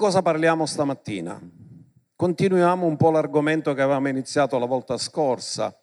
cosa 0.00 0.22
parliamo 0.22 0.64
stamattina? 0.64 1.38
Continuiamo 2.16 2.86
un 2.86 2.96
po' 2.96 3.10
l'argomento 3.10 3.74
che 3.74 3.82
avevamo 3.82 4.08
iniziato 4.08 4.58
la 4.58 4.64
volta 4.64 4.96
scorsa, 4.96 5.78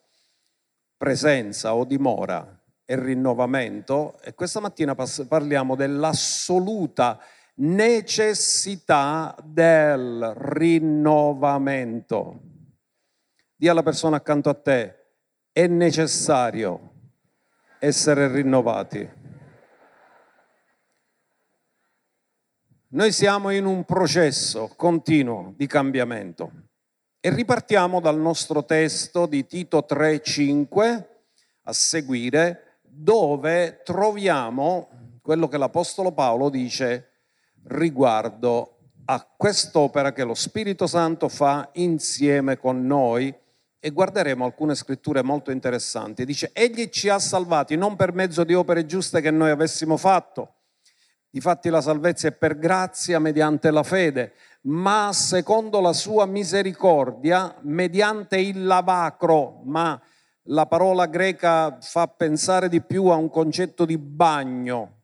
presenza 0.96 1.76
o 1.76 1.84
dimora 1.84 2.60
e 2.84 3.00
rinnovamento, 3.00 4.18
e 4.20 4.34
questa 4.34 4.58
mattina 4.58 4.96
parliamo 4.96 5.76
dell'assoluta 5.76 7.20
necessità 7.58 9.36
del 9.40 10.34
rinnovamento. 10.36 12.40
Dì 13.54 13.68
alla 13.68 13.84
persona 13.84 14.16
accanto 14.16 14.48
a 14.48 14.54
te, 14.54 14.96
è 15.52 15.68
necessario 15.68 16.90
essere 17.78 18.26
rinnovati. 18.26 19.08
Noi 22.90 23.12
siamo 23.12 23.50
in 23.50 23.66
un 23.66 23.84
processo 23.84 24.72
continuo 24.74 25.52
di 25.58 25.66
cambiamento 25.66 26.50
e 27.20 27.28
ripartiamo 27.28 28.00
dal 28.00 28.18
nostro 28.18 28.64
testo 28.64 29.26
di 29.26 29.46
Tito 29.46 29.84
3:5 29.86 31.06
a 31.64 31.72
seguire 31.74 32.78
dove 32.80 33.82
troviamo 33.84 34.88
quello 35.20 35.48
che 35.48 35.58
l'Apostolo 35.58 36.12
Paolo 36.12 36.48
dice 36.48 37.10
riguardo 37.64 38.78
a 39.04 39.22
quest'opera 39.36 40.14
che 40.14 40.24
lo 40.24 40.32
Spirito 40.32 40.86
Santo 40.86 41.28
fa 41.28 41.68
insieme 41.74 42.56
con 42.56 42.86
noi 42.86 43.36
e 43.78 43.90
guarderemo 43.90 44.46
alcune 44.46 44.74
scritture 44.74 45.22
molto 45.22 45.50
interessanti. 45.50 46.24
Dice, 46.24 46.52
egli 46.54 46.88
ci 46.88 47.10
ha 47.10 47.18
salvati 47.18 47.76
non 47.76 47.96
per 47.96 48.14
mezzo 48.14 48.44
di 48.44 48.54
opere 48.54 48.86
giuste 48.86 49.20
che 49.20 49.30
noi 49.30 49.50
avessimo 49.50 49.98
fatto, 49.98 50.54
Difatti 51.30 51.68
la 51.68 51.82
salvezza 51.82 52.28
è 52.28 52.32
per 52.32 52.58
grazia 52.58 53.18
mediante 53.18 53.70
la 53.70 53.82
fede, 53.82 54.32
ma 54.62 55.10
secondo 55.12 55.80
la 55.80 55.92
sua 55.92 56.24
misericordia, 56.24 57.54
mediante 57.62 58.38
il 58.38 58.64
lavacro, 58.64 59.60
ma 59.64 60.00
la 60.44 60.66
parola 60.66 61.06
greca 61.06 61.78
fa 61.80 62.06
pensare 62.08 62.70
di 62.70 62.80
più 62.80 63.06
a 63.06 63.16
un 63.16 63.28
concetto 63.28 63.84
di 63.84 63.98
bagno, 63.98 65.02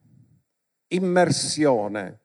immersione. 0.89 2.21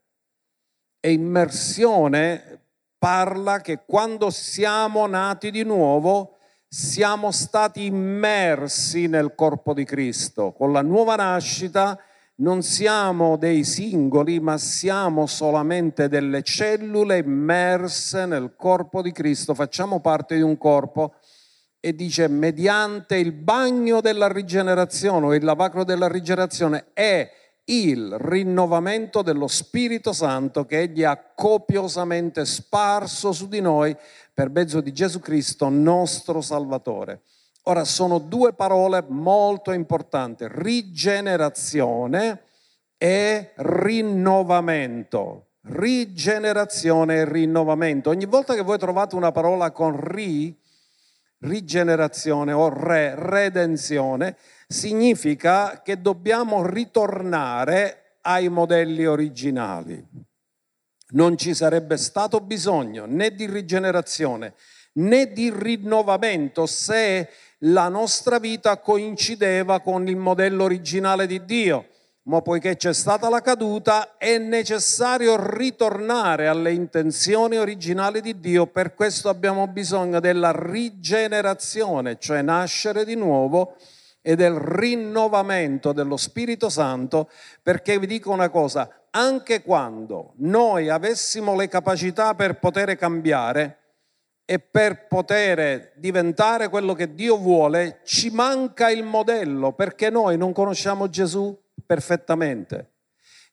E 1.01 1.11
immersione 1.11 2.61
parla 2.97 3.59
che 3.59 3.83
quando 3.85 4.29
siamo 4.29 5.07
nati 5.07 5.51
di 5.51 5.63
nuovo 5.63 6.37
siamo 6.67 7.31
stati 7.31 7.85
immersi 7.85 9.07
nel 9.07 9.33
corpo 9.35 9.73
di 9.73 9.83
Cristo. 9.83 10.51
Con 10.51 10.71
la 10.71 10.81
nuova 10.81 11.15
nascita 11.15 11.99
non 12.39 12.61
siamo 12.61 13.37
dei 13.37 13.63
singoli, 13.63 14.39
ma 14.39 14.57
siamo 14.57 15.25
solamente 15.25 16.07
delle 16.07 16.41
cellule 16.41 17.17
immerse 17.17 18.25
nel 18.25 18.53
corpo 18.55 19.01
di 19.01 19.11
Cristo, 19.11 19.53
facciamo 19.53 19.99
parte 19.99 20.35
di 20.35 20.41
un 20.41 20.57
corpo 20.57 21.15
e 21.81 21.95
dice 21.95 22.27
mediante 22.27 23.15
il 23.15 23.31
bagno 23.31 24.01
della 24.01 24.27
rigenerazione 24.27 25.25
o 25.25 25.33
il 25.33 25.43
lavacro 25.43 25.83
della 25.83 26.07
rigenerazione 26.07 26.87
è 26.93 27.29
il 27.65 28.17
rinnovamento 28.17 29.21
dello 29.21 29.47
Spirito 29.47 30.11
Santo 30.11 30.65
che 30.65 30.79
Egli 30.79 31.03
ha 31.03 31.17
copiosamente 31.35 32.45
sparso 32.45 33.31
su 33.31 33.47
di 33.47 33.61
noi 33.61 33.95
per 34.33 34.49
mezzo 34.49 34.81
di 34.81 34.91
Gesù 34.91 35.19
Cristo, 35.19 35.69
nostro 35.69 36.41
Salvatore. 36.41 37.21
Ora 37.63 37.83
sono 37.83 38.19
due 38.19 38.53
parole 38.53 39.03
molto 39.07 39.71
importanti, 39.71 40.45
rigenerazione 40.47 42.43
e 42.97 43.51
rinnovamento. 43.55 45.45
Rigenerazione 45.61 47.17
e 47.17 47.25
rinnovamento. 47.25 48.09
Ogni 48.09 48.25
volta 48.25 48.55
che 48.55 48.61
voi 48.61 48.77
trovate 48.77 49.15
una 49.15 49.31
parola 49.31 49.71
con 49.71 49.99
ri, 49.99 50.57
rigenerazione 51.39 52.53
o 52.53 52.69
re, 52.69 53.13
redenzione, 53.15 54.37
significa 54.67 55.81
che 55.81 56.01
dobbiamo 56.01 56.65
ritornare 56.65 58.17
ai 58.21 58.49
modelli 58.49 59.05
originali. 59.05 60.03
Non 61.11 61.37
ci 61.37 61.53
sarebbe 61.53 61.97
stato 61.97 62.39
bisogno 62.39 63.05
né 63.05 63.33
di 63.33 63.45
rigenerazione 63.47 64.53
né 64.93 65.31
di 65.31 65.51
rinnovamento 65.55 66.65
se 66.65 67.29
la 67.59 67.89
nostra 67.89 68.39
vita 68.39 68.77
coincideva 68.79 69.81
con 69.81 70.07
il 70.07 70.17
modello 70.17 70.63
originale 70.63 71.27
di 71.27 71.43
Dio. 71.45 71.87
Ma 72.23 72.41
poiché 72.41 72.75
c'è 72.75 72.93
stata 72.93 73.27
la 73.27 73.41
caduta, 73.41 74.17
è 74.17 74.37
necessario 74.37 75.35
ritornare 75.55 76.47
alle 76.47 76.73
intenzioni 76.73 77.57
originali 77.57 78.21
di 78.21 78.39
Dio. 78.39 78.67
Per 78.67 78.93
questo 78.93 79.29
abbiamo 79.29 79.67
bisogno 79.67 80.19
della 80.19 80.51
rigenerazione, 80.51 82.17
cioè 82.19 82.43
nascere 82.43 83.03
di 83.03 83.15
nuovo, 83.15 83.75
e 84.21 84.35
del 84.35 84.53
rinnovamento 84.53 85.91
dello 85.91 86.17
Spirito 86.17 86.69
Santo, 86.69 87.29
perché 87.63 87.97
vi 87.97 88.05
dico 88.05 88.31
una 88.31 88.49
cosa, 88.49 89.07
anche 89.11 89.63
quando 89.63 90.33
noi 90.37 90.89
avessimo 90.89 91.55
le 91.55 91.67
capacità 91.67 92.35
per 92.35 92.59
poter 92.59 92.95
cambiare, 92.95 93.78
e 94.49 94.57
per 94.57 95.05
poter 95.05 95.91
diventare 95.93 96.69
quello 96.69 96.95
che 96.95 97.13
Dio 97.13 97.37
vuole 97.37 97.99
ci 98.03 98.31
manca 98.31 98.89
il 98.89 99.03
modello 99.03 99.73
perché 99.73 100.09
noi 100.09 100.37
non 100.37 100.53
conosciamo 100.53 101.07
Gesù 101.07 101.55
perfettamente. 101.85 102.93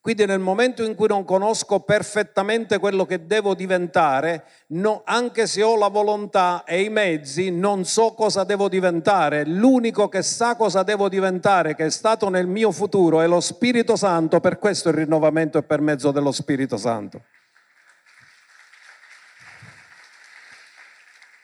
Quindi 0.00 0.24
nel 0.24 0.38
momento 0.38 0.82
in 0.82 0.94
cui 0.94 1.08
non 1.08 1.26
conosco 1.26 1.80
perfettamente 1.80 2.78
quello 2.78 3.04
che 3.04 3.26
devo 3.26 3.54
diventare, 3.54 4.44
no, 4.68 5.02
anche 5.04 5.46
se 5.46 5.62
ho 5.62 5.76
la 5.76 5.88
volontà 5.88 6.64
e 6.64 6.80
i 6.80 6.88
mezzi, 6.88 7.50
non 7.50 7.84
so 7.84 8.14
cosa 8.14 8.44
devo 8.44 8.70
diventare. 8.70 9.44
L'unico 9.44 10.08
che 10.08 10.22
sa 10.22 10.56
cosa 10.56 10.82
devo 10.82 11.10
diventare, 11.10 11.74
che 11.74 11.84
è 11.84 11.90
stato 11.90 12.30
nel 12.30 12.46
mio 12.46 12.72
futuro, 12.72 13.20
è 13.20 13.26
lo 13.26 13.40
Spirito 13.40 13.96
Santo, 13.96 14.40
per 14.40 14.58
questo 14.58 14.88
il 14.88 14.94
rinnovamento 14.94 15.58
è 15.58 15.62
per 15.62 15.82
mezzo 15.82 16.10
dello 16.10 16.32
Spirito 16.32 16.78
Santo. 16.78 17.20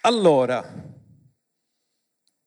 Allora, 0.05 0.65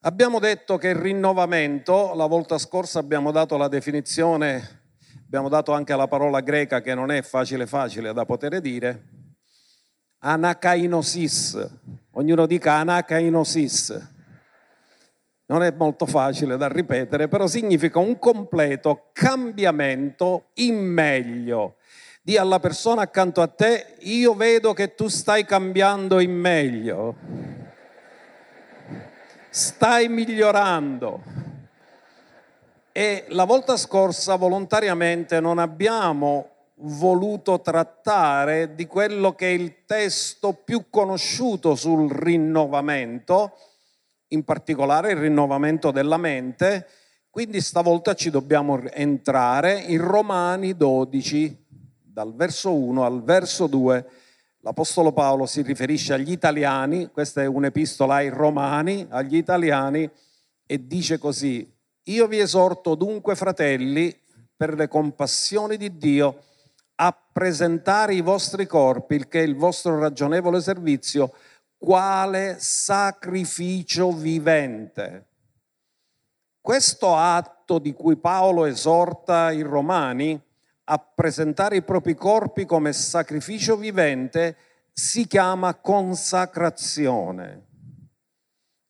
abbiamo 0.02 0.40
detto 0.40 0.78
che 0.78 0.90
il 0.90 0.96
rinnovamento, 0.96 2.14
la 2.14 2.26
volta 2.26 2.58
scorsa 2.58 3.00
abbiamo 3.00 3.32
dato 3.32 3.56
la 3.56 3.70
definizione, 3.70 4.82
abbiamo 5.24 5.48
dato 5.48 5.72
anche 5.72 5.96
la 5.96 6.10
parola 6.10 6.42
greca 6.42 6.82
che 6.82 6.94
non 6.94 7.12
è 7.12 7.22
facile 7.22 7.66
facile 7.66 8.12
da 8.12 8.26
poter 8.26 8.60
dire, 8.60 9.04
anakainosis, 10.18 11.78
ognuno 12.12 12.46
dica 12.46 12.74
anakainosis. 12.74 14.14
Non 15.46 15.64
è 15.64 15.72
molto 15.72 16.06
facile 16.06 16.58
da 16.58 16.68
ripetere, 16.68 17.30
però 17.30 17.48
significa 17.48 18.00
un 18.00 18.20
completo 18.20 19.12
cambiamento 19.14 20.48
in 20.56 20.76
meglio. 20.76 21.78
Di 22.26 22.38
alla 22.38 22.60
persona 22.60 23.04
accanto 23.04 23.40
a 23.40 23.48
te, 23.48 23.98
io 24.00 24.34
vedo 24.34 24.74
che 24.74 24.96
tu 24.96 25.10
stai 25.10 25.46
cambiando 25.46 26.20
in 26.20 26.32
meglio. 26.32 27.16
Stai 29.52 30.10
migliorando. 30.10 31.22
E 32.92 33.26
la 33.28 33.44
volta 33.44 33.78
scorsa 33.78 34.38
volontariamente 34.38 35.40
non 35.40 35.60
abbiamo 35.60 36.50
voluto 36.78 37.62
trattare 37.62 38.74
di 38.74 38.88
quello 38.88 39.36
che 39.36 39.50
è 39.50 39.54
il 39.54 39.86
testo 39.86 40.54
più 40.54 40.90
conosciuto 40.90 41.76
sul 41.76 42.10
rinnovamento, 42.10 43.56
in 44.30 44.44
particolare 44.44 45.12
il 45.12 45.18
rinnovamento 45.18 45.92
della 45.92 46.18
mente, 46.18 46.88
quindi 47.30 47.62
stavolta 47.62 48.16
ci 48.16 48.32
dobbiamo 48.32 48.82
entrare 48.90 49.78
in 49.78 50.02
Romani 50.02 50.76
12, 50.76 51.65
dal 52.16 52.34
verso 52.34 52.74
1 52.74 53.04
al 53.04 53.24
verso 53.26 53.68
2, 53.68 54.06
l'Apostolo 54.60 55.12
Paolo 55.12 55.46
si 55.46 55.62
riferisce 55.64 56.14
agli 56.14 56.32
italiani, 56.32 57.12
questa 57.12 57.42
è 57.42 57.46
un'epistola 57.46 58.16
ai 58.16 58.30
romani, 58.30 59.06
agli 59.10 59.36
italiani, 59.36 60.10
e 60.66 60.88
dice 60.88 61.18
così, 61.18 61.70
io 62.04 62.28
vi 62.28 62.40
esorto 62.40 62.96
dunque, 62.96 63.36
fratelli, 63.36 64.18
per 64.56 64.76
le 64.76 64.88
compassioni 64.88 65.76
di 65.76 65.98
Dio, 65.98 66.42
a 66.96 67.14
presentare 67.34 68.14
i 68.14 68.22
vostri 68.22 68.66
corpi, 68.66 69.16
il 69.16 69.28
che 69.28 69.42
è 69.42 69.44
il 69.44 69.58
vostro 69.58 70.00
ragionevole 70.00 70.62
servizio, 70.62 71.34
quale 71.78 72.56
sacrificio 72.60 74.14
vivente. 74.14 75.28
Questo 76.62 77.14
atto 77.14 77.78
di 77.78 77.94
cui 77.94 78.16
Paolo 78.16 78.64
esorta 78.64 79.52
i 79.52 79.64
romani 79.64 80.42
a 80.86 81.00
presentare 81.00 81.78
i 81.78 81.84
propri 81.84 82.16
corpi 82.16 82.66
come 82.66 82.94
sacrificio 82.94 83.76
vivente 83.76 84.56
si 84.92 85.28
chiama 85.28 85.76
consacrazione. 85.76 87.68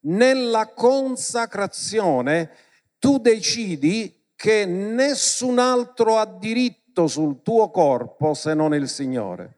Nella 0.06 0.68
consacrazione 0.74 2.52
tu 3.00 3.18
decidi 3.18 4.32
che 4.36 4.66
nessun 4.66 5.58
altro 5.58 6.18
ha 6.18 6.26
diritto 6.26 7.08
sul 7.08 7.42
tuo 7.42 7.72
corpo 7.72 8.34
se 8.34 8.54
non 8.54 8.76
il 8.76 8.88
Signore. 8.88 9.56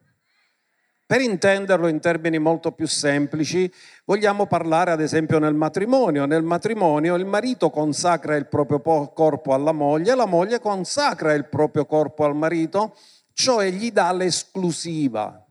Per 1.08 1.22
intenderlo 1.22 1.88
in 1.88 2.00
termini 2.00 2.38
molto 2.38 2.70
più 2.72 2.86
semplici, 2.86 3.72
vogliamo 4.04 4.44
parlare 4.46 4.90
ad 4.90 5.00
esempio 5.00 5.38
nel 5.38 5.54
matrimonio. 5.54 6.26
Nel 6.26 6.42
matrimonio 6.42 7.14
il 7.14 7.24
marito 7.24 7.70
consacra 7.70 8.36
il 8.36 8.46
proprio 8.46 8.80
corpo 8.82 9.54
alla 9.54 9.72
moglie, 9.72 10.14
la 10.14 10.26
moglie 10.26 10.60
consacra 10.60 11.32
il 11.32 11.46
proprio 11.46 11.86
corpo 11.86 12.24
al 12.24 12.36
marito, 12.36 12.94
cioè 13.32 13.70
gli 13.70 13.90
dà 13.90 14.12
l'esclusiva. 14.12 15.47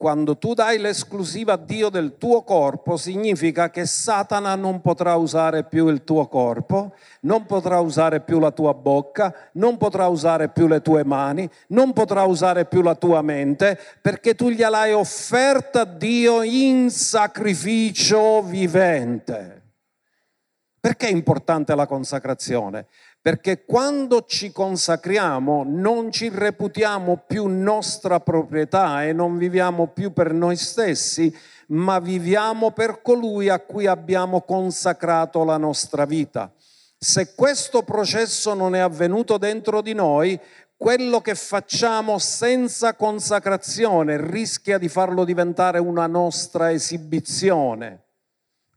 Quando 0.00 0.38
tu 0.38 0.54
dai 0.54 0.78
l'esclusiva 0.78 1.52
a 1.52 1.56
Dio 1.58 1.90
del 1.90 2.16
tuo 2.16 2.42
corpo, 2.42 2.96
significa 2.96 3.68
che 3.68 3.84
Satana 3.84 4.54
non 4.54 4.80
potrà 4.80 5.16
usare 5.16 5.64
più 5.64 5.88
il 5.88 6.04
tuo 6.04 6.26
corpo, 6.26 6.94
non 7.20 7.44
potrà 7.44 7.80
usare 7.80 8.22
più 8.22 8.38
la 8.38 8.50
tua 8.50 8.72
bocca, 8.72 9.50
non 9.52 9.76
potrà 9.76 10.06
usare 10.06 10.48
più 10.48 10.68
le 10.68 10.80
tue 10.80 11.04
mani, 11.04 11.46
non 11.66 11.92
potrà 11.92 12.22
usare 12.22 12.64
più 12.64 12.80
la 12.80 12.94
tua 12.94 13.20
mente, 13.20 13.78
perché 14.00 14.34
tu 14.34 14.48
gliel'hai 14.48 14.94
offerta 14.94 15.82
a 15.82 15.84
Dio 15.84 16.40
in 16.40 16.88
sacrificio 16.88 18.40
vivente. 18.42 19.60
Perché 20.80 21.08
è 21.08 21.10
importante 21.10 21.74
la 21.74 21.86
consacrazione? 21.86 22.86
Perché 23.22 23.64
quando 23.66 24.24
ci 24.26 24.50
consacriamo 24.50 25.62
non 25.66 26.10
ci 26.10 26.30
reputiamo 26.32 27.22
più 27.26 27.46
nostra 27.48 28.18
proprietà 28.18 29.04
e 29.04 29.12
non 29.12 29.36
viviamo 29.36 29.88
più 29.88 30.14
per 30.14 30.32
noi 30.32 30.56
stessi, 30.56 31.30
ma 31.68 31.98
viviamo 31.98 32.70
per 32.70 33.02
colui 33.02 33.50
a 33.50 33.60
cui 33.60 33.86
abbiamo 33.86 34.40
consacrato 34.40 35.44
la 35.44 35.58
nostra 35.58 36.06
vita. 36.06 36.50
Se 36.96 37.34
questo 37.34 37.82
processo 37.82 38.54
non 38.54 38.74
è 38.74 38.78
avvenuto 38.78 39.36
dentro 39.36 39.82
di 39.82 39.92
noi, 39.92 40.40
quello 40.74 41.20
che 41.20 41.34
facciamo 41.34 42.18
senza 42.18 42.94
consacrazione 42.94 44.18
rischia 44.18 44.78
di 44.78 44.88
farlo 44.88 45.24
diventare 45.24 45.78
una 45.78 46.06
nostra 46.06 46.72
esibizione. 46.72 48.04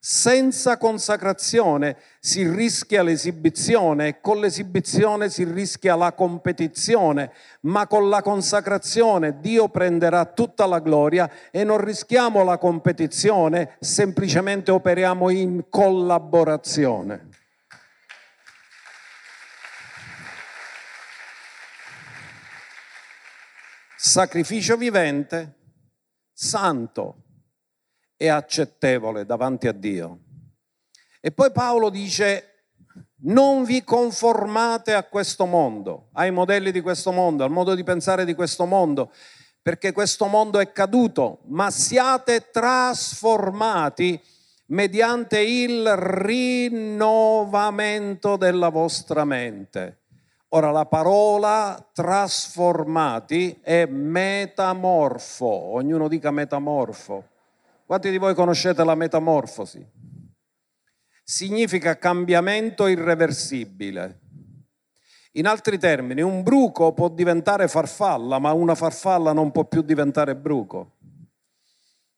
Senza 0.06 0.76
consacrazione 0.76 1.96
si 2.20 2.46
rischia 2.46 3.04
l'esibizione 3.04 4.08
e 4.08 4.20
con 4.20 4.42
l'esibizione 4.42 5.30
si 5.30 5.46
rischia 5.46 5.96
la 5.96 6.12
competizione, 6.12 7.32
ma 7.62 7.88
con 7.88 8.10
la 8.10 8.22
consacrazione 8.22 9.40
Dio 9.40 9.70
prenderà 9.70 10.26
tutta 10.26 10.66
la 10.66 10.80
gloria 10.80 11.32
e 11.52 11.64
non 11.64 11.78
rischiamo 11.78 12.44
la 12.44 12.58
competizione, 12.58 13.78
semplicemente 13.80 14.72
operiamo 14.72 15.30
in 15.30 15.68
collaborazione. 15.70 17.30
Sacrificio 23.96 24.76
vivente, 24.76 25.54
santo 26.34 27.23
e 28.18 28.30
accettevole 28.30 29.26
davanti 29.26 29.68
a 29.68 29.72
Dio. 29.72 30.20
E 31.20 31.32
poi 31.32 31.52
Paolo 31.52 31.90
dice, 31.90 32.54
non 33.26 33.64
vi 33.64 33.84
conformate 33.84 34.94
a 34.94 35.04
questo 35.04 35.46
mondo, 35.46 36.10
ai 36.14 36.32
modelli 36.32 36.72
di 36.72 36.82
questo 36.82 37.12
mondo, 37.12 37.44
al 37.44 37.52
modo 37.52 37.76
di 37.76 37.84
pensare 37.84 38.26
di 38.26 38.34
questo 38.34 38.66
mondo, 38.66 39.12
perché 39.62 39.92
questo 39.94 40.26
mondo 40.28 40.60
è 40.60 40.74
caduto, 40.74 41.40
ma 41.46 41.72
siate 41.72 42.50
trasformati 42.52 44.22
mediante 44.68 45.40
il 45.40 45.96
rinnovamento 45.96 48.36
della 48.36 48.68
vostra 48.70 49.24
mente. 49.24 50.00
Ora 50.50 50.72
la 50.72 50.86
parola 50.86 51.90
trasformati 51.94 53.60
è 53.62 53.86
metamorfo, 53.86 55.46
ognuno 55.46 56.08
dica 56.08 56.30
metamorfo. 56.30 57.30
Quanti 57.86 58.10
di 58.10 58.18
voi 58.18 58.34
conoscete 58.34 58.84
la 58.84 58.96
metamorfosi? 58.96 59.86
Significa 61.24 61.98
cambiamento 61.98 62.88
irreversibile. 62.88 64.20
In 65.34 65.48
altri 65.48 65.78
termini, 65.78 66.22
un 66.22 66.44
bruco 66.44 66.94
può 66.94 67.10
diventare 67.10 67.68
farfalla, 67.68 68.40
ma 68.40 68.54
una 68.54 68.76
farfalla 68.76 69.34
non 69.34 69.52
può 69.52 69.66
più 69.66 69.82
diventare 69.82 70.36
bruco. 70.36 70.98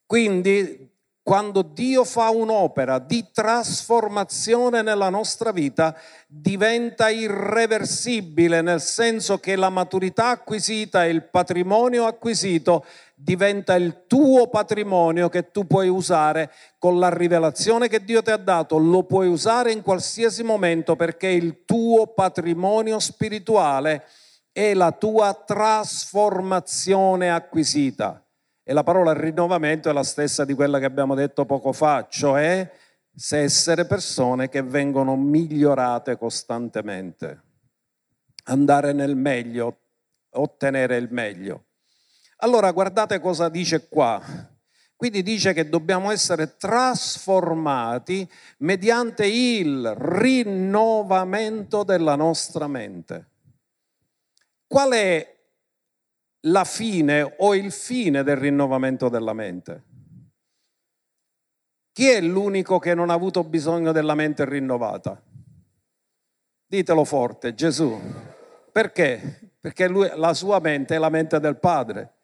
Quindi 0.05 0.93
quando 1.25 1.63
Dio 1.63 2.03
fa 2.03 2.29
un'opera 2.29 2.99
di 2.99 3.25
trasformazione 3.33 4.83
nella 4.83 5.09
nostra 5.09 5.51
vita, 5.51 5.97
diventa 6.27 7.09
irreversibile, 7.09 8.61
nel 8.61 8.79
senso 8.79 9.39
che 9.39 9.55
la 9.55 9.71
maturità 9.71 10.29
acquisita 10.29 11.03
e 11.03 11.09
il 11.09 11.23
patrimonio 11.23 12.05
acquisito 12.05 12.85
diventa 13.17 13.75
il 13.75 14.03
tuo 14.07 14.49
patrimonio 14.49 15.29
che 15.29 15.49
tu 15.49 15.65
puoi 15.65 15.87
usare 15.87 16.51
con 16.77 16.99
la 16.99 17.09
rivelazione 17.09 17.87
che 17.87 18.03
Dio 18.03 18.21
ti 18.21 18.29
ha 18.29 18.37
dato, 18.37 18.77
lo 18.77 19.03
puoi 19.03 19.27
usare 19.27 19.71
in 19.71 19.81
qualsiasi 19.81 20.43
momento 20.43 20.97
perché 20.97 21.29
il 21.29 21.63
tuo 21.63 22.07
patrimonio 22.07 22.99
spirituale 22.99 24.03
è 24.51 24.73
la 24.73 24.91
tua 24.91 25.33
trasformazione 25.33 27.31
acquisita. 27.31 28.21
E 28.67 28.73
la 28.73 28.83
parola 28.83 29.13
rinnovamento 29.13 29.89
è 29.89 29.93
la 29.93 30.03
stessa 30.03 30.43
di 30.43 30.53
quella 30.53 30.79
che 30.79 30.85
abbiamo 30.85 31.13
detto 31.13 31.45
poco 31.45 31.71
fa, 31.71 32.07
cioè 32.09 32.69
se 33.13 33.39
essere 33.39 33.85
persone 33.85 34.49
che 34.49 34.61
vengono 34.61 35.15
migliorate 35.15 36.17
costantemente, 36.17 37.43
andare 38.45 38.91
nel 38.91 39.15
meglio, 39.15 39.77
ottenere 40.31 40.97
il 40.97 41.07
meglio. 41.11 41.64
Allora 42.37 42.71
guardate 42.71 43.19
cosa 43.19 43.49
dice 43.49 43.87
qua. 43.87 44.21
Quindi 44.95 45.23
dice 45.23 45.53
che 45.53 45.67
dobbiamo 45.67 46.09
essere 46.09 46.55
trasformati 46.55 48.29
mediante 48.59 49.27
il 49.27 49.93
rinnovamento 49.93 51.83
della 51.83 52.15
nostra 52.15 52.67
mente. 52.67 53.29
Qual 54.65 54.91
è 54.93 55.35
la 56.41 56.63
fine 56.63 57.35
o 57.39 57.55
il 57.55 57.71
fine 57.71 58.23
del 58.23 58.37
rinnovamento 58.37 59.09
della 59.09 59.33
mente? 59.33 59.83
Chi 61.91 62.07
è 62.07 62.21
l'unico 62.21 62.79
che 62.79 62.93
non 62.93 63.09
ha 63.09 63.13
avuto 63.13 63.43
bisogno 63.43 63.91
della 63.91 64.15
mente 64.15 64.43
rinnovata? 64.45 65.21
Ditelo 66.67 67.03
forte, 67.03 67.53
Gesù. 67.53 67.99
Perché? 68.71 69.51
Perché 69.59 69.87
lui, 69.87 70.09
la 70.15 70.33
sua 70.33 70.59
mente 70.59 70.95
è 70.95 70.97
la 70.97 71.09
mente 71.09 71.39
del 71.39 71.57
Padre. 71.57 72.14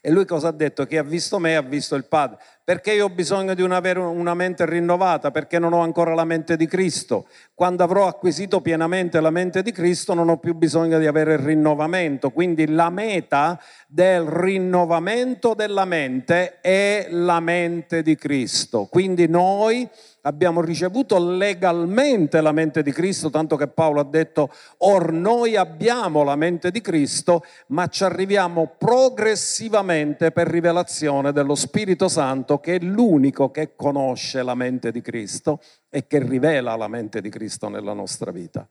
E 0.00 0.10
lui 0.10 0.24
cosa 0.24 0.48
ha 0.48 0.52
detto? 0.52 0.86
Chi 0.86 0.96
ha 0.96 1.02
visto 1.02 1.38
me 1.38 1.56
ha 1.56 1.62
visto 1.62 1.94
il 1.94 2.04
Padre. 2.06 2.38
Perché 2.70 2.92
io 2.92 3.06
ho 3.06 3.10
bisogno 3.10 3.54
di 3.54 3.62
avere 3.64 3.98
una 3.98 4.32
mente 4.32 4.64
rinnovata? 4.64 5.32
Perché 5.32 5.58
non 5.58 5.72
ho 5.72 5.80
ancora 5.80 6.14
la 6.14 6.24
mente 6.24 6.56
di 6.56 6.68
Cristo. 6.68 7.26
Quando 7.52 7.82
avrò 7.82 8.06
acquisito 8.06 8.60
pienamente 8.60 9.20
la 9.20 9.30
mente 9.30 9.62
di 9.62 9.72
Cristo 9.72 10.14
non 10.14 10.28
ho 10.28 10.36
più 10.36 10.54
bisogno 10.54 11.00
di 11.00 11.08
avere 11.08 11.32
il 11.32 11.40
rinnovamento. 11.40 12.30
Quindi 12.30 12.68
la 12.68 12.88
meta 12.88 13.60
del 13.88 14.22
rinnovamento 14.22 15.54
della 15.54 15.84
mente 15.84 16.60
è 16.60 17.08
la 17.10 17.40
mente 17.40 18.02
di 18.02 18.14
Cristo. 18.14 18.86
Quindi 18.88 19.26
noi 19.26 19.90
abbiamo 20.22 20.60
ricevuto 20.60 21.18
legalmente 21.18 22.40
la 22.40 22.52
mente 22.52 22.82
di 22.82 22.92
Cristo, 22.92 23.30
tanto 23.30 23.56
che 23.56 23.68
Paolo 23.68 24.00
ha 24.00 24.04
detto, 24.04 24.50
or 24.78 25.12
noi 25.12 25.56
abbiamo 25.56 26.22
la 26.22 26.36
mente 26.36 26.70
di 26.70 26.80
Cristo, 26.80 27.42
ma 27.68 27.86
ci 27.86 28.04
arriviamo 28.04 28.74
progressivamente 28.76 30.30
per 30.30 30.46
rivelazione 30.48 31.32
dello 31.32 31.54
Spirito 31.54 32.08
Santo, 32.08 32.59
che 32.60 32.76
è 32.76 32.78
l'unico 32.80 33.50
che 33.50 33.74
conosce 33.74 34.42
la 34.42 34.54
mente 34.54 34.92
di 34.92 35.00
Cristo 35.00 35.60
e 35.88 36.06
che 36.06 36.22
rivela 36.22 36.76
la 36.76 36.88
mente 36.88 37.20
di 37.20 37.28
Cristo 37.30 37.68
nella 37.68 37.92
nostra 37.92 38.30
vita. 38.30 38.68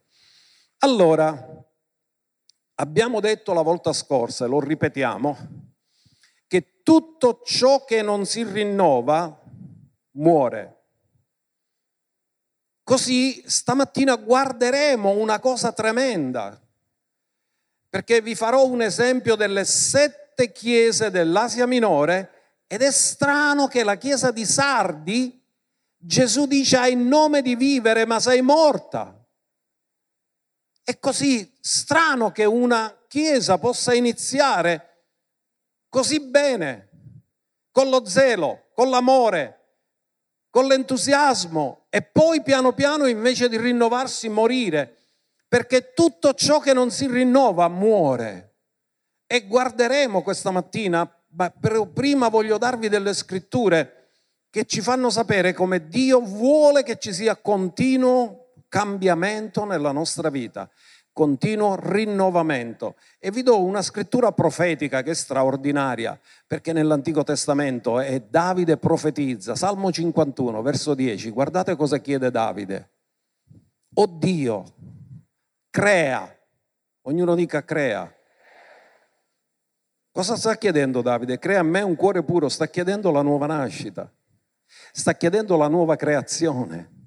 Allora, 0.78 1.64
abbiamo 2.76 3.20
detto 3.20 3.52
la 3.52 3.62
volta 3.62 3.92
scorsa, 3.92 4.46
e 4.46 4.48
lo 4.48 4.60
ripetiamo, 4.60 5.36
che 6.46 6.82
tutto 6.82 7.42
ciò 7.44 7.84
che 7.84 8.02
non 8.02 8.24
si 8.24 8.42
rinnova 8.44 9.38
muore. 10.12 10.76
Così 12.82 13.42
stamattina 13.46 14.16
guarderemo 14.16 15.10
una 15.10 15.38
cosa 15.38 15.72
tremenda, 15.72 16.60
perché 17.88 18.20
vi 18.20 18.34
farò 18.34 18.66
un 18.66 18.82
esempio 18.82 19.36
delle 19.36 19.64
sette 19.64 20.50
chiese 20.50 21.10
dell'Asia 21.10 21.66
Minore 21.66 22.39
ed 22.72 22.82
è 22.82 22.92
strano 22.92 23.66
che 23.66 23.82
la 23.82 23.96
chiesa 23.96 24.30
di 24.30 24.46
Sardi, 24.46 25.44
Gesù 25.96 26.46
dice 26.46 26.76
hai 26.76 26.92
il 26.92 26.98
nome 26.98 27.42
di 27.42 27.56
vivere 27.56 28.06
ma 28.06 28.20
sei 28.20 28.42
morta. 28.42 29.12
È 30.80 30.96
così 31.00 31.52
strano 31.60 32.30
che 32.30 32.44
una 32.44 32.96
chiesa 33.08 33.58
possa 33.58 33.92
iniziare 33.92 35.06
così 35.88 36.20
bene, 36.20 36.90
con 37.72 37.88
lo 37.88 38.04
zelo, 38.04 38.68
con 38.72 38.88
l'amore, 38.88 39.78
con 40.48 40.66
l'entusiasmo 40.66 41.86
e 41.90 42.02
poi 42.02 42.40
piano 42.40 42.72
piano 42.72 43.06
invece 43.06 43.48
di 43.48 43.56
rinnovarsi 43.56 44.28
morire, 44.28 44.96
perché 45.48 45.92
tutto 45.92 46.34
ciò 46.34 46.60
che 46.60 46.72
non 46.72 46.92
si 46.92 47.08
rinnova 47.08 47.66
muore. 47.66 48.58
E 49.26 49.48
guarderemo 49.48 50.22
questa 50.22 50.52
mattina 50.52 51.12
ma 51.30 51.50
prima 51.50 52.28
voglio 52.28 52.58
darvi 52.58 52.88
delle 52.88 53.14
scritture 53.14 54.08
che 54.50 54.64
ci 54.64 54.80
fanno 54.80 55.10
sapere 55.10 55.52
come 55.52 55.88
Dio 55.88 56.20
vuole 56.20 56.82
che 56.82 56.98
ci 56.98 57.12
sia 57.12 57.36
continuo 57.36 58.52
cambiamento 58.68 59.64
nella 59.64 59.92
nostra 59.92 60.28
vita 60.28 60.68
continuo 61.12 61.76
rinnovamento. 61.78 62.96
E 63.18 63.30
vi 63.30 63.42
do 63.42 63.62
una 63.62 63.82
scrittura 63.82 64.32
profetica 64.32 65.02
che 65.02 65.10
è 65.10 65.14
straordinaria, 65.14 66.18
perché 66.46 66.72
nell'Antico 66.72 67.22
Testamento 67.22 68.00
è 68.00 68.20
Davide 68.20 68.76
profetizza, 68.76 69.54
Salmo 69.54 69.92
51, 69.92 70.62
verso 70.62 70.94
10, 70.94 71.30
guardate 71.30 71.76
cosa 71.76 71.98
chiede 71.98 72.30
Davide. 72.30 72.90
O 73.94 74.06
Dio, 74.06 74.64
crea, 75.68 76.34
ognuno 77.02 77.34
dica 77.34 77.64
crea. 77.64 78.14
Cosa 80.12 80.36
sta 80.36 80.56
chiedendo 80.56 81.02
Davide? 81.02 81.38
Crea 81.38 81.60
a 81.60 81.62
me 81.62 81.82
un 81.82 81.94
cuore 81.94 82.24
puro, 82.24 82.48
sta 82.48 82.66
chiedendo 82.66 83.12
la 83.12 83.22
nuova 83.22 83.46
nascita, 83.46 84.10
sta 84.90 85.14
chiedendo 85.14 85.56
la 85.56 85.68
nuova 85.68 85.94
creazione. 85.94 86.98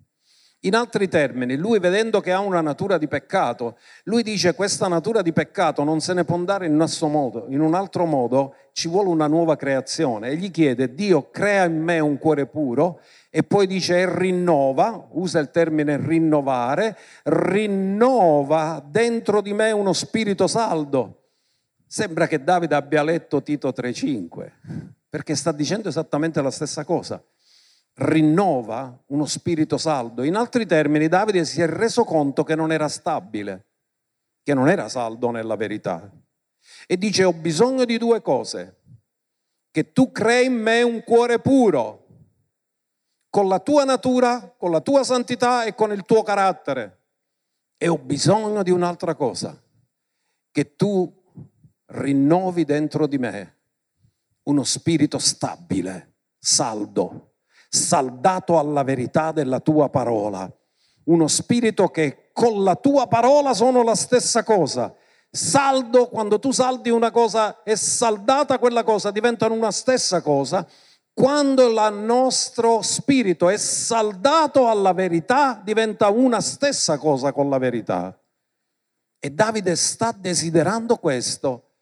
In 0.62 0.76
altri 0.76 1.10
termini, 1.10 1.58
lui 1.58 1.80
vedendo 1.80 2.22
che 2.22 2.32
ha 2.32 2.40
una 2.40 2.62
natura 2.62 2.98
di 2.98 3.10
peccato, 3.10 3.78
lui 4.06 4.24
dice 4.24 4.56
questa 4.56 4.88
natura 4.88 5.22
di 5.22 5.34
peccato 5.34 5.84
non 5.84 6.00
se 6.00 6.14
ne 6.14 6.24
può 6.24 6.38
andare 6.38 6.68
in 6.68 6.80
un, 6.80 7.12
modo, 7.12 7.48
in 7.50 7.60
un 7.60 7.74
altro 7.74 8.06
modo, 8.06 8.56
ci 8.72 8.88
vuole 8.88 9.10
una 9.10 9.28
nuova 9.28 9.58
creazione. 9.58 10.30
E 10.30 10.38
gli 10.38 10.50
chiede, 10.50 10.94
Dio 10.94 11.30
crea 11.30 11.66
in 11.66 11.82
me 11.82 12.00
un 12.00 12.18
cuore 12.18 12.46
puro 12.46 13.02
e 13.30 13.44
poi 13.44 13.68
dice 13.68 14.00
e 14.00 14.18
rinnova, 14.18 15.10
usa 15.12 15.40
il 15.40 15.52
termine 15.52 15.98
rinnovare, 15.98 16.98
rinnova 17.24 18.82
dentro 18.88 19.42
di 19.42 19.52
me 19.52 19.72
uno 19.72 19.92
spirito 19.92 20.48
saldo. 20.48 21.23
Sembra 21.94 22.26
che 22.26 22.44
Davide 22.44 22.74
abbia 22.74 23.04
letto 23.04 23.44
Tito 23.44 23.70
3.5, 23.70 24.52
perché 25.08 25.36
sta 25.36 25.52
dicendo 25.52 25.90
esattamente 25.90 26.42
la 26.42 26.50
stessa 26.50 26.84
cosa 26.84 27.24
rinnova 27.98 29.00
uno 29.10 29.28
spirito 29.28 29.78
saldo. 29.78 30.24
In 30.24 30.34
altri 30.34 30.66
termini, 30.66 31.08
Davide 31.08 31.46
si 31.46 31.62
è 31.62 31.68
reso 31.68 32.04
conto 32.04 32.44
che 32.44 32.56
non 32.56 32.72
era 32.72 32.88
stabile, 32.88 33.68
che 34.42 34.56
non 34.56 34.70
era 34.70 34.90
saldo 34.90 35.30
nella 35.30 35.56
verità. 35.56 36.12
E 36.88 36.98
dice, 36.98 37.26
ho 37.26 37.34
bisogno 37.34 37.86
di 37.86 38.00
due 38.00 38.24
cose, 38.24 38.80
che 39.70 39.94
tu 39.94 40.12
crei 40.12 40.48
in 40.48 40.56
me 40.56 40.82
un 40.82 41.04
cuore 41.04 41.38
puro, 41.42 42.08
con 43.30 43.48
la 43.48 43.60
tua 43.60 43.84
natura, 43.84 44.52
con 44.58 44.72
la 44.72 44.82
tua 44.82 45.04
santità 45.04 45.64
e 45.64 45.76
con 45.76 45.92
il 45.92 46.06
tuo 46.06 46.24
carattere. 46.24 47.02
E 47.78 47.88
ho 47.88 48.00
bisogno 48.00 48.64
di 48.64 48.72
un'altra 48.72 49.14
cosa, 49.14 49.56
che 50.50 50.76
tu 50.76 51.22
rinnovi 51.88 52.66
dentro 52.66 53.08
di 53.08 53.18
me 53.18 53.58
uno 54.44 54.64
spirito 54.64 55.20
stabile, 55.20 56.16
saldo 56.40 57.34
saldato 57.74 58.60
alla 58.60 58.84
verità 58.84 59.32
della 59.32 59.60
tua 59.60 59.90
parola. 59.90 60.50
Uno 61.06 61.28
spirito 61.28 61.88
che 61.88 62.30
con 62.32 62.64
la 62.64 62.76
tua 62.76 63.08
parola 63.08 63.56
sono 63.56 63.82
la 63.82 63.96
stessa 63.96 64.44
cosa. 64.44 64.94
Saldo, 65.32 66.08
quando 66.08 66.38
tu 66.38 66.52
saldi 66.52 66.92
una 66.92 67.10
cosa 67.10 67.64
è 67.64 67.74
saldata 67.74 68.60
quella 68.60 68.84
cosa, 68.84 69.10
diventano 69.10 69.56
una 69.56 69.72
stessa 69.72 70.22
cosa. 70.22 70.66
Quando 71.12 71.68
il 71.68 71.94
nostro 71.96 72.84
spirito 72.84 73.50
è 73.50 73.58
saldato 73.58 74.70
alla 74.70 74.94
verità, 74.94 75.60
diventa 75.64 76.10
una 76.10 76.42
stessa 76.42 77.00
cosa 77.00 77.34
con 77.34 77.50
la 77.50 77.58
verità. 77.58 78.16
E 79.20 79.30
Davide 79.32 79.76
sta 79.76 80.16
desiderando 80.16 80.98
questo 80.98 81.73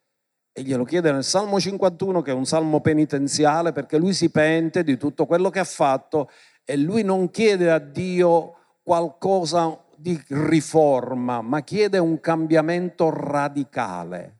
e 0.53 0.63
glielo 0.63 0.83
chiede 0.83 1.11
nel 1.11 1.23
Salmo 1.23 1.59
51, 1.59 2.21
che 2.21 2.31
è 2.31 2.33
un 2.33 2.45
salmo 2.45 2.81
penitenziale, 2.81 3.71
perché 3.71 3.97
lui 3.97 4.13
si 4.13 4.29
pente 4.29 4.83
di 4.83 4.97
tutto 4.97 5.25
quello 5.25 5.49
che 5.49 5.59
ha 5.59 5.65
fatto 5.65 6.29
e 6.65 6.75
lui 6.77 7.03
non 7.03 7.31
chiede 7.31 7.71
a 7.71 7.79
Dio 7.79 8.55
qualcosa 8.83 9.81
di 9.95 10.19
riforma, 10.27 11.41
ma 11.41 11.61
chiede 11.61 11.99
un 11.99 12.19
cambiamento 12.19 13.09
radicale. 13.09 14.39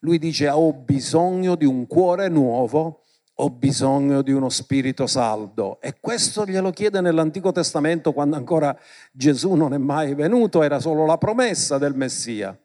Lui 0.00 0.18
dice 0.18 0.48
ho 0.48 0.72
bisogno 0.72 1.54
di 1.54 1.64
un 1.64 1.86
cuore 1.86 2.28
nuovo, 2.28 3.02
ho 3.38 3.50
bisogno 3.50 4.22
di 4.22 4.32
uno 4.32 4.50
spirito 4.50 5.06
saldo. 5.06 5.80
E 5.80 5.96
questo 6.00 6.44
glielo 6.44 6.70
chiede 6.70 7.00
nell'Antico 7.00 7.50
Testamento 7.50 8.12
quando 8.12 8.36
ancora 8.36 8.78
Gesù 9.12 9.54
non 9.54 9.72
è 9.72 9.78
mai 9.78 10.14
venuto, 10.14 10.62
era 10.62 10.80
solo 10.80 11.06
la 11.06 11.18
promessa 11.18 11.78
del 11.78 11.94
Messia. 11.94 12.58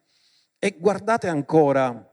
E 0.60 0.76
guardate 0.78 1.28
ancora 1.28 2.11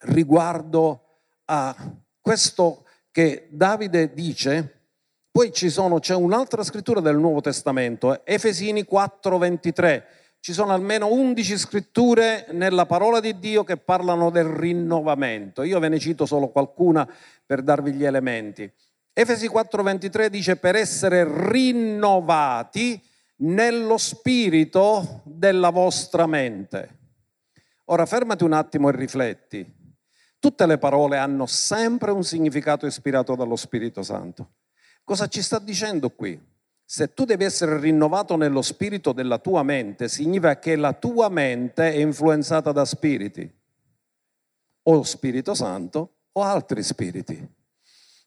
riguardo 0.00 1.04
a 1.46 1.74
questo 2.20 2.84
che 3.10 3.48
Davide 3.50 4.12
dice. 4.12 4.76
Poi 5.30 5.52
sono, 5.54 5.98
c'è 6.00 6.14
un'altra 6.14 6.62
scrittura 6.64 7.00
del 7.00 7.16
Nuovo 7.16 7.40
Testamento, 7.40 8.24
Efesini 8.24 8.84
4:23. 8.84 10.02
Ci 10.40 10.52
sono 10.52 10.72
almeno 10.72 11.12
11 11.12 11.58
scritture 11.58 12.46
nella 12.52 12.86
parola 12.86 13.20
di 13.20 13.38
Dio 13.38 13.62
che 13.62 13.76
parlano 13.76 14.30
del 14.30 14.46
rinnovamento. 14.46 15.62
Io 15.62 15.78
ve 15.78 15.88
ne 15.88 15.98
cito 15.98 16.24
solo 16.24 16.48
qualcuna 16.48 17.08
per 17.44 17.62
darvi 17.62 17.92
gli 17.92 18.04
elementi. 18.04 18.70
Efesi 19.12 19.48
4:23 19.48 20.28
dice 20.28 20.56
per 20.56 20.76
essere 20.76 21.26
rinnovati 21.50 23.00
nello 23.36 23.98
spirito 23.98 25.20
della 25.24 25.70
vostra 25.70 26.26
mente. 26.26 26.98
Ora 27.86 28.06
fermati 28.06 28.44
un 28.44 28.52
attimo 28.52 28.88
e 28.88 28.92
rifletti. 28.92 29.78
Tutte 30.40 30.64
le 30.64 30.78
parole 30.78 31.18
hanno 31.18 31.44
sempre 31.44 32.10
un 32.10 32.24
significato 32.24 32.86
ispirato 32.86 33.34
dallo 33.36 33.56
Spirito 33.56 34.02
Santo. 34.02 34.52
Cosa 35.04 35.26
ci 35.26 35.42
sta 35.42 35.58
dicendo 35.58 36.08
qui? 36.08 36.40
Se 36.82 37.12
tu 37.12 37.26
devi 37.26 37.44
essere 37.44 37.78
rinnovato 37.78 38.36
nello 38.36 38.62
spirito 38.62 39.12
della 39.12 39.36
tua 39.36 39.62
mente, 39.62 40.08
significa 40.08 40.58
che 40.58 40.76
la 40.76 40.94
tua 40.94 41.28
mente 41.28 41.92
è 41.92 41.98
influenzata 41.98 42.72
da 42.72 42.86
spiriti, 42.86 43.48
o 44.84 45.02
Spirito 45.02 45.52
Santo 45.54 46.14
o 46.32 46.42
altri 46.42 46.82
spiriti. 46.82 47.48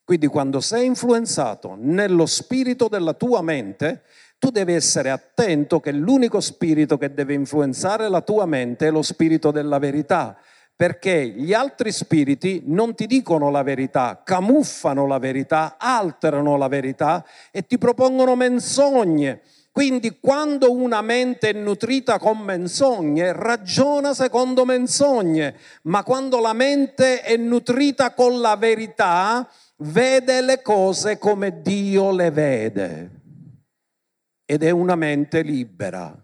Quindi 0.04 0.28
quando 0.28 0.60
sei 0.60 0.86
influenzato 0.86 1.76
nello 1.80 2.28
spirito 2.28 2.90
della 2.90 3.14
tua 3.14 3.42
mente, 3.42 4.04
tu 4.38 4.52
devi 4.52 4.74
essere 4.74 5.10
attento 5.10 5.80
che 5.80 5.92
l'unico 5.92 6.42
spirito 6.42 6.98
che 6.98 7.12
deve 7.14 7.34
influenzare 7.34 8.08
la 8.08 8.22
tua 8.22 8.46
mente 8.46 8.88
è 8.88 8.92
lo 8.92 9.02
spirito 9.02 9.50
della 9.50 9.80
verità, 9.80 10.38
perché 10.76 11.28
gli 11.28 11.54
altri 11.54 11.92
spiriti 11.92 12.64
non 12.66 12.96
ti 12.96 13.06
dicono 13.06 13.50
la 13.52 13.64
verità, 13.64 14.22
camuffano 14.24 15.06
la 15.06 15.20
verità, 15.20 15.76
alterano 15.78 16.58
la 16.58 16.68
verità 16.68 17.24
e 17.52 17.66
ti 17.66 17.78
propongono 17.78 18.36
menzogne. 18.36 19.42
Quindi 19.72 20.20
quando 20.20 20.72
una 20.72 21.02
mente 21.02 21.50
è 21.50 21.54
nutrita 21.54 22.20
con 22.20 22.40
menzogne, 22.40 23.34
ragiona 23.34 24.14
secondo 24.14 24.66
menzogne, 24.66 25.56
ma 25.84 26.04
quando 26.04 26.40
la 26.40 26.54
mente 26.54 27.22
è 27.22 27.38
nutrita 27.38 28.14
con 28.14 28.40
la 28.40 28.56
verità, 28.56 29.50
vede 29.78 30.42
le 30.42 30.62
cose 30.62 31.18
come 31.18 31.62
Dio 31.62 32.12
le 32.12 32.30
vede. 32.30 33.10
Ed 34.46 34.62
è 34.62 34.70
una 34.70 34.96
mente 34.96 35.42
libera. 35.42 36.16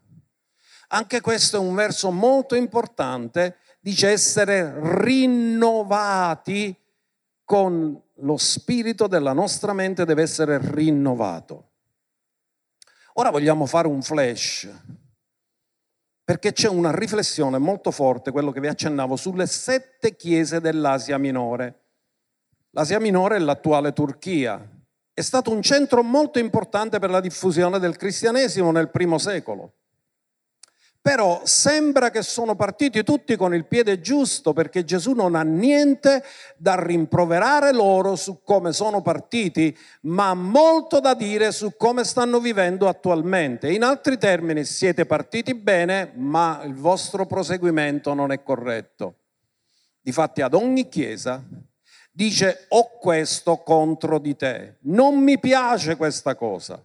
Anche 0.89 1.21
questo 1.21 1.57
è 1.57 1.59
un 1.59 1.73
verso 1.75 2.11
molto 2.11 2.55
importante 2.55 3.58
dice 3.79 4.09
essere 4.09 4.73
rinnovati 5.01 6.75
con 7.43 7.99
lo 8.21 8.37
spirito 8.37 9.07
della 9.07 9.33
nostra 9.33 9.73
mente 9.73 10.05
deve 10.05 10.21
essere 10.21 10.59
rinnovato. 10.61 11.69
Ora 13.13 13.31
vogliamo 13.31 13.65
fare 13.65 13.87
un 13.87 14.01
flash, 14.01 14.69
perché 16.23 16.53
c'è 16.53 16.69
una 16.69 16.95
riflessione 16.95 17.57
molto 17.57 17.91
forte, 17.91 18.31
quello 18.31 18.51
che 18.51 18.59
vi 18.59 18.67
accennavo, 18.67 19.15
sulle 19.15 19.47
sette 19.47 20.15
chiese 20.15 20.61
dell'Asia 20.61 21.17
minore. 21.17 21.85
L'Asia 22.71 22.99
minore 22.99 23.37
è 23.37 23.39
l'attuale 23.39 23.93
Turchia. 23.93 24.63
È 25.11 25.21
stato 25.21 25.51
un 25.51 25.61
centro 25.61 26.03
molto 26.03 26.37
importante 26.37 26.99
per 26.99 27.09
la 27.09 27.19
diffusione 27.19 27.79
del 27.79 27.97
cristianesimo 27.97 28.71
nel 28.71 28.91
primo 28.91 29.17
secolo. 29.17 29.78
Però 31.01 31.41
sembra 31.45 32.09
che 32.09 32.21
sono 32.21 32.55
partiti 32.55 33.03
tutti 33.03 33.37
con 33.37 33.53
il 33.55 33.65
piede 33.65 34.01
giusto 34.01 34.51
perché 34.51 34.83
Gesù 34.83 35.13
non 35.13 35.33
ha 35.33 35.43
niente 35.43 36.23
da 36.57 36.75
rimproverare 36.75 37.71
loro 37.71 38.17
su 38.17 38.41
come 38.43 38.73
sono 38.73 39.01
partiti, 39.01 39.75
ma 40.01 40.33
molto 40.33 40.99
da 40.99 41.13
dire 41.13 41.53
su 41.53 41.77
come 41.77 42.03
stanno 42.03 42.39
vivendo 42.39 42.89
attualmente. 42.89 43.71
In 43.71 43.83
altri 43.83 44.17
termini, 44.17 44.65
siete 44.65 45.05
partiti 45.05 45.55
bene, 45.55 46.11
ma 46.15 46.61
il 46.65 46.75
vostro 46.75 47.25
proseguimento 47.25 48.13
non 48.13 48.33
è 48.33 48.43
corretto. 48.43 49.15
Difatti 50.01 50.41
ad 50.41 50.53
ogni 50.53 50.89
chiesa 50.89 51.41
dice 52.11 52.65
ho 52.69 52.97
questo 52.99 53.57
contro 53.57 54.19
di 54.19 54.35
te, 54.35 54.77
non 54.81 55.17
mi 55.19 55.39
piace 55.39 55.95
questa 55.95 56.35
cosa. 56.35 56.83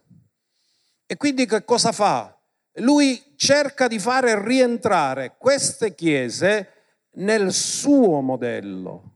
E 1.06 1.16
quindi 1.16 1.46
che 1.46 1.64
cosa 1.64 1.90
fa? 1.90 2.33
Lui 2.78 3.22
cerca 3.36 3.86
di 3.86 3.98
fare 3.98 4.42
rientrare 4.44 5.34
queste 5.38 5.94
chiese 5.94 6.68
nel 7.16 7.52
suo 7.52 8.20
modello. 8.20 9.12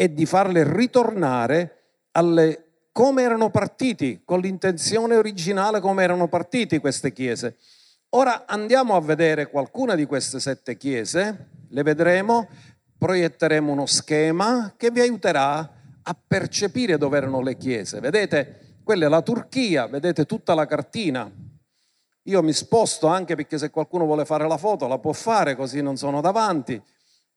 e 0.00 0.14
di 0.14 0.26
farle 0.26 0.62
ritornare 0.62 1.78
alle, 2.12 2.86
come 2.92 3.22
erano 3.22 3.50
partiti, 3.50 4.22
con 4.24 4.38
l'intenzione 4.38 5.16
originale 5.16 5.80
come 5.80 6.04
erano 6.04 6.28
partiti 6.28 6.78
queste 6.78 7.12
chiese. 7.12 7.56
Ora 8.10 8.46
andiamo 8.46 8.94
a 8.94 9.00
vedere 9.00 9.50
qualcuna 9.50 9.96
di 9.96 10.06
queste 10.06 10.38
sette 10.38 10.76
chiese, 10.76 11.48
le 11.68 11.82
vedremo, 11.82 12.46
proietteremo 12.96 13.72
uno 13.72 13.86
schema 13.86 14.74
che 14.76 14.92
vi 14.92 15.00
aiuterà 15.00 15.58
a 16.00 16.16
percepire 16.26 16.96
dove 16.96 17.16
erano 17.16 17.40
le 17.40 17.56
chiese. 17.56 17.98
Vedete, 17.98 18.76
quella 18.84 19.06
è 19.06 19.08
la 19.08 19.22
Turchia, 19.22 19.88
vedete 19.88 20.26
tutta 20.26 20.54
la 20.54 20.66
cartina. 20.66 21.28
Io 22.28 22.42
mi 22.42 22.52
sposto 22.52 23.06
anche 23.06 23.34
perché 23.36 23.56
se 23.56 23.70
qualcuno 23.70 24.04
vuole 24.04 24.26
fare 24.26 24.46
la 24.46 24.58
foto 24.58 24.86
la 24.86 24.98
può 24.98 25.12
fare, 25.12 25.56
così 25.56 25.80
non 25.80 25.96
sono 25.96 26.20
davanti. 26.20 26.80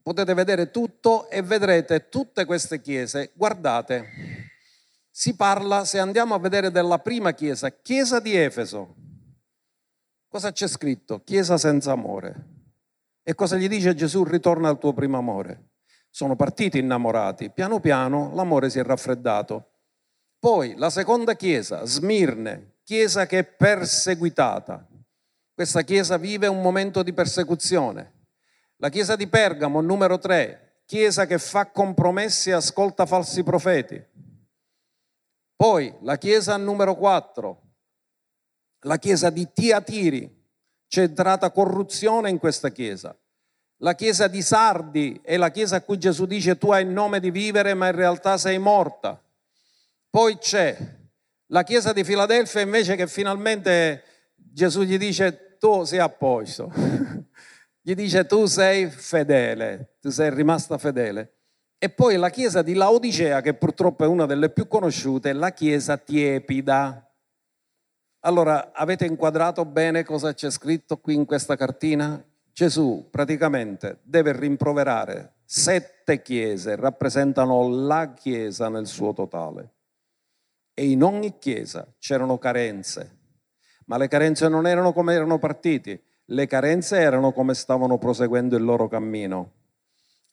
Potete 0.03 0.33
vedere 0.33 0.69
tutto 0.69 1.29
e 1.29 1.41
vedrete 1.41 2.10
tutte 2.10 2.43
queste 2.43 2.81
chiese. 2.81 3.31
Guardate, 3.33 4.50
si 5.10 5.36
parla, 5.36 5.86
se 5.86 6.00
andiamo 6.00 6.36
a 6.36 6.39
vedere 6.39 6.71
della 6.71 7.00
prima 7.00 7.33
chiesa, 7.33 7.69
chiesa 7.69 8.19
di 8.19 8.36
Efeso. 8.36 8.95
Cosa 10.27 10.51
c'è 10.51 10.67
scritto? 10.67 11.24
Chiesa 11.24 11.57
senza 11.57 11.93
amore. 11.93 12.48
E 13.24 13.33
cosa 13.33 13.55
gli 13.55 13.69
dice 13.69 13.95
Gesù? 13.95 14.25
Ritorna 14.25 14.67
al 14.67 14.77
tuo 14.77 14.91
primo 14.91 15.17
amore. 15.17 15.69
Sono 16.10 16.36
partiti 16.36 16.79
innamorati, 16.79 17.50
piano 17.50 17.79
piano 17.79 18.33
l'amore 18.33 18.69
si 18.69 18.79
è 18.79 18.83
raffreddato. 18.83 19.69
Poi 20.38 20.75
la 20.75 20.89
seconda 20.89 21.36
chiesa, 21.36 21.86
Smirne, 21.86 22.79
chiesa 22.91 23.25
che 23.25 23.39
è 23.39 23.43
perseguitata. 23.45 24.86
Questa 25.53 25.81
chiesa 25.81 26.17
vive 26.17 26.48
un 26.48 26.62
momento 26.62 27.03
di 27.03 27.13
persecuzione. 27.13 28.25
La 28.79 28.89
chiesa 28.89 29.15
di 29.15 29.27
Pergamo, 29.27 29.79
numero 29.79 30.19
3, 30.19 30.81
chiesa 30.83 31.25
che 31.25 31.39
fa 31.39 31.67
compromessi 31.67 32.50
e 32.50 32.53
ascolta 32.53 33.05
falsi 33.05 33.43
profeti. 33.43 34.03
Poi 35.55 35.95
la 36.01 36.17
chiesa 36.17 36.57
numero 36.57 36.98
4, 36.98 37.62
la 38.79 38.98
chiesa 38.98 39.29
di 39.29 39.48
Tiatiri, 39.53 40.50
c'è 40.89 41.03
entrata 41.03 41.50
corruzione 41.50 42.29
in 42.29 42.39
questa 42.39 42.71
chiesa. 42.71 43.17
La 43.77 43.95
chiesa 43.95 44.27
di 44.27 44.41
Sardi 44.41 45.17
è 45.24 45.38
la 45.38 45.50
chiesa 45.50 45.77
a 45.77 45.81
cui 45.81 45.98
Gesù 45.98 46.25
dice 46.25 46.57
tu 46.57 46.74
hai 46.74 46.83
il 46.83 46.89
nome 46.89 47.21
di 47.21 47.31
vivere 47.31 47.74
ma 47.74 47.88
in 47.88 47.95
realtà 47.95 48.38
sei 48.38 48.57
morta. 48.57 49.17
Poi 50.10 50.38
c'è 50.39 51.00
la 51.51 51.63
chiesa 51.63 51.91
di 51.91 52.03
Filadelfia 52.03 52.62
invece 52.62 52.96
che 52.96 53.08
finalmente 53.08 54.03
Gesù 54.36 54.84
gli 54.84 54.98
dice 54.98 55.58
tu 55.60 55.84
sei 55.84 56.00
a 56.00 56.10
posto. 56.10 56.72
gli 57.81 57.93
dice 57.93 58.25
tu 58.25 58.46
sei 58.46 58.89
fedele, 58.89 59.98
tu 60.00 60.10
sei 60.10 60.34
rimasta 60.34 60.77
fedele. 60.77 61.34
E 61.77 61.89
poi 61.89 62.15
la 62.15 62.29
chiesa 62.29 62.62
di 62.62 62.74
Laodicea, 62.74 63.41
che 63.41 63.53
purtroppo 63.53 64.03
è 64.03 64.08
una 64.08 64.25
delle 64.25 64.50
più 64.50 64.67
conosciute, 64.67 65.34
la 65.34 65.51
chiesa 65.51 65.98
tiepida. 65.98 67.05
Allora, 68.22 68.72
avete 68.72 69.05
inquadrato 69.05 69.65
bene 69.65 70.03
cosa 70.03 70.34
c'è 70.34 70.51
scritto 70.51 71.00
qui 71.00 71.15
in 71.15 71.25
questa 71.25 71.55
cartina? 71.55 72.24
Gesù 72.53 73.08
praticamente 73.10 74.00
deve 74.03 74.38
rimproverare 74.38 75.34
sette 75.43 76.22
chiese, 76.22 76.75
rappresentano 76.75 77.67
la 77.67 78.13
chiesa 78.13 78.70
nel 78.70 78.88
suo 78.88 79.12
totale. 79.12 79.74
E 80.73 80.89
in 80.89 81.03
ogni 81.03 81.37
chiesa 81.37 81.87
c'erano 81.99 82.37
carenze, 82.37 83.19
ma 83.85 83.97
le 83.97 84.07
carenze 84.07 84.47
non 84.47 84.67
erano 84.67 84.93
come 84.93 85.13
erano 85.13 85.37
partiti, 85.39 86.01
le 86.25 86.47
carenze 86.47 86.97
erano 86.97 87.33
come 87.33 87.53
stavano 87.53 87.97
proseguendo 87.97 88.55
il 88.55 88.63
loro 88.63 88.87
cammino. 88.87 89.53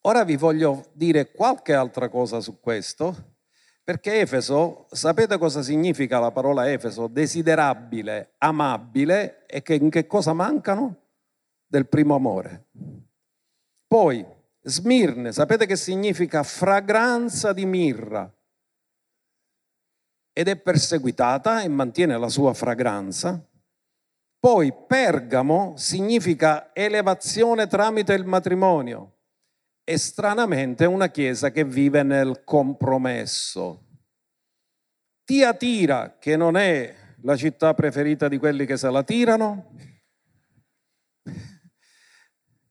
Ora 0.02 0.24
vi 0.24 0.36
voglio 0.36 0.86
dire 0.92 1.32
qualche 1.32 1.74
altra 1.74 2.08
cosa 2.08 2.40
su 2.40 2.60
questo, 2.60 3.36
perché 3.82 4.20
Efeso, 4.20 4.86
sapete 4.90 5.38
cosa 5.38 5.62
significa 5.62 6.18
la 6.18 6.30
parola 6.30 6.70
Efeso? 6.70 7.08
Desiderabile, 7.08 8.34
amabile 8.38 9.46
e 9.46 9.62
che 9.62 9.74
in 9.74 9.90
che 9.90 10.06
cosa 10.06 10.32
mancano? 10.32 11.06
del 11.68 11.86
primo 11.86 12.14
amore. 12.14 12.68
Poi, 13.86 14.24
Smirne, 14.62 15.32
sapete 15.32 15.66
che 15.66 15.76
significa 15.76 16.42
fragranza 16.42 17.52
di 17.52 17.66
mirra? 17.66 18.30
Ed 20.38 20.46
è 20.46 20.54
perseguitata 20.54 21.62
e 21.62 21.68
mantiene 21.68 22.16
la 22.16 22.28
sua 22.28 22.54
fragranza. 22.54 23.44
Poi 24.38 24.72
Pergamo 24.86 25.74
significa 25.76 26.72
elevazione 26.72 27.66
tramite 27.66 28.14
il 28.14 28.24
matrimonio. 28.24 29.16
E 29.82 29.98
stranamente 29.98 30.84
una 30.84 31.08
chiesa 31.08 31.50
che 31.50 31.64
vive 31.64 32.04
nel 32.04 32.44
compromesso. 32.44 33.86
Tiatira, 35.24 36.18
che 36.20 36.36
non 36.36 36.56
è 36.56 36.94
la 37.22 37.34
città 37.34 37.74
preferita 37.74 38.28
di 38.28 38.38
quelli 38.38 38.64
che 38.64 38.76
se 38.76 38.88
la 38.90 39.02
tirano, 39.02 39.72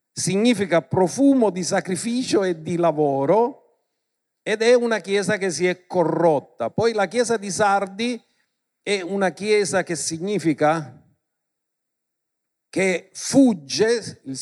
significa 0.10 0.82
profumo 0.82 1.50
di 1.50 1.66
sacrificio 1.66 2.44
e 2.44 2.62
di 2.62 2.78
lavoro 2.78 3.67
ed 4.48 4.62
è 4.62 4.74
una 4.74 5.00
chiesa 5.00 5.36
che 5.36 5.52
si 5.52 5.68
è 5.68 5.86
corrotta. 5.88 6.70
Poi 6.70 6.94
la 6.94 7.10
chiesa 7.10 7.36
di 7.36 7.52
Sardi 7.52 8.18
è 8.82 9.02
una 9.02 9.32
chiesa 9.32 9.84
che 9.84 9.98
significa 9.98 11.04
che 12.70 13.10
fugge, 13.12 14.22
il, 14.24 14.38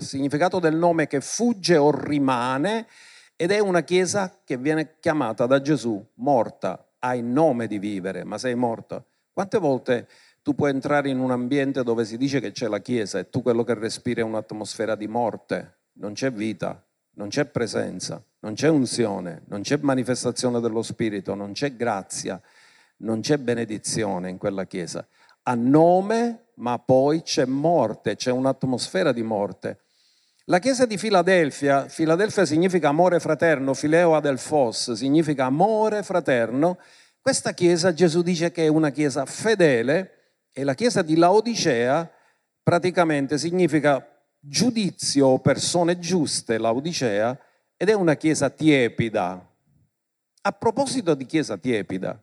significato 0.00 0.58
del 0.58 0.74
nome 0.74 1.06
che 1.06 1.20
fugge 1.20 1.76
o 1.76 1.92
rimane, 1.92 2.88
ed 3.36 3.52
è 3.52 3.60
una 3.60 3.82
chiesa 3.82 4.40
che 4.44 4.56
viene 4.56 4.96
chiamata 4.98 5.46
da 5.46 5.60
Gesù 5.60 6.04
morta, 6.14 6.94
hai 6.98 7.22
nome 7.22 7.68
di 7.68 7.78
vivere, 7.78 8.24
ma 8.24 8.36
sei 8.36 8.56
morta. 8.56 9.00
Quante 9.32 9.58
volte 9.58 10.08
tu 10.42 10.56
puoi 10.56 10.70
entrare 10.70 11.08
in 11.08 11.20
un 11.20 11.30
ambiente 11.30 11.84
dove 11.84 12.04
si 12.04 12.16
dice 12.16 12.40
che 12.40 12.50
c'è 12.50 12.66
la 12.66 12.80
Chiesa 12.80 13.20
e 13.20 13.30
tu 13.30 13.42
quello 13.42 13.62
che 13.62 13.74
respiri 13.74 14.22
è 14.22 14.24
un'atmosfera 14.24 14.96
di 14.96 15.06
morte, 15.06 15.82
non 16.00 16.14
c'è 16.14 16.32
vita, 16.32 16.84
non 17.20 17.28
c'è 17.28 17.44
presenza, 17.44 18.22
non 18.38 18.54
c'è 18.54 18.68
unzione, 18.68 19.42
non 19.48 19.60
c'è 19.60 19.76
manifestazione 19.82 20.58
dello 20.58 20.80
Spirito, 20.80 21.34
non 21.34 21.52
c'è 21.52 21.76
grazia, 21.76 22.40
non 22.98 23.20
c'è 23.20 23.36
benedizione 23.36 24.30
in 24.30 24.38
quella 24.38 24.64
Chiesa. 24.64 25.06
Ha 25.42 25.54
nome, 25.54 26.46
ma 26.54 26.78
poi 26.78 27.20
c'è 27.20 27.44
morte, 27.44 28.16
c'è 28.16 28.30
un'atmosfera 28.30 29.12
di 29.12 29.22
morte. 29.22 29.80
La 30.44 30.60
chiesa 30.60 30.86
di 30.86 30.96
Filadelfia, 30.96 31.88
Filadelfia 31.88 32.46
significa 32.46 32.88
amore 32.88 33.20
fraterno, 33.20 33.74
Fileo 33.74 34.16
Adelfos 34.16 34.92
significa 34.92 35.44
amore 35.44 36.02
fraterno. 36.02 36.78
Questa 37.20 37.52
chiesa 37.52 37.92
Gesù 37.92 38.22
dice 38.22 38.50
che 38.50 38.64
è 38.64 38.68
una 38.68 38.90
chiesa 38.90 39.26
fedele, 39.26 40.14
e 40.54 40.64
la 40.64 40.74
chiesa 40.74 41.02
di 41.02 41.16
Laodicea 41.16 42.10
praticamente 42.62 43.36
significa 43.36 44.04
giudizio 44.40 45.38
persone 45.38 45.98
giuste, 45.98 46.58
Laodicea, 46.58 47.38
ed 47.76 47.88
è 47.88 47.92
una 47.92 48.16
chiesa 48.16 48.50
tiepida. 48.50 49.48
A 50.42 50.52
proposito 50.52 51.14
di 51.14 51.26
chiesa 51.26 51.56
tiepida, 51.58 52.20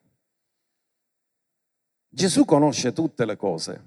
Gesù 2.10 2.46
conosce 2.46 2.94
tutte 2.94 3.26
le 3.26 3.38
cose. 3.38 3.84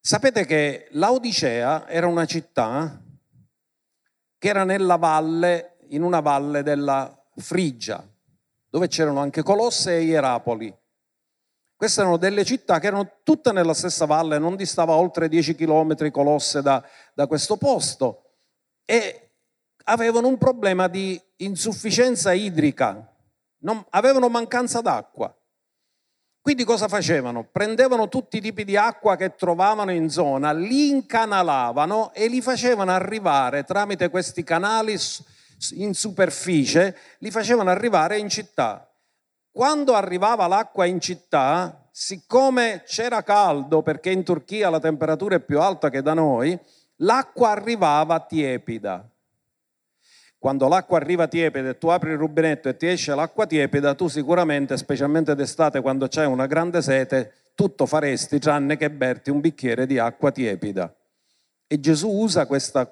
Sapete 0.00 0.44
che 0.44 0.88
Laodicea 0.92 1.88
era 1.88 2.06
una 2.06 2.26
città 2.26 3.02
che 4.38 4.48
era 4.48 4.64
nella 4.64 4.96
valle, 4.96 5.78
in 5.88 6.02
una 6.02 6.20
valle 6.20 6.62
della 6.62 7.18
Frigia, 7.36 8.06
dove 8.68 8.88
c'erano 8.88 9.20
anche 9.20 9.42
Colosse 9.42 9.96
e 9.96 10.02
Ierapoli. 10.02 10.76
Queste 11.84 12.00
erano 12.00 12.16
delle 12.16 12.46
città 12.46 12.78
che 12.78 12.86
erano 12.86 13.18
tutte 13.22 13.52
nella 13.52 13.74
stessa 13.74 14.06
valle, 14.06 14.38
non 14.38 14.56
distava 14.56 14.94
oltre 14.94 15.28
10 15.28 15.54
km 15.54 16.10
Colosse 16.10 16.62
da, 16.62 16.82
da 17.12 17.26
questo 17.26 17.58
posto 17.58 18.36
e 18.86 19.32
avevano 19.84 20.28
un 20.28 20.38
problema 20.38 20.88
di 20.88 21.20
insufficienza 21.36 22.32
idrica, 22.32 23.06
non, 23.58 23.84
avevano 23.90 24.30
mancanza 24.30 24.80
d'acqua. 24.80 25.36
Quindi 26.40 26.64
cosa 26.64 26.88
facevano? 26.88 27.50
Prendevano 27.52 28.08
tutti 28.08 28.38
i 28.38 28.40
tipi 28.40 28.64
di 28.64 28.78
acqua 28.78 29.16
che 29.16 29.34
trovavano 29.34 29.92
in 29.92 30.08
zona, 30.08 30.52
li 30.52 30.88
incanalavano 30.88 32.14
e 32.14 32.28
li 32.28 32.40
facevano 32.40 32.92
arrivare 32.92 33.64
tramite 33.64 34.08
questi 34.08 34.42
canali 34.42 34.96
in 35.72 35.92
superficie, 35.92 36.96
li 37.18 37.30
facevano 37.30 37.68
arrivare 37.68 38.16
in 38.16 38.30
città. 38.30 38.88
Quando 39.54 39.94
arrivava 39.94 40.48
l'acqua 40.48 40.84
in 40.84 40.98
città, 40.98 41.86
siccome 41.92 42.82
c'era 42.84 43.22
caldo, 43.22 43.82
perché 43.82 44.10
in 44.10 44.24
Turchia 44.24 44.68
la 44.68 44.80
temperatura 44.80 45.36
è 45.36 45.40
più 45.40 45.60
alta 45.60 45.90
che 45.90 46.02
da 46.02 46.12
noi, 46.12 46.58
l'acqua 46.96 47.50
arrivava 47.50 48.18
tiepida. 48.18 49.08
Quando 50.40 50.66
l'acqua 50.66 50.96
arriva 50.96 51.28
tiepida 51.28 51.68
e 51.68 51.78
tu 51.78 51.86
apri 51.86 52.10
il 52.10 52.16
rubinetto 52.16 52.68
e 52.68 52.76
ti 52.76 52.88
esce 52.88 53.14
l'acqua 53.14 53.46
tiepida, 53.46 53.94
tu 53.94 54.08
sicuramente, 54.08 54.76
specialmente 54.76 55.36
d'estate 55.36 55.80
quando 55.80 56.08
c'è 56.08 56.26
una 56.26 56.46
grande 56.46 56.82
sete, 56.82 57.52
tutto 57.54 57.86
faresti 57.86 58.40
tranne 58.40 58.76
che 58.76 58.90
berti 58.90 59.30
un 59.30 59.38
bicchiere 59.38 59.86
di 59.86 60.00
acqua 60.00 60.32
tiepida. 60.32 60.92
E 61.68 61.78
Gesù 61.78 62.10
usa 62.10 62.46
questo 62.46 62.90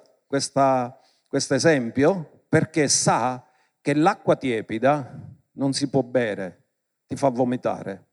esempio 1.29 2.45
perché 2.47 2.87
sa 2.87 3.43
che 3.81 3.93
l'acqua 3.93 4.37
tiepida 4.37 5.31
non 5.53 5.73
si 5.73 5.89
può 5.89 6.01
bere, 6.01 6.65
ti 7.05 7.15
fa 7.15 7.29
vomitare. 7.29 8.07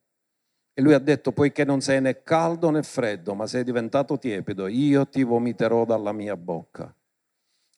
E 0.72 0.82
lui 0.82 0.94
ha 0.94 0.98
detto, 0.98 1.32
poiché 1.32 1.64
non 1.64 1.80
sei 1.80 2.00
né 2.00 2.22
caldo 2.22 2.70
né 2.70 2.82
freddo, 2.82 3.34
ma 3.34 3.46
sei 3.46 3.64
diventato 3.64 4.18
tiepido, 4.18 4.66
io 4.66 5.06
ti 5.06 5.22
vomiterò 5.22 5.84
dalla 5.84 6.12
mia 6.12 6.36
bocca. 6.36 6.94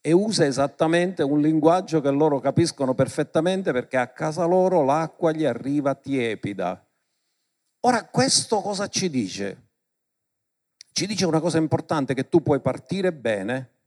E 0.01 0.13
usa 0.13 0.45
esattamente 0.45 1.23
un 1.23 1.41
linguaggio 1.41 2.01
che 2.01 2.11
loro 2.11 2.41
capiscono 2.41 2.95
perfettamente 2.95 3.73
perché 3.73 3.97
a 3.97 4.09
casa 4.09 4.45
loro 4.45 4.85
l'acqua 4.85 5.33
gli 5.33 5.45
arriva 5.45 5.95
tiepida. 5.95 6.85
Ora, 7.81 8.05
questo 8.05 8.61
cosa 8.61 8.89
ci 8.89 9.09
dice? 9.09 9.69
Ci 10.93 11.07
dice 11.07 11.25
una 11.25 11.41
cosa 11.41 11.59
importante, 11.59 12.15
che 12.15 12.29
tu 12.29 12.43
puoi 12.43 12.61
partire 12.61 13.13
bene 13.13 13.79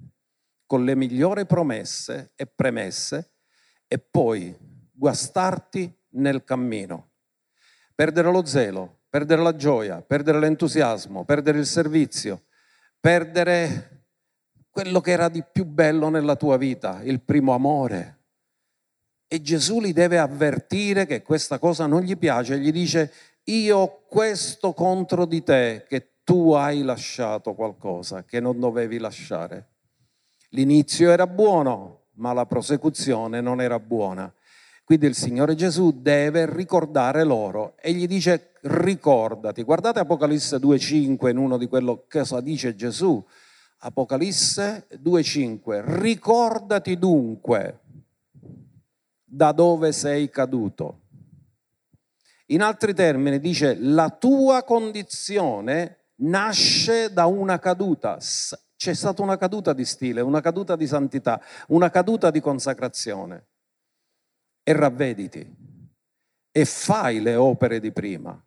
con 0.66 0.84
le 0.84 0.96
migliori 0.96 1.46
promesse 1.46 2.32
e 2.36 2.48
premesse 2.48 3.32
e 3.88 4.00
poi 4.00 4.75
guastarti 4.96 5.94
nel 6.12 6.44
cammino. 6.44 7.10
Perdere 7.94 8.32
lo 8.32 8.46
zelo, 8.46 9.00
perdere 9.10 9.42
la 9.42 9.56
gioia, 9.56 10.02
perdere 10.02 10.40
l'entusiasmo, 10.40 11.24
perdere 11.26 11.60
il 11.60 11.66
servizio, 11.66 12.46
perdere 13.00 14.08
quello 14.70 15.00
che 15.00 15.12
era 15.12 15.30
di 15.30 15.44
più 15.50 15.66
bello 15.66 16.10
nella 16.10 16.36
tua 16.36 16.58
vita, 16.58 17.02
il 17.04 17.22
primo 17.22 17.54
amore. 17.54 18.20
E 19.28 19.42
Gesù 19.42 19.80
li 19.80 19.94
deve 19.94 20.18
avvertire 20.18 21.06
che 21.06 21.22
questa 21.22 21.60
cosa 21.60 21.86
non 21.86 22.02
gli 22.02 22.18
piace, 22.18 22.60
gli 22.60 22.72
dice 22.72 23.12
io 23.46 23.78
ho 23.78 24.06
questo 24.08 24.74
contro 24.74 25.26
di 25.26 25.44
te, 25.44 25.86
che 25.88 26.16
tu 26.24 26.54
hai 26.54 26.82
lasciato 26.82 27.54
qualcosa 27.54 28.24
che 28.24 28.40
non 28.40 28.60
dovevi 28.60 28.98
lasciare. 28.98 29.70
L'inizio 30.50 31.12
era 31.12 31.28
buono, 31.28 32.08
ma 32.14 32.34
la 32.34 32.46
prosecuzione 32.46 33.42
non 33.42 33.62
era 33.62 33.80
buona. 33.80 34.34
Quindi 34.86 35.08
il 35.08 35.16
Signore 35.16 35.56
Gesù 35.56 36.00
deve 36.00 36.46
ricordare 36.46 37.24
loro 37.24 37.74
e 37.82 37.92
gli 37.92 38.06
dice 38.06 38.52
ricordati. 38.62 39.64
Guardate 39.64 39.98
Apocalisse 39.98 40.58
2.5 40.58 41.28
in 41.30 41.38
uno 41.38 41.58
di 41.58 41.66
quello 41.66 42.06
che 42.08 42.24
dice 42.44 42.76
Gesù. 42.76 43.26
Apocalisse 43.80 44.86
2.5. 45.02 46.02
Ricordati 46.02 47.00
dunque 47.00 47.80
da 49.24 49.52
dove 49.54 49.92
sei 49.92 50.30
caduto. 50.30 51.00
In 52.48 52.62
altri 52.62 52.94
termini 52.94 53.40
dice 53.40 53.76
la 53.80 54.12
tua 54.12 54.64
condizione 54.64 56.10
nasce 56.18 57.12
da 57.12 57.26
una 57.26 57.58
caduta. 57.58 58.20
C'è 58.20 58.94
stata 58.94 59.24
una 59.24 59.38
caduta 59.38 59.74
di 59.74 59.84
stile, 59.84 60.22
una 60.22 60.42
caduta 60.42 60.76
di 60.76 60.86
santità, 60.86 61.42
una 61.70 61.90
caduta 61.90 62.30
di 62.30 62.40
consacrazione 62.40 63.48
e 64.68 64.74
ravvediti 64.74 65.56
e 66.52 66.66
fai 66.66 67.22
le 67.22 67.36
opere 67.36 67.80
di 67.80 67.92
prima. 67.92 68.42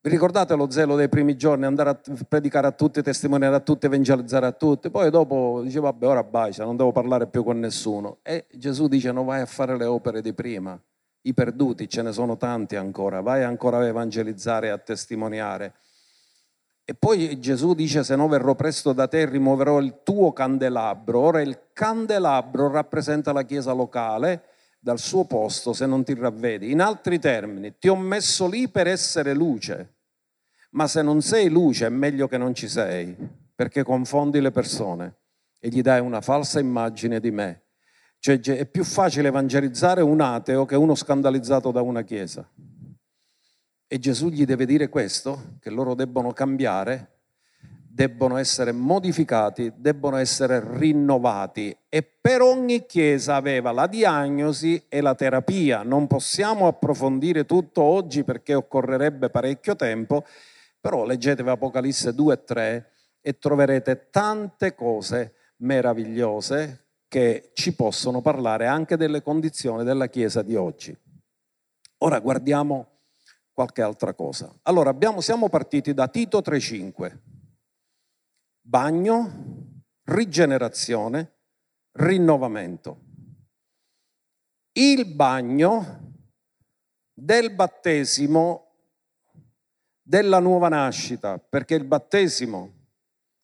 Vi 0.00 0.10
ricordate 0.10 0.54
lo 0.54 0.70
zelo 0.70 0.94
dei 0.94 1.08
primi 1.08 1.36
giorni, 1.36 1.64
andare 1.64 1.90
a 1.90 2.00
predicare 2.28 2.68
a 2.68 2.70
tutti, 2.70 3.02
testimoniare 3.02 3.56
a 3.56 3.60
tutti, 3.60 3.86
evangelizzare 3.86 4.46
a 4.46 4.52
tutti? 4.52 4.90
Poi 4.90 5.10
dopo 5.10 5.60
dice, 5.64 5.80
vabbè, 5.80 6.06
ora 6.06 6.22
bacia, 6.22 6.64
non 6.64 6.76
devo 6.76 6.92
parlare 6.92 7.26
più 7.26 7.42
con 7.42 7.58
nessuno. 7.58 8.18
E 8.22 8.46
Gesù 8.52 8.86
dice, 8.86 9.10
no, 9.10 9.24
vai 9.24 9.40
a 9.40 9.46
fare 9.46 9.76
le 9.76 9.86
opere 9.86 10.22
di 10.22 10.32
prima. 10.32 10.80
I 11.22 11.34
perduti, 11.34 11.88
ce 11.88 12.02
ne 12.02 12.12
sono 12.12 12.36
tanti 12.36 12.76
ancora, 12.76 13.20
vai 13.22 13.42
ancora 13.42 13.78
a 13.78 13.86
evangelizzare 13.86 14.68
e 14.68 14.70
a 14.70 14.78
testimoniare. 14.78 15.74
E 16.90 16.94
poi 16.94 17.38
Gesù 17.38 17.74
dice, 17.74 18.02
se 18.02 18.16
no 18.16 18.28
verrò 18.28 18.54
presto 18.54 18.94
da 18.94 19.06
te 19.06 19.20
e 19.20 19.26
rimuoverò 19.26 19.78
il 19.78 19.98
tuo 20.02 20.32
candelabro. 20.32 21.20
Ora 21.20 21.42
il 21.42 21.64
candelabro 21.74 22.70
rappresenta 22.70 23.30
la 23.30 23.42
chiesa 23.42 23.72
locale 23.72 24.44
dal 24.80 24.98
suo 24.98 25.26
posto 25.26 25.74
se 25.74 25.84
non 25.84 26.02
ti 26.02 26.14
ravvedi. 26.14 26.70
In 26.70 26.80
altri 26.80 27.18
termini, 27.18 27.74
ti 27.78 27.88
ho 27.88 27.96
messo 27.96 28.48
lì 28.48 28.70
per 28.70 28.86
essere 28.86 29.34
luce, 29.34 29.96
ma 30.70 30.86
se 30.86 31.02
non 31.02 31.20
sei 31.20 31.50
luce 31.50 31.84
è 31.84 31.90
meglio 31.90 32.26
che 32.26 32.38
non 32.38 32.54
ci 32.54 32.68
sei, 32.68 33.14
perché 33.54 33.82
confondi 33.82 34.40
le 34.40 34.50
persone 34.50 35.16
e 35.58 35.68
gli 35.68 35.82
dai 35.82 36.00
una 36.00 36.22
falsa 36.22 36.58
immagine 36.58 37.20
di 37.20 37.30
me. 37.30 37.64
Cioè 38.18 38.40
è 38.40 38.64
più 38.64 38.82
facile 38.82 39.28
evangelizzare 39.28 40.00
un 40.00 40.22
ateo 40.22 40.64
che 40.64 40.74
uno 40.74 40.94
scandalizzato 40.94 41.70
da 41.70 41.82
una 41.82 42.00
chiesa. 42.00 42.48
E 43.90 43.98
Gesù 43.98 44.28
gli 44.28 44.44
deve 44.44 44.66
dire 44.66 44.90
questo, 44.90 45.56
che 45.60 45.70
loro 45.70 45.94
debbono 45.94 46.34
cambiare, 46.34 47.12
debbono 47.88 48.36
essere 48.36 48.70
modificati, 48.70 49.72
debbono 49.76 50.18
essere 50.18 50.62
rinnovati. 50.62 51.74
E 51.88 52.02
per 52.02 52.42
ogni 52.42 52.84
chiesa 52.84 53.36
aveva 53.36 53.72
la 53.72 53.86
diagnosi 53.86 54.84
e 54.90 55.00
la 55.00 55.14
terapia. 55.14 55.82
Non 55.84 56.06
possiamo 56.06 56.66
approfondire 56.66 57.46
tutto 57.46 57.80
oggi 57.80 58.24
perché 58.24 58.52
occorrerebbe 58.52 59.30
parecchio 59.30 59.74
tempo, 59.74 60.24
però 60.78 61.06
leggetevi 61.06 61.48
Apocalisse 61.48 62.14
2 62.14 62.34
e 62.34 62.44
3 62.44 62.90
e 63.22 63.38
troverete 63.38 64.08
tante 64.10 64.74
cose 64.74 65.32
meravigliose 65.56 66.84
che 67.08 67.52
ci 67.54 67.74
possono 67.74 68.20
parlare 68.20 68.66
anche 68.66 68.98
delle 68.98 69.22
condizioni 69.22 69.82
della 69.82 70.08
Chiesa 70.08 70.42
di 70.42 70.54
oggi. 70.54 70.94
Ora 72.00 72.20
guardiamo 72.20 72.97
qualche 73.58 73.82
altra 73.82 74.14
cosa. 74.14 74.56
Allora, 74.62 74.90
abbiamo, 74.90 75.20
siamo 75.20 75.48
partiti 75.48 75.92
da 75.92 76.06
Tito 76.06 76.38
3.5. 76.38 77.18
Bagno, 78.60 79.82
rigenerazione, 80.04 81.32
rinnovamento. 81.98 83.00
Il 84.74 85.12
bagno 85.12 86.12
del 87.12 87.52
battesimo 87.52 88.74
della 90.00 90.38
nuova 90.38 90.68
nascita, 90.68 91.40
perché 91.40 91.74
il 91.74 91.84
battesimo 91.84 92.74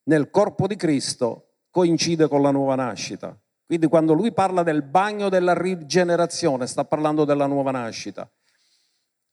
nel 0.05 0.31
corpo 0.31 0.69
di 0.69 0.77
Cristo 0.77 1.57
coincide 1.71 2.29
con 2.29 2.41
la 2.41 2.53
nuova 2.53 2.77
nascita. 2.77 3.37
Quindi 3.67 3.89
quando 3.89 4.13
lui 4.13 4.33
parla 4.33 4.63
del 4.63 4.83
bagno 4.83 5.29
della 5.29 5.55
rigenerazione, 5.55 6.69
sta 6.69 6.85
parlando 6.85 7.25
della 7.25 7.47
nuova 7.47 7.73
nascita 7.73 8.31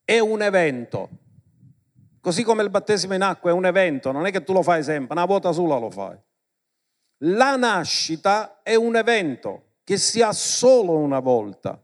è 0.03 0.19
un 0.19 0.41
evento. 0.41 1.09
Così 2.19 2.43
come 2.43 2.63
il 2.63 2.69
battesimo 2.69 3.15
in 3.15 3.21
acqua 3.21 3.49
è 3.49 3.53
un 3.53 3.65
evento, 3.65 4.11
non 4.11 4.25
è 4.25 4.31
che 4.31 4.43
tu 4.43 4.53
lo 4.53 4.61
fai 4.61 4.83
sempre, 4.83 5.13
una 5.13 5.25
volta 5.25 5.51
sola 5.51 5.77
lo 5.77 5.89
fai. 5.89 6.17
La 7.23 7.55
nascita 7.55 8.61
è 8.63 8.75
un 8.75 8.95
evento 8.95 9.77
che 9.83 9.97
si 9.97 10.21
ha 10.21 10.31
solo 10.31 10.97
una 10.97 11.19
volta, 11.19 11.81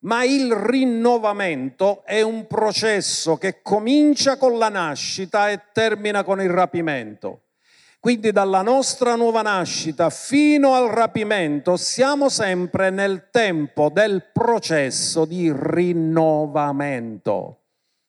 ma 0.00 0.24
il 0.24 0.54
rinnovamento 0.54 2.04
è 2.04 2.20
un 2.20 2.46
processo 2.46 3.36
che 3.36 3.62
comincia 3.62 4.36
con 4.36 4.58
la 4.58 4.68
nascita 4.68 5.50
e 5.50 5.62
termina 5.72 6.22
con 6.22 6.40
il 6.40 6.50
rapimento. 6.50 7.43
Quindi 8.04 8.32
dalla 8.32 8.60
nostra 8.60 9.14
nuova 9.14 9.40
nascita 9.40 10.10
fino 10.10 10.74
al 10.74 10.90
rapimento 10.90 11.78
siamo 11.78 12.28
sempre 12.28 12.90
nel 12.90 13.30
tempo 13.30 13.88
del 13.88 14.28
processo 14.30 15.24
di 15.24 15.50
rinnovamento. 15.50 17.62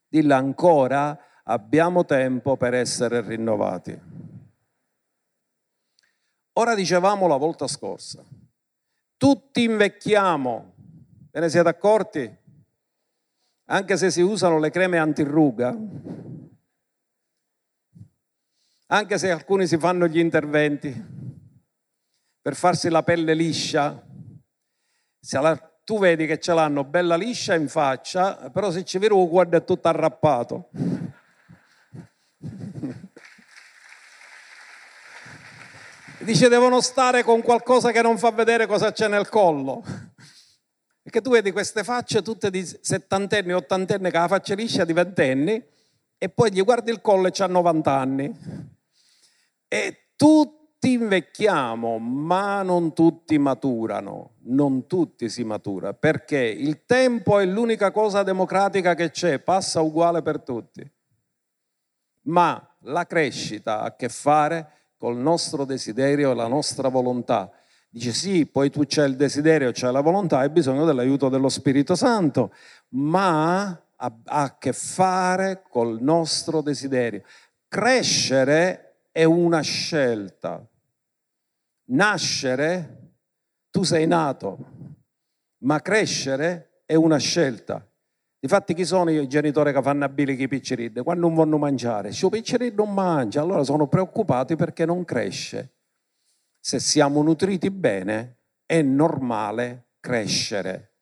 Dilla 0.06 0.36
ancora, 0.36 1.18
abbiamo 1.46 2.04
tempo 2.04 2.58
per 2.58 2.74
essere 2.74 3.22
rinnovati. 3.22 3.98
Ora 6.58 6.76
dicevamo 6.76 7.28
la 7.28 7.38
volta 7.38 7.66
scorsa, 7.66 8.22
tutti 9.16 9.64
invecchiamo, 9.64 10.74
ve 11.32 11.40
ne 11.40 11.48
siete 11.48 11.70
accorti? 11.70 12.38
Anche 13.68 13.96
se 13.96 14.12
si 14.12 14.20
usano 14.20 14.60
le 14.60 14.72
creme 14.72 14.98
antirruga, 14.98 15.74
anche 18.88 19.18
se 19.18 19.32
alcuni 19.32 19.68
si 19.68 19.78
fanno 19.78 20.08
gli 20.08 20.20
interventi 20.20 20.94
per 22.42 22.56
farsi 22.56 22.90
la 22.90 23.02
pelle 23.02 23.34
liscia, 23.34 24.04
la, 25.32 25.58
tu 25.84 25.98
vedi 25.98 26.28
che 26.28 26.40
ce 26.40 26.54
l'hanno 26.54 26.84
bella 26.84 27.16
liscia 27.16 27.56
in 27.56 27.68
faccia, 27.68 28.52
però 28.52 28.70
se 28.70 28.84
ci 28.84 29.00
vedi 29.00 29.28
guarda 29.28 29.58
è 29.58 29.64
tutto 29.64 29.88
arrappato. 29.88 30.70
Dice 36.20 36.48
devono 36.48 36.82
stare 36.82 37.24
con 37.24 37.42
qualcosa 37.42 37.92
che 37.92 38.02
non 38.02 38.18
fa 38.18 38.32
vedere 38.32 38.68
cosa 38.68 38.92
c'è 38.92 39.08
nel 39.08 39.30
collo. 39.30 39.84
Perché 41.02 41.22
tu 41.22 41.30
vedi 41.30 41.52
queste 41.52 41.84
facce 41.84 42.24
tutte 42.24 42.50
di 42.50 42.66
settantenni, 42.66 43.54
ottantenni, 43.54 44.10
che 44.10 44.18
la 44.18 44.28
faccia 44.28 44.56
liscia 44.56 44.86
di 44.86 44.94
ventenni, 44.94 45.64
e 46.18 46.30
poi 46.30 46.52
gli 46.52 46.64
guardi 46.64 46.90
il 46.90 47.02
collo 47.02 47.28
e 47.28 47.32
c'ha 47.32 47.46
90 47.46 47.92
anni. 47.92 48.74
E 49.76 50.12
tutti 50.16 50.94
invecchiamo, 50.94 51.98
ma 51.98 52.62
non 52.62 52.94
tutti 52.94 53.38
maturano, 53.38 54.36
non 54.44 54.88
tutti 54.88 55.28
si 55.28 55.44
matura, 55.44 55.94
perché 55.94 56.38
il 56.38 56.86
tempo 56.86 57.40
è 57.40 57.46
l'unica 57.46 57.92
cosa 57.92 58.24
democratica 58.24 58.94
che 58.94 59.12
c'è, 59.12 59.40
passa 59.40 59.82
uguale 59.82 60.22
per 60.22 60.40
tutti. 60.40 60.90
Ma 62.28 62.66
la 62.84 63.06
crescita 63.06 63.82
ha 63.82 63.86
a 63.86 63.96
che 63.98 64.08
fare 64.08 64.70
col 64.98 65.18
nostro 65.18 65.66
desiderio 65.66 66.32
e 66.32 66.36
la 66.36 66.48
nostra 66.48 66.88
volontà 66.88 67.52
Dice 67.96 68.12
sì, 68.12 68.46
poi 68.46 68.70
tu 68.70 68.84
c'hai 68.86 69.10
il 69.10 69.16
desiderio, 69.16 69.72
c'hai 69.74 69.94
la 69.94 70.02
volontà, 70.02 70.40
hai 70.40 70.50
bisogno 70.50 70.84
dell'aiuto 70.84 71.30
dello 71.30 71.48
Spirito 71.48 71.96
Santo, 71.96 72.54
ma 72.90 73.68
ha 73.96 74.14
a 74.26 74.58
che 74.58 74.74
fare 74.74 75.64
col 75.70 76.02
nostro 76.02 76.60
desiderio. 76.60 77.22
Crescere 77.70 78.85
è 79.16 79.24
una 79.24 79.62
scelta. 79.62 80.68
Nascere, 81.86 83.14
tu 83.70 83.84
sei 83.84 84.06
nato, 84.06 84.58
ma 85.60 85.80
crescere 85.80 86.82
è 86.86 86.96
una 86.96 87.16
scelta. 87.16 87.90
Difatti 88.38 88.74
chi 88.74 88.84
sono 88.84 89.10
i 89.12 89.26
genitori 89.30 89.72
che 89.72 89.82
fanno 89.82 90.04
abili 90.04 90.38
i 90.38 90.48
picceriddi? 90.50 91.00
Quando 91.00 91.28
non 91.28 91.36
vanno 91.38 91.58
mangiare, 91.58 92.12
se 92.12 92.26
il 92.26 92.32
picceriddo 92.32 92.84
non 92.84 92.94
mangia, 92.94 93.40
allora 93.40 93.64
sono 93.64 93.88
preoccupati 93.88 94.58
perché 94.58 94.86
non 94.86 95.06
cresce 95.06 95.76
se 96.60 96.80
siamo 96.80 97.22
nutriti 97.22 97.72
bene, 97.72 98.40
è 98.66 98.82
normale 98.82 99.92
crescere. 100.02 100.96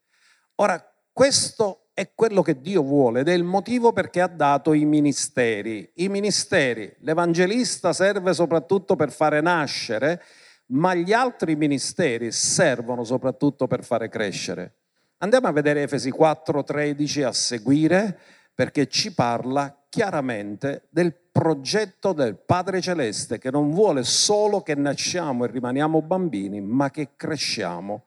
Ora, 0.56 0.80
questo 1.12 1.83
è 1.94 2.12
quello 2.16 2.42
che 2.42 2.60
Dio 2.60 2.82
vuole 2.82 3.20
ed 3.20 3.28
è 3.28 3.34
il 3.34 3.44
motivo 3.44 3.94
perché 3.94 4.22
ha 4.22 4.28
dato 4.28 4.74
i 4.74 4.84
ministeri. 4.84 5.90
I 5.96 6.10
ministeri, 6.10 6.92
l'evangelista 7.00 7.94
serve 7.94 8.34
soprattutto 8.34 8.96
per 8.96 9.12
fare 9.12 9.42
nascere, 9.42 10.22
ma 10.68 10.96
gli 10.96 11.14
altri 11.14 11.56
ministeri 11.56 12.32
servono 12.32 13.04
soprattutto 13.04 13.68
per 13.68 13.84
fare 13.84 14.10
crescere. 14.10 14.74
Andiamo 15.18 15.48
a 15.48 15.52
vedere 15.52 15.84
Efesi 15.84 16.12
4:13 16.12 17.24
a 17.24 17.32
seguire 17.32 18.18
perché 18.56 18.88
ci 18.88 19.14
parla 19.14 19.86
chiaramente 19.88 20.88
del 20.90 21.16
progetto 21.32 22.14
del 22.14 22.38
Padre 22.38 22.82
Celeste 22.82 23.38
che 23.38 23.52
non 23.52 23.72
vuole 23.72 24.04
solo 24.04 24.62
che 24.62 24.74
nasciamo 24.76 25.46
e 25.46 25.52
rimaniamo 25.52 26.02
bambini, 26.02 26.60
ma 26.60 26.90
che 26.90 27.10
cresciamo. 27.16 28.06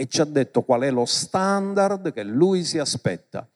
E 0.00 0.06
ci 0.06 0.22
ha 0.22 0.24
detto 0.24 0.62
qual 0.62 0.80
è 0.80 0.90
lo 0.90 1.04
standard 1.04 2.10
che 2.14 2.22
lui 2.22 2.64
si 2.64 2.78
aspetta 2.78 3.46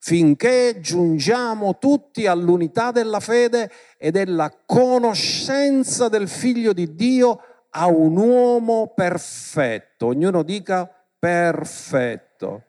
finché 0.00 0.80
giungiamo 0.80 1.78
tutti 1.78 2.26
all'unità 2.26 2.92
della 2.92 3.20
fede 3.20 3.70
e 3.96 4.10
della 4.10 4.54
conoscenza 4.66 6.10
del 6.10 6.28
Figlio 6.28 6.74
di 6.74 6.94
Dio 6.94 7.40
a 7.70 7.86
un 7.86 8.18
uomo 8.18 8.92
perfetto. 8.94 10.08
Ognuno 10.08 10.42
dica 10.42 10.86
perfetto. 11.18 12.64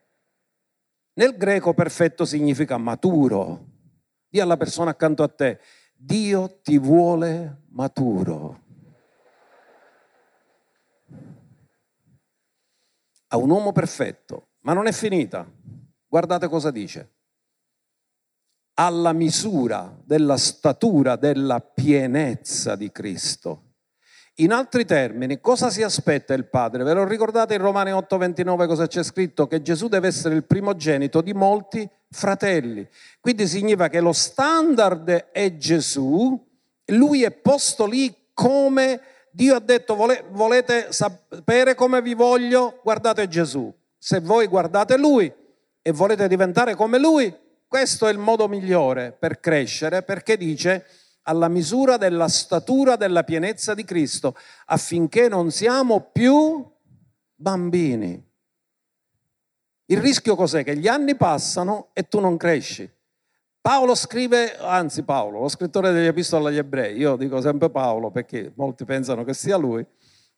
Nel 1.15 1.35
greco 1.35 1.73
perfetto 1.73 2.23
significa 2.23 2.77
maturo. 2.77 3.65
Dì 4.29 4.39
alla 4.39 4.55
persona 4.55 4.91
accanto 4.91 5.23
a 5.23 5.27
te, 5.27 5.59
Dio 5.93 6.61
ti 6.61 6.77
vuole 6.77 7.63
maturo. 7.71 8.67
A 13.31 13.37
un 13.37 13.49
uomo 13.49 13.71
perfetto, 13.71 14.49
ma 14.61 14.73
non 14.73 14.87
è 14.87 14.91
finita. 14.91 15.47
Guardate 16.07 16.47
cosa 16.47 16.71
dice. 16.71 17.13
Alla 18.75 19.13
misura 19.13 19.95
della 20.03 20.37
statura 20.37 21.15
della 21.15 21.59
pienezza 21.59 22.75
di 22.75 22.91
Cristo. 22.91 23.63
In 24.39 24.53
altri 24.53 24.85
termini, 24.85 25.41
cosa 25.41 25.69
si 25.69 25.83
aspetta 25.83 26.33
il 26.33 26.47
Padre? 26.47 26.83
Ve 26.83 26.93
lo 26.93 27.05
ricordate 27.05 27.55
in 27.55 27.61
Romani 27.61 27.91
8:29 27.91 28.67
cosa 28.67 28.87
c'è 28.87 29.03
scritto? 29.03 29.47
Che 29.47 29.61
Gesù 29.61 29.89
deve 29.89 30.07
essere 30.07 30.33
il 30.33 30.45
primogenito 30.45 31.21
di 31.21 31.33
molti 31.33 31.87
fratelli. 32.09 32.87
Quindi 33.19 33.47
significa 33.47 33.89
che 33.89 33.99
lo 33.99 34.13
standard 34.13 35.09
è 35.31 35.57
Gesù, 35.57 36.41
lui 36.85 37.23
è 37.23 37.31
posto 37.31 37.85
lì 37.85 38.15
come 38.33 39.01
Dio 39.31 39.55
ha 39.55 39.59
detto 39.59 39.95
volete 39.95 40.91
sapere 40.91 41.75
come 41.75 42.01
vi 42.01 42.13
voglio? 42.13 42.79
Guardate 42.83 43.27
Gesù. 43.27 43.73
Se 43.97 44.19
voi 44.19 44.47
guardate 44.47 44.97
lui 44.97 45.31
e 45.81 45.91
volete 45.91 46.27
diventare 46.27 46.75
come 46.75 46.97
lui, 46.97 47.35
questo 47.67 48.07
è 48.07 48.11
il 48.11 48.17
modo 48.17 48.47
migliore 48.47 49.11
per 49.11 49.39
crescere 49.39 50.03
perché 50.03 50.37
dice 50.37 50.85
alla 51.23 51.47
misura 51.47 51.97
della 51.97 52.27
statura 52.27 52.95
della 52.95 53.23
pienezza 53.23 53.73
di 53.75 53.83
Cristo, 53.83 54.35
affinché 54.65 55.27
non 55.27 55.51
siamo 55.51 56.09
più 56.11 56.67
bambini. 57.35 58.27
Il 59.85 59.99
rischio 59.99 60.35
cos'è? 60.35 60.63
Che 60.63 60.75
gli 60.77 60.87
anni 60.87 61.15
passano 61.15 61.89
e 61.93 62.07
tu 62.07 62.19
non 62.19 62.37
cresci. 62.37 62.89
Paolo 63.61 63.93
scrive, 63.93 64.57
anzi 64.57 65.03
Paolo, 65.03 65.41
lo 65.41 65.47
scrittore 65.49 65.91
degli 65.91 66.05
epistoli 66.05 66.47
agli 66.47 66.57
ebrei, 66.57 66.97
io 66.97 67.17
dico 67.17 67.41
sempre 67.41 67.69
Paolo 67.69 68.09
perché 68.09 68.53
molti 68.55 68.85
pensano 68.85 69.23
che 69.23 69.33
sia 69.33 69.57
lui, 69.57 69.85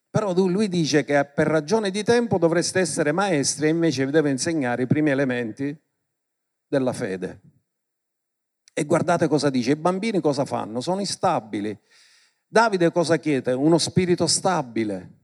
però 0.10 0.34
lui 0.34 0.67
dice 0.67 1.05
che 1.05 1.23
per 1.25 1.47
ragione 1.47 1.91
di 1.91 2.03
tempo 2.03 2.38
dovreste 2.38 2.79
essere 2.79 3.12
maestri 3.12 3.67
e 3.67 3.69
invece 3.69 4.05
vi 4.05 4.12
deve 4.12 4.29
insegnare 4.29 4.84
i 4.84 4.88
primi 4.88 5.12
elementi 5.12 5.75
della 6.67 6.93
fede. 6.93 7.39
E 8.73 8.86
guardate 8.86 9.27
cosa 9.27 9.49
dice, 9.49 9.71
i 9.71 9.75
bambini 9.75 10.19
cosa 10.19 10.43
fanno? 10.43 10.81
Sono 10.81 10.99
instabili. 10.99 11.77
Davide 12.47 12.91
cosa 12.91 13.17
chiede? 13.17 13.53
Uno 13.53 13.77
spirito 13.77 14.27
stabile, 14.27 15.20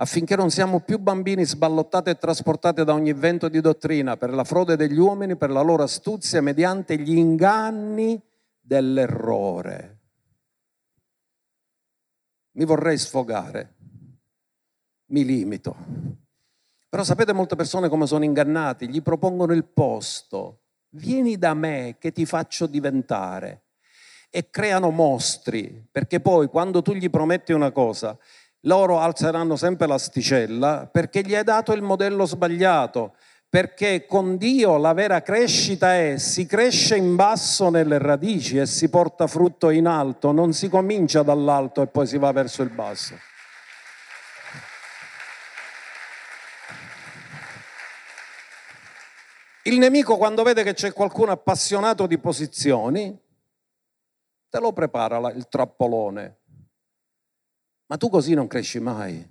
affinché 0.00 0.34
non 0.34 0.50
siamo 0.50 0.80
più 0.80 0.98
bambini 0.98 1.44
sballottati 1.44 2.08
e 2.08 2.16
trasportati 2.16 2.84
da 2.84 2.94
ogni 2.94 3.12
vento 3.12 3.48
di 3.48 3.60
dottrina 3.60 4.16
per 4.16 4.30
la 4.30 4.44
frode 4.44 4.76
degli 4.76 4.98
uomini, 4.98 5.36
per 5.36 5.50
la 5.50 5.60
loro 5.60 5.82
astuzia, 5.82 6.40
mediante 6.40 6.98
gli 6.98 7.16
inganni 7.16 8.20
dell'errore. 8.58 9.98
Mi 12.52 12.64
vorrei 12.64 12.96
sfogare, 12.96 13.74
mi 15.06 15.24
limito. 15.24 15.76
Però 16.88 17.04
sapete 17.04 17.34
molte 17.34 17.54
persone 17.54 17.90
come 17.90 18.06
sono 18.06 18.24
ingannati? 18.24 18.88
Gli 18.88 19.02
propongono 19.02 19.52
il 19.52 19.64
posto, 19.64 20.62
vieni 20.90 21.36
da 21.36 21.52
me 21.52 21.96
che 21.98 22.10
ti 22.10 22.24
faccio 22.24 22.66
diventare. 22.66 23.64
E 24.30 24.48
creano 24.48 24.90
mostri, 24.90 25.86
perché 25.90 26.20
poi 26.20 26.46
quando 26.46 26.82
tu 26.82 26.92
gli 26.92 27.10
prometti 27.10 27.52
una 27.52 27.72
cosa, 27.72 28.16
loro 28.62 28.98
alzeranno 28.98 29.56
sempre 29.56 29.86
l'asticella 29.86 30.88
perché 30.90 31.22
gli 31.22 31.34
hai 31.34 31.44
dato 31.44 31.72
il 31.72 31.82
modello 31.82 32.26
sbagliato, 32.26 33.14
perché 33.48 34.06
con 34.06 34.36
Dio 34.36 34.76
la 34.76 34.92
vera 34.92 35.22
crescita 35.22 35.96
è 35.96 36.18
si 36.18 36.46
cresce 36.46 36.96
in 36.96 37.16
basso 37.16 37.70
nelle 37.70 37.98
radici 37.98 38.58
e 38.58 38.66
si 38.66 38.88
porta 38.88 39.26
frutto 39.26 39.70
in 39.70 39.86
alto, 39.86 40.32
non 40.32 40.52
si 40.52 40.68
comincia 40.68 41.22
dall'alto 41.22 41.82
e 41.82 41.86
poi 41.86 42.06
si 42.06 42.18
va 42.18 42.32
verso 42.32 42.62
il 42.62 42.70
basso. 42.70 43.14
Il 49.64 49.78
nemico 49.78 50.16
quando 50.16 50.42
vede 50.42 50.62
che 50.62 50.72
c'è 50.72 50.92
qualcuno 50.92 51.32
appassionato 51.32 52.06
di 52.06 52.18
posizioni, 52.18 53.16
te 54.48 54.58
lo 54.58 54.72
prepara 54.72 55.30
il 55.30 55.48
trappolone. 55.48 56.39
Ma 57.90 57.96
tu 57.96 58.08
così 58.08 58.34
non 58.34 58.46
cresci 58.46 58.78
mai, 58.78 59.28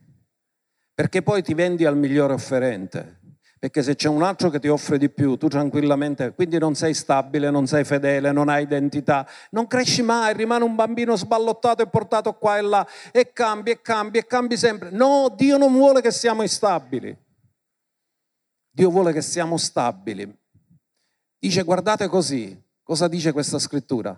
perché 0.94 1.22
poi 1.22 1.42
ti 1.42 1.54
vendi 1.54 1.86
al 1.86 1.96
migliore 1.96 2.34
offerente. 2.34 3.18
Perché 3.58 3.84
se 3.84 3.96
c'è 3.96 4.08
un 4.08 4.24
altro 4.24 4.50
che 4.50 4.60
ti 4.60 4.70
offre 4.70 4.98
di 4.98 5.10
più, 5.10 5.36
tu 5.36 5.50
tranquillamente, 5.50 6.34
quindi 6.34 6.58
non 6.58 6.76
sei 6.76 6.94
stabile, 6.94 7.50
non 7.50 7.68
sei 7.68 7.84
fedele, 7.84 8.32
non 8.32 8.48
hai 8.48 8.64
identità, 8.64 9.28
non 9.52 9.68
cresci 9.68 10.02
mai, 10.02 10.34
rimane 10.34 10.64
un 10.64 10.76
bambino 10.76 11.18
sballottato 11.18 11.82
e 11.82 11.88
portato 11.88 12.34
qua 12.34 12.58
e 12.58 12.62
là 12.62 12.88
e 13.12 13.34
cambi 13.34 13.72
e 13.72 13.82
cambi 13.82 14.18
e 14.18 14.26
cambi 14.26 14.56
sempre. 14.56 14.92
No, 14.92 15.34
Dio 15.36 15.58
non 15.58 15.74
vuole 15.74 16.02
che 16.02 16.12
siamo 16.12 16.42
instabili. 16.42 17.18
Dio 18.70 18.90
vuole 18.90 19.12
che 19.12 19.22
siamo 19.22 19.58
stabili. 19.58 20.38
Dice 21.38 21.64
guardate 21.64 22.08
così, 22.08 22.62
cosa 22.82 23.10
dice 23.10 23.34
questa 23.34 23.60
scrittura? 23.60 24.18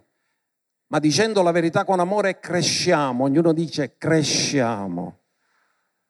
Ma 0.92 1.00
dicendo 1.00 1.42
la 1.42 1.52
verità 1.52 1.86
con 1.86 2.02
amore 2.02 2.42
cresciamo, 2.42 3.24
ognuno 3.24 3.54
dice 3.54 3.96
cresciamo. 3.98 5.20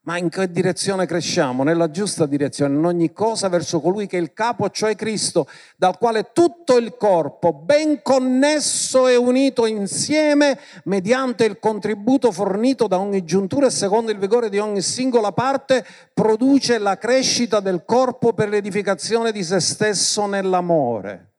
Ma 0.05 0.17
in 0.17 0.29
che 0.29 0.49
direzione 0.49 1.05
cresciamo? 1.05 1.61
Nella 1.61 1.91
giusta 1.91 2.25
direzione, 2.25 2.75
in 2.75 2.85
ogni 2.85 3.13
cosa 3.13 3.47
verso 3.47 3.79
colui 3.79 4.07
che 4.07 4.17
è 4.17 4.19
il 4.21 4.33
capo, 4.33 4.71
cioè 4.71 4.95
Cristo, 4.95 5.47
dal 5.77 5.99
quale 5.99 6.31
tutto 6.33 6.77
il 6.77 6.95
corpo, 6.97 7.53
ben 7.53 8.01
connesso 8.01 9.07
e 9.07 9.15
unito 9.15 9.67
insieme, 9.67 10.57
mediante 10.85 11.45
il 11.45 11.59
contributo 11.59 12.31
fornito 12.31 12.87
da 12.87 12.97
ogni 12.97 13.23
giuntura 13.23 13.67
e 13.67 13.69
secondo 13.69 14.09
il 14.09 14.17
vigore 14.17 14.49
di 14.49 14.57
ogni 14.57 14.81
singola 14.81 15.31
parte, 15.31 15.85
produce 16.11 16.79
la 16.79 16.97
crescita 16.97 17.59
del 17.59 17.85
corpo 17.85 18.33
per 18.33 18.49
l'edificazione 18.49 19.31
di 19.31 19.43
se 19.43 19.59
stesso 19.59 20.25
nell'amore. 20.25 21.30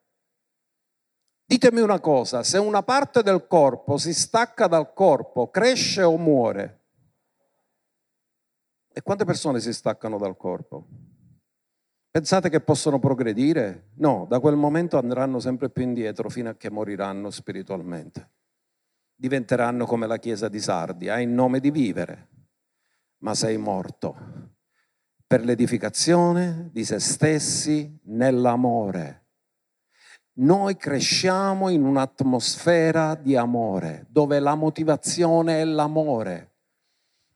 Ditemi 1.52 1.80
una 1.80 2.00
cosa, 2.00 2.42
se 2.42 2.56
una 2.56 2.82
parte 2.82 3.22
del 3.22 3.46
corpo 3.46 3.98
si 3.98 4.14
stacca 4.14 4.66
dal 4.68 4.94
corpo, 4.94 5.50
cresce 5.50 6.02
o 6.02 6.16
muore? 6.16 6.80
E 8.90 9.02
quante 9.02 9.26
persone 9.26 9.60
si 9.60 9.70
staccano 9.74 10.16
dal 10.16 10.34
corpo? 10.38 10.86
Pensate 12.10 12.48
che 12.48 12.62
possono 12.62 12.98
progredire? 12.98 13.90
No, 13.96 14.24
da 14.30 14.40
quel 14.40 14.56
momento 14.56 14.96
andranno 14.96 15.40
sempre 15.40 15.68
più 15.68 15.82
indietro 15.82 16.30
fino 16.30 16.48
a 16.48 16.54
che 16.54 16.70
moriranno 16.70 17.28
spiritualmente. 17.28 18.30
Diventeranno 19.14 19.84
come 19.84 20.06
la 20.06 20.16
chiesa 20.16 20.48
di 20.48 20.58
Sardi, 20.58 21.10
ha 21.10 21.20
il 21.20 21.28
nome 21.28 21.60
di 21.60 21.70
vivere, 21.70 22.28
ma 23.18 23.34
sei 23.34 23.58
morto 23.58 24.16
per 25.26 25.44
l'edificazione 25.44 26.70
di 26.72 26.82
se 26.82 26.98
stessi 26.98 28.00
nell'amore. 28.04 29.21
Noi 30.34 30.78
cresciamo 30.78 31.68
in 31.68 31.84
un'atmosfera 31.84 33.14
di 33.20 33.36
amore, 33.36 34.06
dove 34.08 34.40
la 34.40 34.54
motivazione 34.54 35.60
è 35.60 35.64
l'amore. 35.64 36.52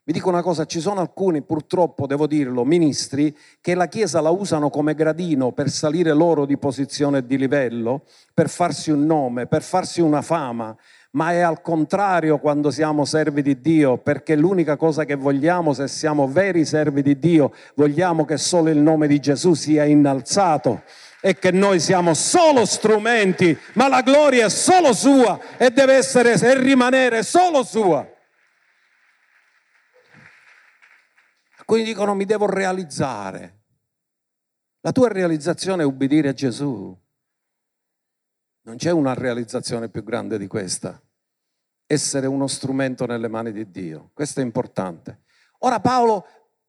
Vi 0.02 0.14
dico 0.14 0.30
una 0.30 0.40
cosa, 0.40 0.64
ci 0.64 0.80
sono 0.80 1.00
alcuni, 1.00 1.42
purtroppo 1.42 2.06
devo 2.06 2.26
dirlo, 2.26 2.64
ministri 2.64 3.36
che 3.60 3.74
la 3.74 3.88
Chiesa 3.88 4.22
la 4.22 4.30
usano 4.30 4.70
come 4.70 4.94
gradino 4.94 5.52
per 5.52 5.68
salire 5.68 6.14
loro 6.14 6.46
di 6.46 6.56
posizione 6.56 7.18
e 7.18 7.26
di 7.26 7.36
livello, 7.36 8.04
per 8.32 8.48
farsi 8.48 8.90
un 8.90 9.04
nome, 9.04 9.46
per 9.46 9.62
farsi 9.62 10.00
una 10.00 10.22
fama, 10.22 10.74
ma 11.10 11.32
è 11.32 11.40
al 11.40 11.60
contrario 11.60 12.38
quando 12.38 12.70
siamo 12.70 13.04
servi 13.04 13.42
di 13.42 13.60
Dio, 13.60 13.98
perché 13.98 14.36
l'unica 14.36 14.76
cosa 14.76 15.04
che 15.04 15.16
vogliamo, 15.16 15.74
se 15.74 15.86
siamo 15.86 16.26
veri 16.28 16.64
servi 16.64 17.02
di 17.02 17.18
Dio, 17.18 17.52
vogliamo 17.74 18.24
che 18.24 18.38
solo 18.38 18.70
il 18.70 18.78
nome 18.78 19.06
di 19.06 19.20
Gesù 19.20 19.52
sia 19.52 19.84
innalzato 19.84 20.80
e 21.26 21.40
che 21.40 21.50
noi 21.50 21.80
siamo 21.80 22.14
solo 22.14 22.64
strumenti, 22.64 23.58
ma 23.72 23.88
la 23.88 24.00
gloria 24.02 24.46
è 24.46 24.48
solo 24.48 24.92
sua 24.92 25.56
e 25.56 25.70
deve 25.70 25.94
essere 25.94 26.34
e 26.34 26.56
rimanere 26.56 27.24
solo 27.24 27.64
sua. 27.64 28.08
Alcuni 31.58 31.82
dicono 31.82 32.14
mi 32.14 32.26
devo 32.26 32.46
realizzare. 32.46 33.64
La 34.82 34.92
tua 34.92 35.08
realizzazione 35.08 35.82
è 35.82 35.84
ubbidire 35.84 36.28
a 36.28 36.32
Gesù. 36.32 36.96
Non 38.62 38.76
c'è 38.76 38.92
una 38.92 39.12
realizzazione 39.12 39.88
più 39.88 40.04
grande 40.04 40.38
di 40.38 40.46
questa. 40.46 41.02
Essere 41.86 42.28
uno 42.28 42.46
strumento 42.46 43.04
nelle 43.04 43.26
mani 43.26 43.50
di 43.50 43.68
Dio. 43.68 44.10
Questo 44.14 44.38
è 44.38 44.44
importante. 44.44 45.22
Ora 45.58 45.80
Paolo 45.80 46.24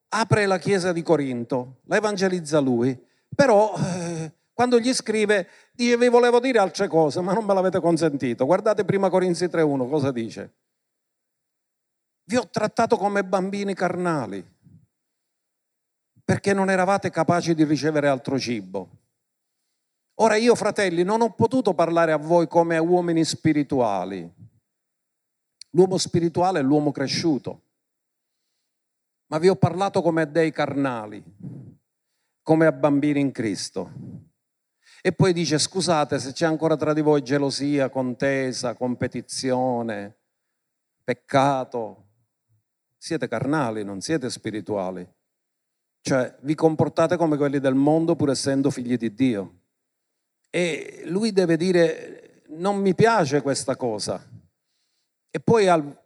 apre 0.09 0.47
la 0.47 0.57
chiesa 0.57 0.91
di 0.93 1.03
Corinto, 1.03 1.81
la 1.83 1.97
evangelizza 1.97 2.57
lui, 2.57 2.99
però 3.35 3.75
eh, 3.77 4.31
quando 4.57 4.79
gli 4.79 4.91
scrive 4.91 5.49
dice 5.75 5.95
vi 5.97 6.07
volevo 6.09 6.39
dire 6.39 6.57
altre 6.57 6.87
cose, 6.87 7.21
ma 7.21 7.31
non 7.31 7.45
me 7.45 7.53
l'avete 7.53 7.79
consentito. 7.79 8.47
Guardate 8.47 8.85
prima 8.85 9.07
Corinzi 9.07 9.45
3.1 9.45 9.87
cosa 9.87 10.11
dice. 10.11 10.55
Vi 12.23 12.37
ho 12.37 12.49
trattato 12.49 12.97
come 12.97 13.23
bambini 13.23 13.75
carnali 13.75 14.43
perché 16.23 16.53
non 16.53 16.71
eravate 16.71 17.11
capaci 17.11 17.53
di 17.53 17.65
ricevere 17.65 18.07
altro 18.07 18.39
cibo. 18.39 18.89
Ora 20.15 20.37
io, 20.37 20.55
fratelli, 20.55 21.03
non 21.03 21.21
ho 21.21 21.35
potuto 21.35 21.75
parlare 21.75 22.11
a 22.11 22.17
voi 22.17 22.47
come 22.47 22.77
a 22.77 22.81
uomini 22.81 23.23
spirituali. 23.23 24.27
L'uomo 25.69 25.99
spirituale 25.99 26.61
è 26.61 26.63
l'uomo 26.63 26.91
cresciuto, 26.91 27.61
ma 29.27 29.37
vi 29.37 29.49
ho 29.49 29.55
parlato 29.55 30.01
come 30.01 30.23
a 30.23 30.25
dei 30.25 30.51
carnali, 30.51 31.23
come 32.41 32.65
a 32.65 32.71
bambini 32.71 33.19
in 33.19 33.31
Cristo. 33.31 34.25
E 35.01 35.11
poi 35.11 35.33
dice, 35.33 35.57
scusate 35.57 36.19
se 36.19 36.31
c'è 36.33 36.45
ancora 36.45 36.75
tra 36.75 36.93
di 36.93 37.01
voi 37.01 37.23
gelosia, 37.23 37.89
contesa, 37.89 38.73
competizione, 38.73 40.17
peccato. 41.03 42.05
Siete 42.97 43.27
carnali, 43.27 43.83
non 43.83 44.01
siete 44.01 44.29
spirituali. 44.29 45.07
Cioè 46.01 46.35
vi 46.41 46.55
comportate 46.55 47.15
come 47.15 47.37
quelli 47.37 47.59
del 47.59 47.75
mondo 47.75 48.15
pur 48.15 48.31
essendo 48.31 48.69
figli 48.71 48.97
di 48.97 49.13
Dio. 49.13 49.59
E 50.49 51.03
lui 51.05 51.31
deve 51.31 51.57
dire, 51.57 52.43
non 52.49 52.77
mi 52.77 52.95
piace 52.95 53.41
questa 53.41 53.75
cosa. 53.75 54.21
E 55.29 55.39
poi 55.39 55.67
al 55.67 56.03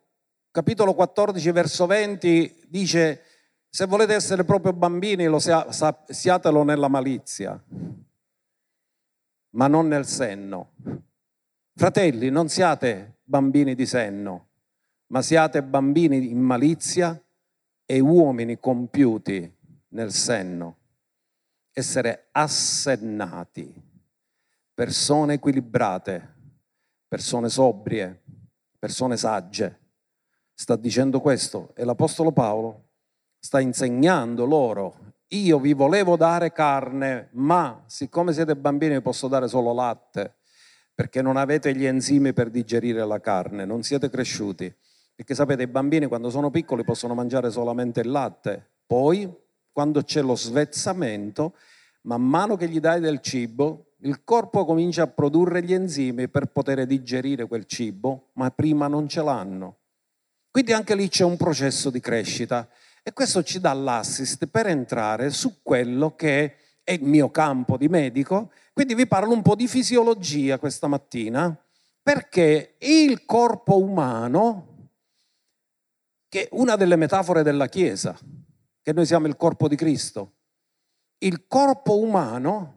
capitolo 0.52 0.94
14, 0.94 1.52
verso 1.52 1.86
20, 1.86 2.66
dice, 2.68 3.24
se 3.70 3.86
volete 3.86 4.14
essere 4.14 4.44
proprio 4.44 4.74
bambini, 4.74 5.26
lo 5.28 5.40
siatelo 5.40 6.64
nella 6.64 6.90
malizia, 6.90 7.64
ma 9.52 9.68
non 9.68 9.88
nel 9.88 10.06
senno. 10.06 10.74
Fratelli, 11.74 12.30
non 12.30 12.50
siate 12.50 13.20
bambini 13.24 13.76
di 13.76 13.86
senno, 13.86 14.50
ma 15.08 15.22
siate 15.22 15.64
bambini 15.64 16.30
in 16.30 16.40
malizia 16.40 17.22
e 17.86 18.00
uomini 18.00 18.60
compiuti 18.60 19.58
nel 19.90 20.12
senno, 20.12 20.78
essere 21.74 22.28
assennati, 22.32 23.74
persone 24.74 25.34
equilibrate, 25.34 26.36
persone 27.08 27.50
sobrie, 27.50 28.22
persone 28.80 29.18
sagge. 29.18 29.80
Sta 30.54 30.76
dicendo 30.76 31.20
questo 31.20 31.74
e 31.76 31.84
l'Apostolo 31.84 32.32
Paolo 32.32 32.90
sta 33.40 33.60
insegnando 33.60 34.46
loro. 34.46 35.11
Io 35.34 35.60
vi 35.60 35.72
volevo 35.72 36.18
dare 36.18 36.52
carne, 36.52 37.30
ma 37.34 37.84
siccome 37.86 38.34
siete 38.34 38.58
bambini 38.58 38.96
vi 38.96 39.02
posso 39.02 39.30
dare 39.30 39.48
solo 39.48 39.74
latte, 39.74 40.36
perché 40.94 41.22
non 41.22 41.38
avete 41.38 41.74
gli 41.74 41.86
enzimi 41.86 42.34
per 42.34 42.50
digerire 42.50 43.06
la 43.06 43.22
carne, 43.22 43.64
non 43.64 43.82
siete 43.82 44.10
cresciuti. 44.10 44.74
Perché 45.16 45.34
sapete, 45.34 45.64
i 45.64 45.68
bambini 45.68 46.08
quando 46.08 46.30
sono 46.30 46.50
piccoli 46.50 46.84
possono 46.84 47.14
mangiare 47.14 47.50
solamente 47.50 48.02
il 48.02 48.10
latte, 48.10 48.72
poi 48.86 49.34
quando 49.72 50.04
c'è 50.04 50.22
lo 50.22 50.36
svezzamento, 50.36 51.56
man 52.02 52.24
mano 52.24 52.58
che 52.58 52.68
gli 52.68 52.82
dai 52.82 53.00
del 53.00 53.22
cibo, 53.22 53.94
il 54.00 54.26
corpo 54.26 54.66
comincia 54.66 55.04
a 55.04 55.08
produrre 55.08 55.64
gli 55.64 55.74
enzimi 55.74 56.28
per 56.28 56.48
poter 56.48 56.86
digerire 56.86 57.48
quel 57.48 57.66
cibo, 57.66 58.32
ma 58.34 58.52
prima 58.52 58.88
non 58.88 59.08
ce 59.08 59.24
l'hanno. 59.24 59.78
Quindi 60.52 60.74
anche 60.74 60.94
lì 60.94 61.08
c'è 61.08 61.24
un 61.24 61.38
processo 61.38 61.90
di 61.90 62.02
crescita 62.02 62.68
e 63.04 63.14
questo 63.14 63.44
ci 63.44 63.60
dà 63.60 63.74
l'assist 63.74 64.48
per 64.48 64.68
entrare 64.68 65.32
su 65.32 65.62
quello 65.62 66.16
che 66.16 66.56
è 66.84 66.92
il 66.92 67.04
mio 67.04 67.32
campo 67.32 67.78
di 67.78 67.88
medico. 67.88 68.52
Quindi 68.74 68.96
vi 68.96 69.08
parlo 69.08 69.34
un 69.34 69.42
po' 69.42 69.56
di 69.56 69.68
fisiologia 69.68 70.60
questa 70.60 70.88
mattina, 70.88 71.56
perché 72.02 72.76
il 72.80 73.26
corpo 73.26 73.80
umano, 73.80 74.90
che 76.28 76.44
è 76.44 76.50
una 76.52 76.76
delle 76.76 76.96
metafore 76.96 77.44
della 77.44 77.68
Chiesa, 77.68 78.18
che 78.82 78.94
noi 78.94 79.06
siamo 79.06 79.28
il 79.28 79.36
corpo 79.36 79.68
di 79.68 79.76
Cristo. 79.76 80.34
Il 81.20 81.46
corpo 81.48 82.00
umano 82.00 82.76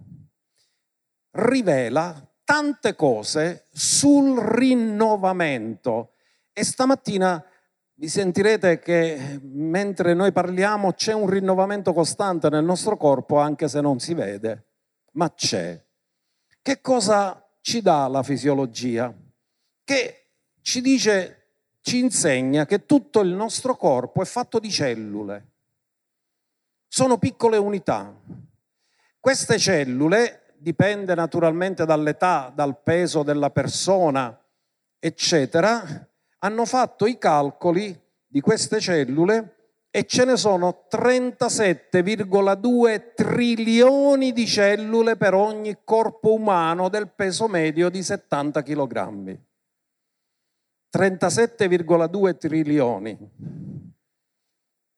rivela 1.33 2.27
tante 2.45 2.95
cose 2.95 3.67
sul 3.73 4.39
rinnovamento 4.39 6.13
e 6.53 6.63
stamattina 6.63 7.43
vi 8.05 8.11
sentirete 8.11 8.81
che 8.81 9.41
mentre 9.43 10.13
noi 10.13 10.31
parliamo 10.31 10.93
c'è 10.93 11.15
un 11.15 11.27
rinnovamento 11.27 11.95
costante 11.95 12.51
nel 12.51 12.63
nostro 12.63 12.99
corpo 12.99 13.39
anche 13.39 13.67
se 13.67 13.81
non 13.81 13.99
si 13.99 14.13
vede, 14.13 14.67
ma 15.13 15.33
c'è. 15.33 15.83
Che 16.61 16.81
cosa 16.83 17.43
ci 17.63 17.81
dà 17.81 18.07
la 18.09 18.23
fisiologia? 18.23 19.15
Che 19.83 20.27
ci 20.61 20.83
dice, 20.83 21.53
ci 21.81 21.99
insegna 21.99 22.67
che 22.67 22.85
tutto 22.85 23.21
il 23.21 23.31
nostro 23.31 23.75
corpo 23.75 24.21
è 24.21 24.27
fatto 24.27 24.59
di 24.59 24.71
cellule 24.71 25.53
sono 26.87 27.17
piccole 27.17 27.57
unità. 27.57 28.15
Queste 29.19 29.59
cellule, 29.59 30.55
dipende 30.59 31.15
naturalmente 31.15 31.85
dall'età, 31.87 32.53
dal 32.55 32.81
peso 32.83 33.23
della 33.23 33.51
persona, 33.51 34.39
eccetera, 35.01 36.07
hanno 36.45 36.67
fatto 36.67 37.07
i 37.07 37.17
calcoli 37.17 37.99
di 38.27 38.43
queste 38.43 38.79
cellule 38.79 39.53
e 39.91 40.05
ce 40.05 40.27
ne 40.27 40.37
sono 40.37 40.85
37,2 40.91 43.15
trilioni 43.15 44.33
di 44.33 44.47
cellule 44.47 45.17
per 45.17 45.33
ogni 45.35 45.79
corpo 45.85 46.35
umano 46.35 46.91
del 46.91 47.09
peso 47.09 47.49
medio 47.49 47.89
di 47.89 48.03
70 48.03 48.63
kg. 48.63 49.39
37,2 50.95 52.37
trilioni. 52.37 53.19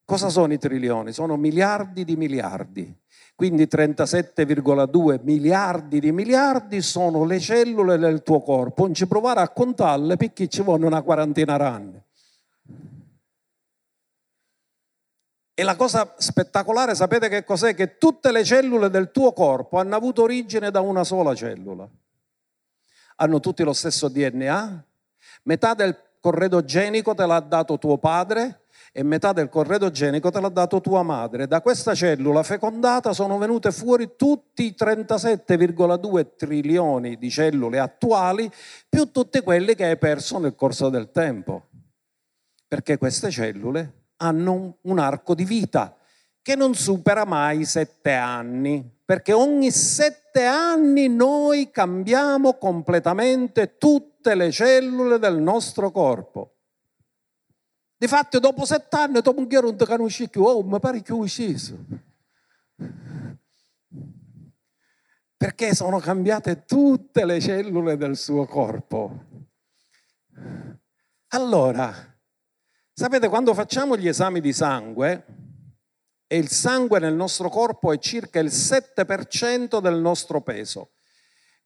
Cosa 0.06 0.28
sono 0.28 0.52
i 0.52 0.58
trilioni? 0.58 1.12
Sono 1.12 1.36
miliardi 1.36 2.04
di 2.04 2.14
miliardi. 2.14 2.96
Quindi 3.34 3.64
37,2 3.64 5.18
miliardi 5.24 5.98
di 5.98 6.12
miliardi 6.12 6.80
sono 6.80 7.24
le 7.24 7.40
cellule 7.40 7.98
del 7.98 8.22
tuo 8.22 8.40
corpo. 8.40 8.84
Non 8.84 8.94
ci 8.94 9.08
provare 9.08 9.40
a 9.40 9.48
contarle 9.48 10.16
perché 10.16 10.46
ci 10.46 10.62
vuole 10.62 10.86
una 10.86 11.02
quarantina 11.02 11.56
d'anni. 11.56 12.00
E 15.54 15.62
la 15.64 15.74
cosa 15.74 16.14
spettacolare, 16.18 16.94
sapete 16.94 17.28
che 17.28 17.42
cos'è? 17.42 17.74
Che 17.74 17.98
tutte 17.98 18.30
le 18.30 18.44
cellule 18.44 18.88
del 18.90 19.10
tuo 19.10 19.32
corpo 19.32 19.78
hanno 19.78 19.96
avuto 19.96 20.22
origine 20.22 20.70
da 20.70 20.80
una 20.80 21.02
sola 21.02 21.34
cellula. 21.34 21.88
Hanno 23.16 23.40
tutti 23.40 23.64
lo 23.64 23.72
stesso 23.72 24.08
DNA. 24.08 24.84
Metà 25.42 25.74
del 25.74 25.98
corredo 26.20 26.64
genico 26.64 27.12
te 27.14 27.26
l'ha 27.26 27.40
dato 27.40 27.78
tuo 27.78 27.98
padre, 27.98 28.65
e 28.98 29.02
metà 29.02 29.34
del 29.34 29.50
corredo 29.50 29.90
genico 29.90 30.30
te 30.30 30.40
l'ha 30.40 30.48
dato 30.48 30.80
tua 30.80 31.02
madre. 31.02 31.46
Da 31.46 31.60
questa 31.60 31.94
cellula 31.94 32.42
fecondata 32.42 33.12
sono 33.12 33.36
venute 33.36 33.70
fuori 33.70 34.12
tutti 34.16 34.64
i 34.64 34.74
37,2 34.74 36.28
trilioni 36.34 37.18
di 37.18 37.28
cellule 37.28 37.78
attuali, 37.78 38.50
più 38.88 39.10
tutte 39.10 39.42
quelle 39.42 39.74
che 39.74 39.84
hai 39.84 39.98
perso 39.98 40.38
nel 40.38 40.54
corso 40.54 40.88
del 40.88 41.10
tempo. 41.10 41.66
Perché 42.66 42.96
queste 42.96 43.30
cellule 43.30 44.04
hanno 44.16 44.78
un 44.80 44.98
arco 44.98 45.34
di 45.34 45.44
vita 45.44 45.94
che 46.40 46.56
non 46.56 46.74
supera 46.74 47.26
mai 47.26 47.66
sette 47.66 48.14
anni, 48.14 48.82
perché 49.04 49.34
ogni 49.34 49.70
sette 49.70 50.46
anni 50.46 51.08
noi 51.08 51.70
cambiamo 51.70 52.54
completamente 52.54 53.76
tutte 53.76 54.34
le 54.34 54.50
cellule 54.50 55.18
del 55.18 55.38
nostro 55.38 55.90
corpo. 55.90 56.55
Difatti 57.98 58.38
dopo 58.38 58.64
sette 58.64 58.96
anni 58.96 59.22
tu 59.22 59.32
non 59.32 59.46
non 59.48 59.76
ti 59.76 59.84
conosci 59.84 60.28
più, 60.28 60.42
oh, 60.42 60.62
mi 60.62 60.78
pare 60.78 61.00
che 61.02 61.12
ho 61.12 61.18
ucciso. 61.18 61.78
Perché 65.36 65.74
sono 65.74 65.98
cambiate 65.98 66.64
tutte 66.64 67.24
le 67.24 67.40
cellule 67.40 67.96
del 67.96 68.16
suo 68.16 68.44
corpo. 68.44 69.24
Allora, 71.28 71.92
sapete, 72.92 73.28
quando 73.28 73.54
facciamo 73.54 73.96
gli 73.96 74.08
esami 74.08 74.40
di 74.40 74.52
sangue, 74.52 75.24
e 76.26 76.38
il 76.38 76.48
sangue 76.48 76.98
nel 76.98 77.14
nostro 77.14 77.48
corpo 77.48 77.92
è 77.92 77.98
circa 77.98 78.40
il 78.40 78.48
7% 78.48 79.80
del 79.80 80.00
nostro 80.00 80.40
peso. 80.42 80.95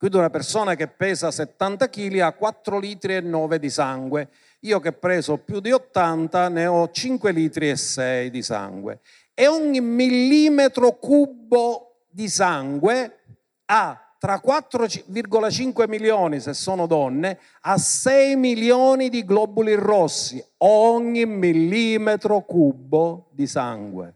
Quindi 0.01 0.16
una 0.16 0.30
persona 0.30 0.76
che 0.76 0.88
pesa 0.88 1.30
70 1.30 1.90
kg 1.90 2.20
ha 2.20 2.32
4 2.32 2.78
litri 2.78 3.16
e 3.16 3.20
9 3.20 3.59
di 3.59 3.68
sangue. 3.68 4.30
Io 4.61 4.80
che 4.80 4.92
preso 4.92 5.36
più 5.36 5.61
di 5.61 5.72
80 5.72 6.48
ne 6.48 6.64
ho 6.64 6.90
5 6.90 7.30
litri 7.32 7.68
e 7.68 7.76
6 7.76 8.30
di 8.30 8.40
sangue. 8.42 9.01
E 9.34 9.46
ogni 9.46 9.82
millimetro 9.82 10.92
cubo 10.92 12.07
di 12.09 12.30
sangue 12.30 13.18
ha 13.66 14.14
tra 14.18 14.40
4,5 14.42 15.86
milioni, 15.86 16.40
se 16.40 16.55
sono 16.55 16.86
donne, 16.86 17.38
a 17.61 17.76
6 17.76 18.36
milioni 18.36 19.11
di 19.11 19.22
globuli 19.22 19.74
rossi 19.74 20.42
ogni 20.61 21.26
millimetro 21.26 22.40
cubo 22.40 23.28
di 23.32 23.46
sangue. 23.46 24.14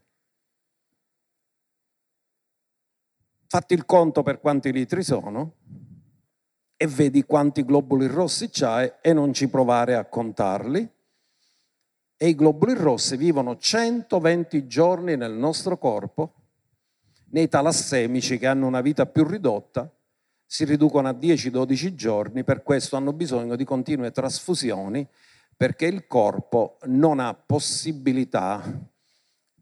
Fatti 3.47 3.73
il 3.73 3.85
conto 3.85 4.23
per 4.23 4.39
quanti 4.39 4.71
litri 4.71 5.03
sono 5.03 5.53
e 6.77 6.87
vedi 6.87 7.23
quanti 7.23 7.63
globuli 7.63 8.07
rossi 8.07 8.49
c'hai 8.51 8.91
e 9.01 9.13
non 9.13 9.33
ci 9.33 9.47
provare 9.47 9.95
a 9.95 10.05
contarli. 10.05 10.89
E 12.17 12.27
i 12.27 12.35
globuli 12.35 12.73
rossi 12.73 13.17
vivono 13.17 13.57
120 13.57 14.67
giorni 14.67 15.15
nel 15.15 15.33
nostro 15.33 15.77
corpo, 15.77 16.33
nei 17.31 17.47
talassemici 17.49 18.37
che 18.37 18.47
hanno 18.47 18.67
una 18.67 18.81
vita 18.81 19.05
più 19.05 19.25
ridotta 19.25 19.89
si 20.47 20.63
riducono 20.63 21.07
a 21.07 21.11
10-12 21.11 21.93
giorni, 21.95 22.43
per 22.43 22.63
questo 22.63 22.95
hanno 22.95 23.13
bisogno 23.13 23.55
di 23.55 23.65
continue 23.65 24.11
trasfusioni 24.11 25.07
perché 25.57 25.85
il 25.85 26.05
corpo 26.07 26.77
non 26.85 27.19
ha 27.19 27.33
possibilità 27.33 28.61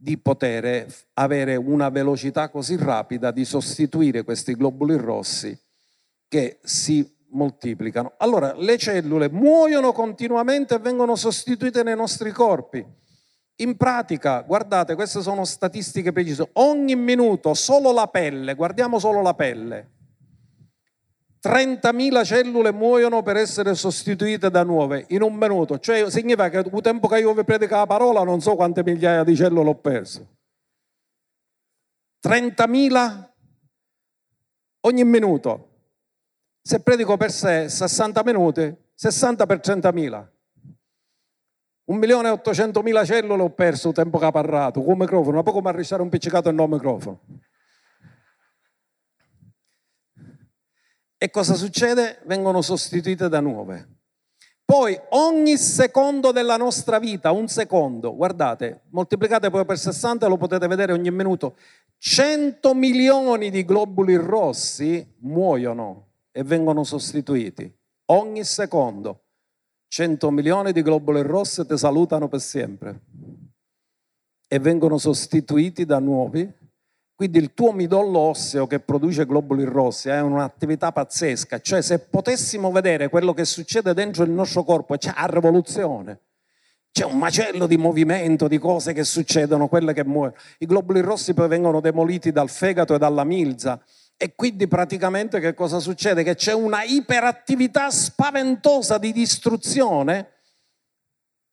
di 0.03 0.17
poter 0.17 0.85
avere 1.13 1.55
una 1.55 1.87
velocità 1.87 2.49
così 2.49 2.75
rapida 2.75 3.31
di 3.31 3.45
sostituire 3.45 4.25
questi 4.25 4.53
globuli 4.53 4.97
rossi 4.97 5.57
che 6.27 6.59
si 6.61 7.09
moltiplicano. 7.29 8.15
Allora, 8.17 8.53
le 8.53 8.77
cellule 8.77 9.29
muoiono 9.29 9.93
continuamente 9.93 10.75
e 10.75 10.79
vengono 10.79 11.15
sostituite 11.15 11.83
nei 11.83 11.95
nostri 11.95 12.31
corpi. 12.31 12.85
In 13.57 13.77
pratica, 13.77 14.41
guardate, 14.41 14.95
queste 14.95 15.21
sono 15.21 15.45
statistiche 15.45 16.11
precise, 16.11 16.49
ogni 16.53 16.97
minuto 16.97 17.53
solo 17.53 17.93
la 17.93 18.07
pelle, 18.07 18.55
guardiamo 18.55 18.99
solo 18.99 19.21
la 19.21 19.33
pelle, 19.33 19.91
30.000 21.43 22.23
cellule 22.23 22.71
muoiono 22.71 23.21
per 23.21 23.35
essere 23.35 23.75
sostituite 23.75 24.49
da 24.49 24.63
nuove 24.63 25.05
in 25.09 25.21
un 25.21 25.35
minuto. 25.35 25.77
Cioè 25.77 26.09
significa 26.09 26.49
che 26.49 26.57
il 26.59 26.81
tempo 26.81 27.07
che 27.07 27.19
io 27.19 27.33
vi 27.33 27.43
predico 27.43 27.75
la 27.75 27.85
parola 27.85 28.23
non 28.23 28.39
so 28.39 28.55
quante 28.55 28.81
migliaia 28.81 29.25
di 29.25 29.35
cellule 29.35 29.69
ho 29.69 29.75
perso. 29.75 30.27
30.000 32.25 33.29
ogni 34.85 35.03
minuto. 35.03 35.69
Se 36.61 36.79
predico 36.79 37.17
per 37.17 37.31
sé 37.31 37.67
60 37.67 38.23
minuti, 38.23 38.73
60 38.93 39.45
per 39.45 39.59
30.000. 39.59 40.31
1.800.000 41.91 43.05
cellule 43.05 43.43
ho 43.43 43.49
perso 43.49 43.89
il 43.89 43.93
tempo 43.93 44.17
che 44.17 44.25
ho 44.25 44.31
parlato, 44.31 44.81
con 44.81 44.93
il 44.93 44.99
microfono, 44.99 45.35
ma 45.35 45.43
poco 45.43 45.59
mi 45.59 45.67
ha 45.67 46.01
un 46.01 46.07
pizzicato 46.07 46.47
il 46.47 46.55
no 46.55 46.67
microfono. 46.67 47.19
E 51.23 51.29
cosa 51.29 51.53
succede? 51.53 52.19
Vengono 52.25 52.61
sostituite 52.61 53.29
da 53.29 53.39
nuove. 53.39 53.87
Poi 54.65 54.99
ogni 55.11 55.55
secondo 55.55 56.33
della 56.33 56.57
nostra 56.57 56.99
vita, 56.99 57.31
un 57.31 57.47
secondo, 57.47 58.13
guardate, 58.13 58.81
moltiplicate 58.89 59.49
poi 59.49 59.63
per 59.63 59.77
60, 59.77 60.27
lo 60.27 60.35
potete 60.35 60.67
vedere 60.67 60.91
ogni 60.91 61.11
minuto, 61.11 61.55
100 61.97 62.73
milioni 62.73 63.51
di 63.51 63.63
globuli 63.63 64.17
rossi 64.17 65.15
muoiono 65.19 66.07
e 66.29 66.43
vengono 66.43 66.83
sostituiti. 66.83 67.73
Ogni 68.07 68.43
secondo, 68.43 69.21
100 69.87 70.29
milioni 70.29 70.73
di 70.73 70.81
globuli 70.81 71.21
rossi 71.21 71.65
ti 71.65 71.77
salutano 71.77 72.27
per 72.27 72.41
sempre 72.41 72.99
e 74.45 74.59
vengono 74.59 74.97
sostituiti 74.97 75.85
da 75.85 75.99
nuovi 75.99 76.53
quindi 77.15 77.37
il 77.37 77.53
tuo 77.53 77.71
midollo 77.71 78.19
osseo 78.19 78.65
che 78.65 78.79
produce 78.79 79.25
globuli 79.25 79.63
rossi 79.63 80.09
è 80.09 80.19
un'attività 80.19 80.91
pazzesca, 80.91 81.59
cioè 81.59 81.81
se 81.81 81.99
potessimo 81.99 82.71
vedere 82.71 83.09
quello 83.09 83.33
che 83.33 83.45
succede 83.45 83.93
dentro 83.93 84.23
il 84.23 84.31
nostro 84.31 84.63
corpo, 84.63 84.97
c'è 84.97 85.13
la 85.15 85.25
rivoluzione. 85.27 86.19
C'è 86.91 87.05
un 87.05 87.17
macello 87.17 87.65
di 87.65 87.77
movimento, 87.77 88.47
di 88.47 88.59
cose 88.59 88.93
che 88.93 89.03
succedono, 89.03 89.67
quelle 89.67 89.93
che 89.93 90.05
muoiono. 90.05 90.35
I 90.59 90.67
globuli 90.67 91.01
rossi 91.01 91.33
poi 91.33 91.47
vengono 91.47 91.79
demoliti 91.79 92.31
dal 92.31 92.49
fegato 92.49 92.93
e 92.93 92.97
dalla 92.99 93.23
milza. 93.23 93.83
E 94.15 94.35
quindi 94.35 94.67
praticamente 94.67 95.39
che 95.39 95.55
cosa 95.55 95.79
succede? 95.79 96.23
Che 96.23 96.35
c'è 96.35 96.53
una 96.53 96.83
iperattività 96.83 97.89
spaventosa 97.89 98.99
di 98.99 99.11
distruzione 99.11 100.33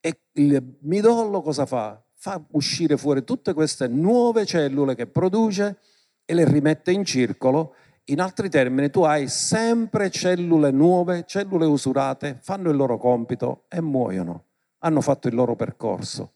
e 0.00 0.20
il 0.32 0.78
midollo 0.82 1.40
cosa 1.40 1.64
fa? 1.64 2.02
Fa 2.20 2.38
uscire 2.50 2.98
fuori 2.98 3.24
tutte 3.24 3.54
queste 3.54 3.88
nuove 3.88 4.44
cellule 4.44 4.94
che 4.94 5.06
produce 5.06 5.78
e 6.26 6.34
le 6.34 6.44
rimette 6.44 6.92
in 6.92 7.02
circolo. 7.02 7.74
In 8.04 8.20
altri 8.20 8.50
termini, 8.50 8.90
tu 8.90 9.00
hai 9.04 9.26
sempre 9.26 10.10
cellule 10.10 10.70
nuove, 10.70 11.24
cellule 11.26 11.64
usurate, 11.64 12.38
fanno 12.42 12.68
il 12.68 12.76
loro 12.76 12.98
compito 12.98 13.64
e 13.70 13.80
muoiono, 13.80 14.48
hanno 14.80 15.00
fatto 15.00 15.28
il 15.28 15.34
loro 15.34 15.56
percorso. 15.56 16.34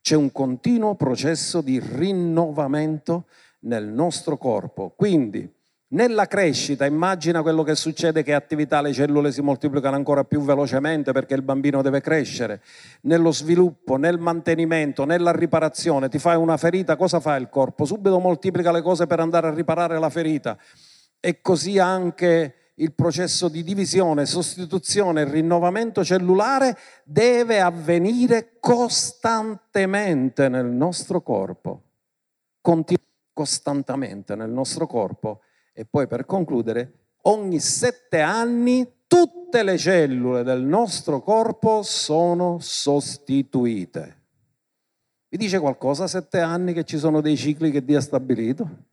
C'è 0.00 0.14
un 0.14 0.30
continuo 0.30 0.94
processo 0.94 1.60
di 1.60 1.80
rinnovamento 1.80 3.26
nel 3.62 3.88
nostro 3.88 4.36
corpo. 4.36 4.90
Quindi 4.94 5.52
nella 5.88 6.26
crescita, 6.26 6.84
immagina 6.84 7.42
quello 7.42 7.62
che 7.62 7.76
succede 7.76 8.24
che 8.24 8.34
attività 8.34 8.80
le 8.80 8.92
cellule 8.92 9.30
si 9.30 9.40
moltiplicano 9.40 9.94
ancora 9.94 10.24
più 10.24 10.40
velocemente 10.40 11.12
perché 11.12 11.34
il 11.34 11.42
bambino 11.42 11.80
deve 11.80 12.00
crescere. 12.00 12.60
Nello 13.02 13.30
sviluppo, 13.30 13.96
nel 13.96 14.18
mantenimento, 14.18 15.04
nella 15.04 15.30
riparazione, 15.30 16.08
ti 16.08 16.18
fai 16.18 16.36
una 16.36 16.56
ferita, 16.56 16.96
cosa 16.96 17.20
fa 17.20 17.36
il 17.36 17.48
corpo? 17.48 17.84
Subito 17.84 18.18
moltiplica 18.18 18.72
le 18.72 18.82
cose 18.82 19.06
per 19.06 19.20
andare 19.20 19.46
a 19.46 19.54
riparare 19.54 19.98
la 20.00 20.10
ferita. 20.10 20.58
E 21.20 21.40
così 21.40 21.78
anche 21.78 22.54
il 22.74 22.92
processo 22.92 23.48
di 23.48 23.62
divisione, 23.62 24.26
sostituzione 24.26 25.20
e 25.20 25.30
rinnovamento 25.30 26.02
cellulare 26.02 26.76
deve 27.04 27.60
avvenire 27.60 28.56
costantemente 28.58 30.48
nel 30.48 30.66
nostro 30.66 31.22
corpo. 31.22 31.82
Continu- 32.60 33.04
costantemente 33.32 34.34
nel 34.34 34.50
nostro 34.50 34.86
corpo 34.86 35.42
e 35.78 35.84
poi 35.84 36.06
per 36.06 36.24
concludere, 36.24 37.08
ogni 37.24 37.60
sette 37.60 38.22
anni 38.22 39.04
tutte 39.06 39.62
le 39.62 39.76
cellule 39.76 40.42
del 40.42 40.62
nostro 40.62 41.20
corpo 41.20 41.82
sono 41.82 42.58
sostituite. 42.60 44.22
Vi 45.28 45.36
dice 45.36 45.58
qualcosa 45.58 46.06
sette 46.06 46.40
anni 46.40 46.72
che 46.72 46.84
ci 46.84 46.96
sono 46.96 47.20
dei 47.20 47.36
cicli 47.36 47.70
che 47.70 47.84
Dio 47.84 47.98
ha 47.98 48.00
stabilito? 48.00 48.84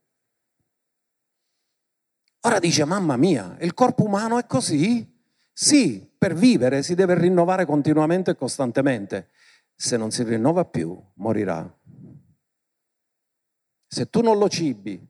Ora 2.40 2.58
dice, 2.58 2.84
mamma 2.84 3.16
mia, 3.16 3.56
il 3.60 3.72
corpo 3.72 4.04
umano 4.04 4.38
è 4.38 4.44
così? 4.46 5.10
Sì, 5.54 6.06
per 6.18 6.34
vivere 6.34 6.82
si 6.82 6.94
deve 6.94 7.18
rinnovare 7.18 7.64
continuamente 7.64 8.32
e 8.32 8.36
costantemente. 8.36 9.30
Se 9.74 9.96
non 9.96 10.10
si 10.10 10.22
rinnova 10.22 10.66
più, 10.66 11.02
morirà. 11.14 11.66
Se 13.88 14.10
tu 14.10 14.20
non 14.20 14.36
lo 14.36 14.50
cibi, 14.50 15.00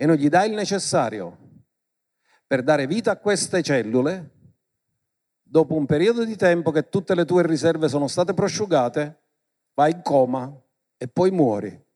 e 0.00 0.06
non 0.06 0.14
gli 0.14 0.28
dai 0.28 0.48
il 0.48 0.54
necessario 0.54 1.36
per 2.46 2.62
dare 2.62 2.86
vita 2.86 3.10
a 3.10 3.16
queste 3.16 3.62
cellule, 3.62 4.30
dopo 5.42 5.74
un 5.74 5.84
periodo 5.84 6.24
di 6.24 6.36
tempo 6.36 6.70
che 6.70 6.88
tutte 6.88 7.14
le 7.14 7.26
tue 7.26 7.44
riserve 7.44 7.88
sono 7.88 8.06
state 8.06 8.32
prosciugate, 8.32 9.18
vai 9.74 9.92
in 9.92 10.02
coma 10.02 10.58
e 10.96 11.08
poi 11.08 11.30
muori 11.30 11.86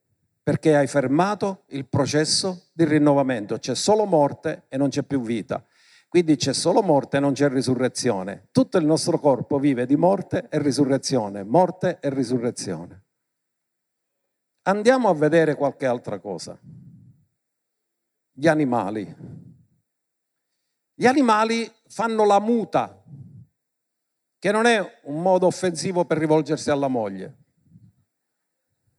perché 0.43 0.75
hai 0.75 0.87
fermato 0.87 1.63
il 1.67 1.87
processo 1.87 2.65
di 2.73 2.83
rinnovamento. 2.83 3.57
C'è 3.57 3.73
solo 3.73 4.05
morte 4.05 4.65
e 4.67 4.77
non 4.77 4.89
c'è 4.89 5.01
più 5.01 5.21
vita. 5.21 5.65
Quindi 6.09 6.35
c'è 6.35 6.53
solo 6.53 6.83
morte 6.83 7.17
e 7.17 7.19
non 7.21 7.31
c'è 7.31 7.49
risurrezione. 7.49 8.49
Tutto 8.51 8.77
il 8.77 8.85
nostro 8.85 9.17
corpo 9.17 9.57
vive 9.57 9.85
di 9.85 9.95
morte 9.95 10.47
e 10.49 10.59
risurrezione, 10.59 11.43
morte 11.43 11.97
e 12.01 12.09
risurrezione. 12.09 13.03
Andiamo 14.63 15.07
a 15.09 15.13
vedere 15.13 15.55
qualche 15.55 15.85
altra 15.85 16.19
cosa. 16.19 16.59
Gli 18.33 18.47
animali. 18.47 19.15
Gli 20.95 21.05
animali 21.05 21.71
fanno 21.87 22.25
la 22.25 22.39
muta, 22.39 23.03
che 24.39 24.51
non 24.51 24.65
è 24.65 24.99
un 25.03 25.21
modo 25.21 25.45
offensivo 25.45 26.03
per 26.05 26.17
rivolgersi 26.17 26.71
alla 26.71 26.87
moglie. 26.87 27.37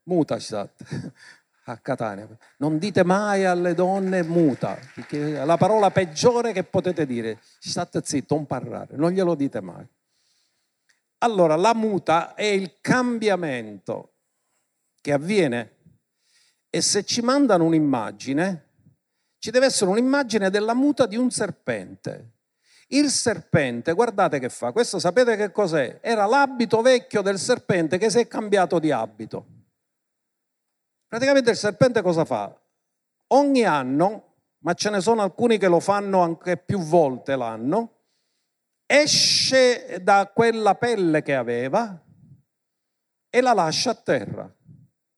Muta 0.05 0.39
stat 0.39 1.13
a 1.67 1.77
Catania. 1.79 2.29
Non 2.59 2.79
dite 2.79 3.05
mai 3.05 3.45
alle 3.45 3.75
donne 3.75 4.23
muta, 4.23 4.79
perché 4.95 5.41
è 5.41 5.45
la 5.45 5.57
parola 5.57 5.91
peggiore 5.91 6.53
che 6.53 6.63
potete 6.63 7.05
dire. 7.05 7.41
State 7.59 8.03
zitto, 8.05 8.37
non 8.37 8.47
parlare, 8.47 8.97
non 8.97 9.11
glielo 9.11 9.35
dite 9.35 9.61
mai. 9.61 9.87
Allora, 11.19 11.57
la 11.57 11.75
muta 11.75 12.35
è 12.35 12.45
il 12.45 12.77
cambiamento 12.81 14.13
che 15.01 15.13
avviene 15.13 15.73
e 16.71 16.81
se 16.81 17.05
ci 17.05 17.21
mandano 17.21 17.65
un'immagine, 17.65 18.74
ci 19.45 19.51
deve 19.51 19.67
essere 19.67 19.91
un'immagine 19.91 20.49
della 20.49 20.73
muta 20.73 21.05
di 21.05 21.19
un 21.19 21.31
serpente. 21.31 22.31
Il 22.87 23.11
serpente, 23.11 23.93
guardate 23.93 24.39
che 24.39 24.49
fa, 24.49 24.73
questo 24.73 24.99
sapete 24.99 25.37
che 25.37 25.53
cos'è? 25.53 25.99
Era 26.01 26.25
l'abito 26.25 26.81
vecchio 26.81 27.21
del 27.21 27.39
serpente 27.39 27.99
che 27.99 28.09
si 28.09 28.21
è 28.21 28.27
cambiato 28.27 28.79
di 28.79 28.91
abito. 28.91 29.47
Praticamente 31.07 31.51
il 31.51 31.59
serpente 31.59 32.01
cosa 32.01 32.25
fa? 32.25 32.59
Ogni 33.35 33.65
anno, 33.65 34.37
ma 34.61 34.73
ce 34.73 34.89
ne 34.89 35.03
sono 35.03 35.21
alcuni 35.21 35.59
che 35.59 35.69
lo 35.69 35.79
fanno 35.79 36.23
anche 36.23 36.57
più 36.57 36.79
volte 36.79 37.37
l'anno, 37.37 37.97
esce 38.87 40.01
da 40.01 40.31
quella 40.33 40.75
pelle 40.75 41.21
che 41.21 41.35
aveva 41.35 42.03
e 43.29 43.41
la 43.43 43.53
lascia 43.53 43.91
a 43.91 43.95
terra. 43.95 44.51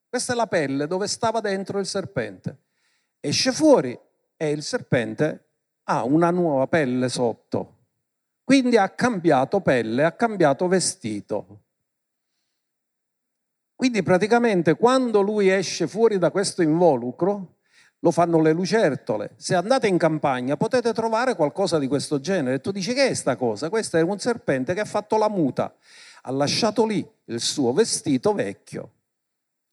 Questa 0.09 0.33
è 0.33 0.35
la 0.35 0.49
pelle 0.49 0.89
dove 0.89 1.07
stava 1.07 1.39
dentro 1.39 1.79
il 1.79 1.87
serpente. 1.87 2.63
Esce 3.21 3.53
fuori 3.53 3.97
e 4.37 4.51
il 4.51 4.63
serpente 4.63 5.45
ha 5.85 6.05
una 6.05 6.31
nuova 6.31 6.67
pelle 6.67 7.09
sotto. 7.09 7.75
Quindi 8.45 8.77
ha 8.77 8.89
cambiato 8.91 9.61
pelle, 9.61 10.05
ha 10.05 10.13
cambiato 10.13 10.69
vestito. 10.69 11.63
Quindi 13.75 14.03
praticamente 14.03 14.75
quando 14.75 15.21
lui 15.21 15.51
esce 15.51 15.87
fuori 15.87 16.19
da 16.19 16.31
questo 16.31 16.63
involucro, 16.63 17.57
lo 18.01 18.11
fanno 18.11 18.41
le 18.41 18.53
lucertole. 18.53 19.33
Se 19.37 19.55
andate 19.55 19.87
in 19.87 19.99
campagna 19.99 20.57
potete 20.57 20.93
trovare 20.93 21.35
qualcosa 21.35 21.79
di 21.79 21.87
questo 21.87 22.21
genere. 22.21 22.57
E 22.57 22.61
tu 22.61 22.71
dici 22.71 22.95
che 22.95 23.09
è 23.09 23.15
sta 23.15 23.37
cosa? 23.37 23.69
Questo 23.69 23.97
è 23.97 24.01
un 24.01 24.19
serpente 24.19 24.75
che 24.75 24.81
ha 24.81 24.85
fatto 24.85 25.17
la 25.17 25.29
muta, 25.29 25.75
ha 26.23 26.31
lasciato 26.31 26.87
lì 26.87 27.07
il 27.25 27.41
suo 27.41 27.73
vestito 27.73 28.33
vecchio 28.33 28.91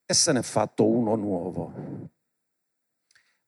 e 0.05 0.13
se 0.13 0.31
n'è 0.31 0.41
fatto 0.41 0.85
uno 0.85 1.15
nuovo. 1.15 1.92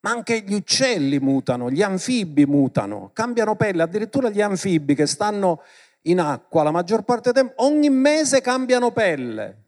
Ma 0.06 0.12
anche 0.12 0.42
gli 0.42 0.54
uccelli 0.54 1.18
mutano, 1.18 1.72
gli 1.72 1.82
anfibi 1.82 2.46
mutano, 2.46 3.10
cambiano 3.12 3.56
pelle, 3.56 3.82
addirittura 3.82 4.30
gli 4.30 4.40
anfibi 4.40 4.94
che 4.94 5.08
stanno 5.08 5.64
in 6.04 6.20
acqua 6.20 6.62
la 6.62 6.70
maggior 6.70 7.02
parte 7.02 7.32
del 7.32 7.46
tempo, 7.46 7.64
ogni 7.64 7.90
mese 7.90 8.40
cambiano 8.40 8.92
pelle. 8.92 9.64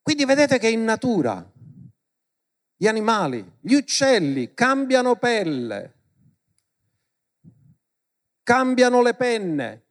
Quindi 0.00 0.24
vedete 0.24 0.58
che 0.58 0.70
in 0.70 0.82
natura 0.82 1.46
gli 2.74 2.86
animali, 2.86 3.56
gli 3.60 3.74
uccelli 3.74 4.54
cambiano 4.54 5.16
pelle, 5.16 5.94
cambiano 8.42 9.02
le 9.02 9.12
penne. 9.12 9.82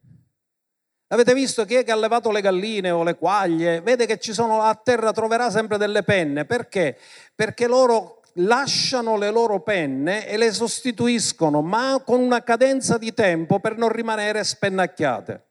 Avete 1.10 1.36
visto 1.36 1.64
chi 1.64 1.76
è 1.76 1.84
che 1.84 1.92
ha 1.92 1.94
allevato 1.94 2.32
le 2.32 2.42
galline 2.42 2.90
o 2.90 3.04
le 3.04 3.18
quaglie? 3.18 3.82
Vede 3.82 4.08
che 4.08 4.18
ci 4.18 4.34
sono 4.34 4.64
a 4.64 4.74
terra, 4.74 5.14
troverà 5.14 5.52
sempre 5.52 5.78
delle 5.78 6.02
penne. 6.02 6.46
Perché? 6.46 6.98
Perché 7.36 7.68
loro 7.68 8.17
lasciano 8.38 9.18
le 9.18 9.30
loro 9.30 9.62
penne 9.62 10.28
e 10.28 10.38
le 10.38 10.52
sostituiscono, 10.52 11.62
ma 11.62 12.02
con 12.04 12.20
una 12.20 12.44
cadenza 12.44 12.98
di 12.98 13.14
tempo 13.14 13.60
per 13.60 13.78
non 13.78 13.90
rimanere 13.90 14.44
spennacchiate. 14.44 15.46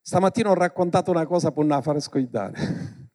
Stamattina 0.00 0.50
ho 0.50 0.54
raccontato 0.54 1.10
una 1.10 1.26
cosa 1.26 1.50
per 1.50 1.64
non 1.64 1.82
fare 1.82 2.00
scoidare. 2.00 2.52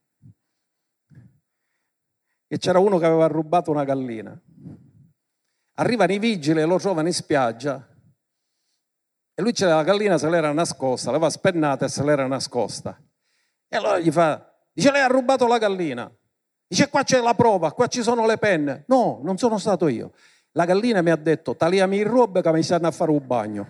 E 2.52 2.58
c'era 2.58 2.80
uno 2.80 2.98
che 2.98 3.06
aveva 3.06 3.28
rubato 3.28 3.70
una 3.70 3.84
gallina. 3.84 4.36
Arrivano 5.76 6.14
i 6.14 6.18
vigili 6.18 6.60
e 6.60 6.66
lo 6.66 6.80
trovano 6.80 7.06
in 7.06 7.14
spiaggia 7.14 7.90
e 9.40 9.42
lui 9.42 9.54
c'era 9.54 9.76
la 9.76 9.84
gallina, 9.84 10.18
se 10.18 10.30
l'era 10.30 10.52
nascosta, 10.52 11.12
l'aveva 11.12 11.30
spennata 11.30 11.86
e 11.86 11.88
se 11.88 12.04
l'era 12.04 12.28
nascosta. 12.28 13.02
E 13.70 13.78
allora 13.78 13.98
gli 13.98 14.12
fa, 14.12 14.54
dice 14.74 14.92
lei 14.92 15.02
ha 15.02 15.08
rubato 15.08 15.48
la 15.48 15.58
gallina. 15.58 16.14
Dice 16.70 16.88
qua 16.88 17.02
c'è 17.02 17.20
la 17.20 17.34
prova, 17.34 17.72
qua 17.72 17.88
ci 17.88 18.04
sono 18.04 18.28
le 18.28 18.38
penne. 18.38 18.84
No, 18.90 19.22
non 19.24 19.40
sono 19.40 19.58
stato 19.58 19.88
io. 19.88 20.12
La 20.52 20.66
gallina 20.66 21.02
mi 21.02 21.10
ha 21.10 21.16
detto, 21.16 21.56
tagliami 21.56 21.98
il 21.98 22.06
robe 22.06 22.44
che 22.44 22.52
mi 22.52 22.62
stanno 22.62 22.86
a 22.86 22.92
fare 22.92 23.10
un 23.10 23.26
bagno. 23.26 23.68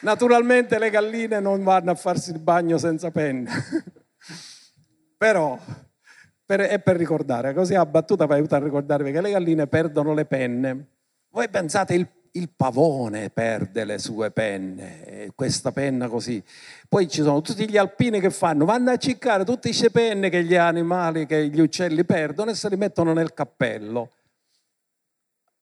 Naturalmente 0.00 0.78
le 0.78 0.90
galline 0.90 1.40
non 1.40 1.64
vanno 1.64 1.92
a 1.92 1.94
farsi 1.94 2.32
il 2.32 2.40
bagno 2.40 2.76
senza 2.76 3.10
penne, 3.10 3.50
però 5.16 5.58
per, 6.44 6.60
è 6.60 6.78
per 6.78 6.96
ricordare, 6.96 7.54
così 7.54 7.72
la 7.72 7.86
battuta 7.86 8.26
per 8.26 8.36
aiutare 8.36 8.60
a 8.60 8.66
ricordarvi 8.66 9.12
che 9.12 9.22
le 9.22 9.30
galline 9.30 9.66
perdono 9.66 10.12
le 10.12 10.26
penne. 10.26 10.88
Voi 11.30 11.48
pensate 11.48 11.94
il, 11.94 12.06
il 12.36 12.50
pavone 12.54 13.30
perde 13.30 13.84
le 13.84 13.98
sue 13.98 14.30
penne, 14.30 15.30
questa 15.34 15.72
penna 15.72 16.08
così. 16.08 16.42
Poi 16.88 17.08
ci 17.08 17.22
sono 17.22 17.40
tutti 17.42 17.68
gli 17.68 17.76
alpini 17.76 18.20
che 18.20 18.30
fanno, 18.30 18.64
vanno 18.64 18.90
a 18.90 18.96
ciccare 18.96 19.44
tutte 19.44 19.68
queste 19.68 19.90
penne 19.90 20.30
che 20.30 20.44
gli 20.44 20.56
animali, 20.56 21.26
che 21.26 21.48
gli 21.48 21.60
uccelli 21.60 22.04
perdono 22.04 22.50
e 22.50 22.54
se 22.54 22.68
li 22.68 22.76
mettono 22.76 23.12
nel 23.12 23.34
cappello 23.34 24.10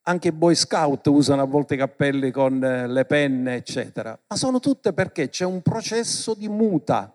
anche 0.05 0.29
i 0.29 0.33
boy 0.33 0.55
scout 0.55 1.07
usano 1.07 1.43
a 1.43 1.47
volte 1.47 1.75
i 1.75 1.79
cappelli 1.79 2.31
con 2.31 2.63
eh, 2.63 2.87
le 2.89 3.05
penne, 3.05 3.57
eccetera. 3.57 4.19
Ma 4.27 4.37
sono 4.37 4.59
tutte 4.59 4.93
perché 4.93 5.29
c'è 5.29 5.45
un 5.45 5.63
processo 5.63 6.35
di 6.35 6.49
muta. 6.49 7.13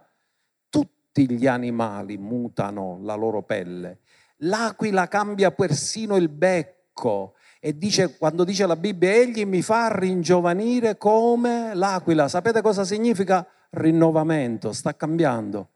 Tutti 0.69 1.29
gli 1.29 1.47
animali 1.47 2.17
mutano 2.17 2.99
la 3.01 3.15
loro 3.15 3.43
pelle. 3.43 3.99
L'aquila 4.41 5.07
cambia 5.07 5.51
persino 5.51 6.15
il 6.15 6.29
becco 6.29 7.33
e 7.67 7.77
dice, 7.77 8.15
quando 8.15 8.45
dice 8.45 8.65
la 8.65 8.77
Bibbia, 8.77 9.11
egli 9.11 9.43
mi 9.43 9.61
fa 9.61 9.93
ringiovanire 9.93 10.97
come 10.97 11.75
l'aquila. 11.75 12.29
Sapete 12.29 12.61
cosa 12.61 12.85
significa? 12.85 13.45
Rinnovamento, 13.71 14.71
sta 14.71 14.95
cambiando. 14.95 15.71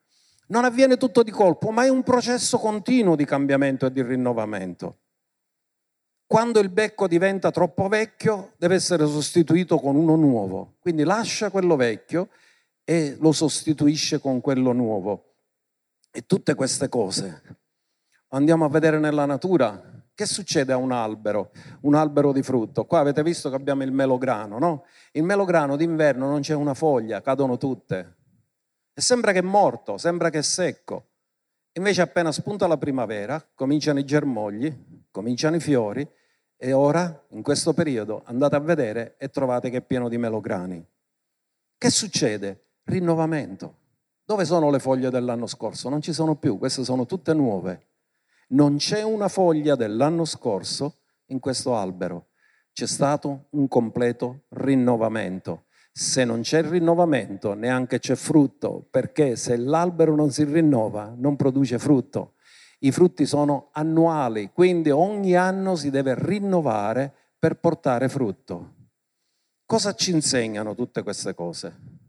Non 0.47 0.63
avviene 0.63 0.95
tutto 0.95 1.21
di 1.21 1.31
colpo, 1.31 1.69
ma 1.71 1.83
è 1.83 1.89
un 1.89 2.01
processo 2.01 2.59
continuo 2.59 3.17
di 3.17 3.25
cambiamento 3.25 3.87
e 3.87 3.91
di 3.91 4.01
rinnovamento. 4.01 4.99
Quando 6.25 6.61
il 6.61 6.69
becco 6.69 7.09
diventa 7.09 7.51
troppo 7.51 7.89
vecchio 7.89 8.53
deve 8.55 8.75
essere 8.75 9.05
sostituito 9.05 9.77
con 9.77 9.97
uno 9.97 10.15
nuovo. 10.15 10.75
Quindi 10.79 11.03
lascia 11.03 11.49
quello 11.49 11.75
vecchio 11.75 12.29
e 12.85 13.17
lo 13.19 13.33
sostituisce 13.33 14.21
con 14.21 14.39
quello 14.39 14.71
nuovo. 14.71 15.33
E 16.09 16.25
tutte 16.25 16.55
queste 16.55 16.87
cose. 16.87 17.41
Andiamo 18.29 18.63
a 18.63 18.69
vedere 18.69 18.97
nella 18.97 19.25
natura. 19.25 20.00
Che 20.13 20.25
succede 20.25 20.73
a 20.73 20.77
un 20.77 20.91
albero? 20.91 21.51
Un 21.81 21.95
albero 21.95 22.31
di 22.31 22.43
frutto. 22.43 22.85
Qua 22.85 22.99
avete 22.99 23.23
visto 23.23 23.49
che 23.49 23.55
abbiamo 23.55 23.83
il 23.83 23.91
melograno, 23.91 24.59
no? 24.59 24.85
Il 25.13 25.23
melograno 25.23 25.75
d'inverno 25.75 26.27
non 26.27 26.41
c'è 26.41 26.53
una 26.53 26.73
foglia, 26.73 27.21
cadono 27.21 27.57
tutte. 27.57 28.17
E 28.93 29.01
sembra 29.01 29.31
che 29.31 29.39
è 29.39 29.43
morto, 29.43 29.97
sembra 29.97 30.29
che 30.29 30.39
è 30.39 30.43
secco. 30.43 31.07
Invece 31.73 32.01
appena 32.01 32.31
spunta 32.31 32.67
la 32.67 32.77
primavera, 32.77 33.43
cominciano 33.55 33.99
i 33.99 34.05
germogli, 34.05 35.05
cominciano 35.09 35.55
i 35.55 35.61
fiori 35.61 36.07
e 36.57 36.73
ora, 36.73 37.25
in 37.29 37.41
questo 37.41 37.73
periodo, 37.73 38.21
andate 38.25 38.55
a 38.55 38.59
vedere 38.59 39.15
e 39.17 39.29
trovate 39.29 39.69
che 39.69 39.77
è 39.77 39.81
pieno 39.81 40.09
di 40.09 40.17
melograni. 40.17 40.85
Che 41.77 41.89
succede? 41.89 42.65
Rinnovamento. 42.83 43.77
Dove 44.23 44.45
sono 44.45 44.69
le 44.69 44.79
foglie 44.79 45.09
dell'anno 45.09 45.47
scorso? 45.47 45.89
Non 45.89 46.01
ci 46.01 46.13
sono 46.13 46.35
più, 46.35 46.57
queste 46.57 46.83
sono 46.83 47.05
tutte 47.05 47.33
nuove. 47.33 47.87
Non 48.51 48.75
c'è 48.75 49.01
una 49.01 49.29
foglia 49.29 49.75
dell'anno 49.75 50.25
scorso 50.25 51.03
in 51.27 51.39
questo 51.39 51.75
albero. 51.75 52.27
C'è 52.73 52.85
stato 52.85 53.47
un 53.51 53.69
completo 53.69 54.43
rinnovamento. 54.49 55.65
Se 55.93 56.25
non 56.25 56.41
c'è 56.41 56.61
rinnovamento, 56.63 57.53
neanche 57.53 57.99
c'è 57.99 58.15
frutto, 58.15 58.85
perché 58.89 59.37
se 59.37 59.55
l'albero 59.55 60.15
non 60.15 60.31
si 60.31 60.43
rinnova, 60.43 61.13
non 61.15 61.37
produce 61.37 61.79
frutto. 61.79 62.33
I 62.79 62.91
frutti 62.91 63.25
sono 63.25 63.69
annuali, 63.71 64.51
quindi 64.53 64.89
ogni 64.89 65.35
anno 65.35 65.75
si 65.75 65.89
deve 65.89 66.15
rinnovare 66.17 67.13
per 67.37 67.57
portare 67.57 68.09
frutto. 68.09 68.73
Cosa 69.65 69.93
ci 69.93 70.11
insegnano 70.11 70.75
tutte 70.75 71.03
queste 71.03 71.33
cose? 71.33 72.00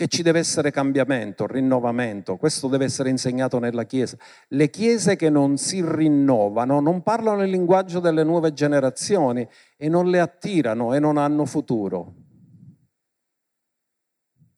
Che 0.00 0.08
ci 0.08 0.22
deve 0.22 0.38
essere 0.38 0.70
cambiamento, 0.70 1.46
rinnovamento, 1.46 2.38
questo 2.38 2.68
deve 2.68 2.86
essere 2.86 3.10
insegnato 3.10 3.58
nella 3.58 3.84
Chiesa. 3.84 4.16
Le 4.48 4.70
chiese 4.70 5.14
che 5.14 5.28
non 5.28 5.58
si 5.58 5.84
rinnovano 5.86 6.80
non 6.80 7.02
parlano 7.02 7.42
il 7.42 7.50
linguaggio 7.50 8.00
delle 8.00 8.24
nuove 8.24 8.54
generazioni 8.54 9.46
e 9.76 9.88
non 9.90 10.08
le 10.08 10.20
attirano 10.20 10.94
e 10.94 11.00
non 11.00 11.18
hanno 11.18 11.44
futuro. 11.44 12.14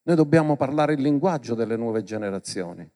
Noi 0.04 0.14
dobbiamo 0.14 0.54
parlare 0.54 0.92
il 0.92 1.02
linguaggio 1.02 1.56
delle 1.56 1.76
nuove 1.76 2.04
generazioni 2.04 2.88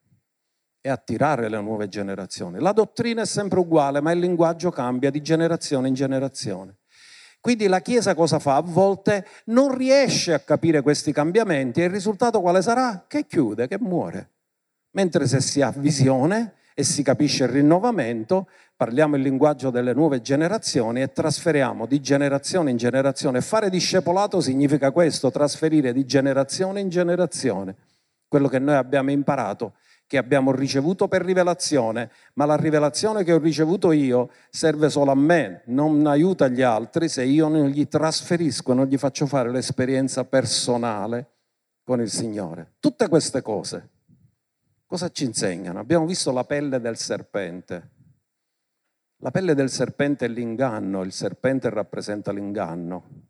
e 0.80 0.88
attirare 0.88 1.49
le 1.49 1.61
nuove 1.61 1.88
generazioni. 1.88 2.61
La 2.61 2.70
dottrina 2.70 3.22
è 3.22 3.26
sempre 3.26 3.59
uguale, 3.59 4.01
ma 4.01 4.12
il 4.12 4.20
linguaggio 4.20 4.70
cambia 4.70 5.11
di 5.11 5.20
generazione 5.20 5.88
in 5.88 5.94
generazione. 5.94 6.76
Quindi 7.47 7.68
la 7.68 7.80
Chiesa 7.80 8.16
cosa 8.16 8.40
fa? 8.40 8.57
A 8.57 8.61
volte 8.61 9.24
non 9.44 9.72
riesce 9.72 10.32
a 10.32 10.40
capire 10.40 10.82
questi 10.82 11.12
cambiamenti 11.12 11.80
e 11.80 11.84
il 11.84 11.90
risultato 11.90 12.40
quale 12.40 12.61
sarà? 12.61 13.05
Che 13.07 13.24
chiude, 13.24 13.68
che 13.68 13.78
muore. 13.78 14.30
Mentre 14.97 15.28
se 15.28 15.40
si 15.40 15.62
ha 15.62 15.70
visione 15.70 16.55
e 16.74 16.82
si 16.82 17.05
capisce 17.05 17.44
il 17.44 17.51
rinnovamento, 17.51 18.49
parliamo 18.74 19.14
il 19.14 19.22
linguaggio 19.22 19.70
delle 19.70 19.94
nuove 19.94 20.22
generazioni 20.22 21.03
e 21.03 21.12
trasferiamo 21.12 21.86
di 21.86 22.01
generazione 22.01 22.72
in 22.72 22.78
generazione. 22.78 23.40
Fare 23.40 23.70
discepolato 23.70 24.40
significa 24.40 24.90
questo, 24.90 25.30
trasferire 25.30 25.92
di 25.92 26.05
generazione 26.05 26.80
in 26.80 26.88
generazione 26.88 27.76
quello 28.26 28.49
che 28.49 28.59
noi 28.59 28.74
abbiamo 28.74 29.12
imparato, 29.12 29.74
che 30.07 30.18
abbiamo 30.18 30.52
ricevuto 30.52 31.09
per 31.09 31.22
rivelazione, 31.22 32.11
ma 32.34 32.44
la 32.44 32.57
rivelazione 32.57 33.24
che 33.24 33.32
ho 33.32 33.38
ricevuto 33.38 33.92
io 33.92 34.30
serve 34.50 34.88
solo 34.88 35.11
a 35.11 35.16
me, 35.16 35.62
non 35.66 36.07
aiuta 36.07 36.48
gli 36.48 36.62
altri 36.62 37.09
se 37.09 37.24
io 37.24 37.48
non 37.48 37.66
gli 37.66 37.88
trasferisco, 37.88 38.72
non 38.72 38.86
gli 38.86 38.96
faccio 38.96 39.26
fare 39.26 39.50
l'esperienza 39.50 40.24
personale 40.24 41.30
con 41.82 42.00
il 42.00 42.11
Signore. 42.11 42.74
Tutte 42.78 43.09
queste 43.09 43.42
cose 43.42 43.90
cosa 44.86 45.11
ci 45.11 45.24
insegnano? 45.24 45.80
Abbiamo 45.80 46.07
visto 46.07 46.32
la 46.32 46.44
pelle 46.44 46.80
del 46.80 46.96
serpente. 46.96 47.90
La 49.18 49.30
pelle 49.30 49.54
del 49.54 49.70
serpente 49.70 50.26
è 50.26 50.28
l'inganno, 50.28 51.02
il 51.02 51.12
serpente 51.12 51.68
rappresenta 51.70 52.32
l'inganno. 52.32 53.25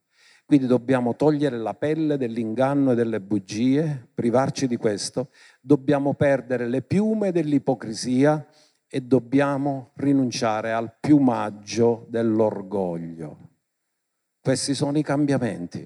Quindi 0.46 0.68
dobbiamo 0.68 1.16
togliere 1.16 1.58
la 1.58 1.74
pelle 1.74 2.16
dell'inganno 2.16 2.92
e 2.92 2.94
delle 2.94 3.20
bugie, 3.20 4.10
privarci 4.14 4.68
di 4.68 4.76
questo, 4.76 5.30
dobbiamo 5.60 6.14
perdere 6.14 6.68
le 6.68 6.82
piume 6.82 7.32
dell'ipocrisia 7.32 8.46
e 8.86 9.00
dobbiamo 9.00 9.90
rinunciare 9.94 10.72
al 10.72 10.94
piumaggio 11.00 12.06
dell'orgoglio. 12.08 13.48
Questi 14.40 14.72
sono 14.74 14.96
i 14.96 15.02
cambiamenti 15.02 15.80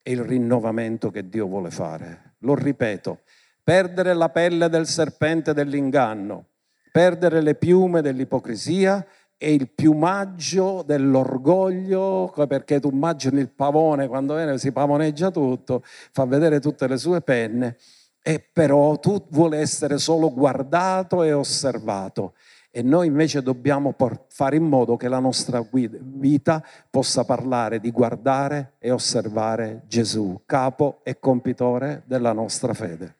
e 0.00 0.12
il 0.12 0.22
rinnovamento 0.22 1.10
che 1.10 1.28
Dio 1.28 1.48
vuole 1.48 1.72
fare. 1.72 2.36
Lo 2.40 2.54
ripeto, 2.54 3.22
perdere 3.64 4.14
la 4.14 4.28
pelle 4.28 4.68
del 4.68 4.86
serpente 4.86 5.52
dell'inganno, 5.52 6.50
perdere 6.92 7.40
le 7.40 7.56
piume 7.56 8.00
dell'ipocrisia 8.00 9.04
e 9.38 9.52
il 9.52 9.68
piumaggio 9.70 10.82
dell'orgoglio, 10.86 12.32
perché 12.48 12.80
tu 12.80 12.90
immagini 12.90 13.40
il 13.40 13.50
pavone 13.50 14.08
quando 14.08 14.34
viene 14.34 14.58
si 14.58 14.72
pavoneggia 14.72 15.30
tutto, 15.30 15.82
fa 15.84 16.24
vedere 16.24 16.60
tutte 16.60 16.86
le 16.86 16.96
sue 16.96 17.20
penne, 17.20 17.76
e 18.22 18.40
però 18.52 18.98
tu 18.98 19.24
vuole 19.30 19.58
essere 19.58 19.98
solo 19.98 20.32
guardato 20.32 21.22
e 21.22 21.32
osservato. 21.32 22.34
E 22.70 22.82
noi 22.82 23.06
invece 23.06 23.42
dobbiamo 23.42 23.94
fare 24.28 24.56
in 24.56 24.64
modo 24.64 24.96
che 24.96 25.08
la 25.08 25.18
nostra 25.18 25.64
vita 25.70 26.62
possa 26.90 27.24
parlare 27.24 27.80
di 27.80 27.90
guardare 27.90 28.74
e 28.78 28.90
osservare 28.90 29.84
Gesù, 29.86 30.42
capo 30.44 31.00
e 31.02 31.18
compitore 31.18 32.02
della 32.04 32.32
nostra 32.32 32.74
fede. 32.74 33.14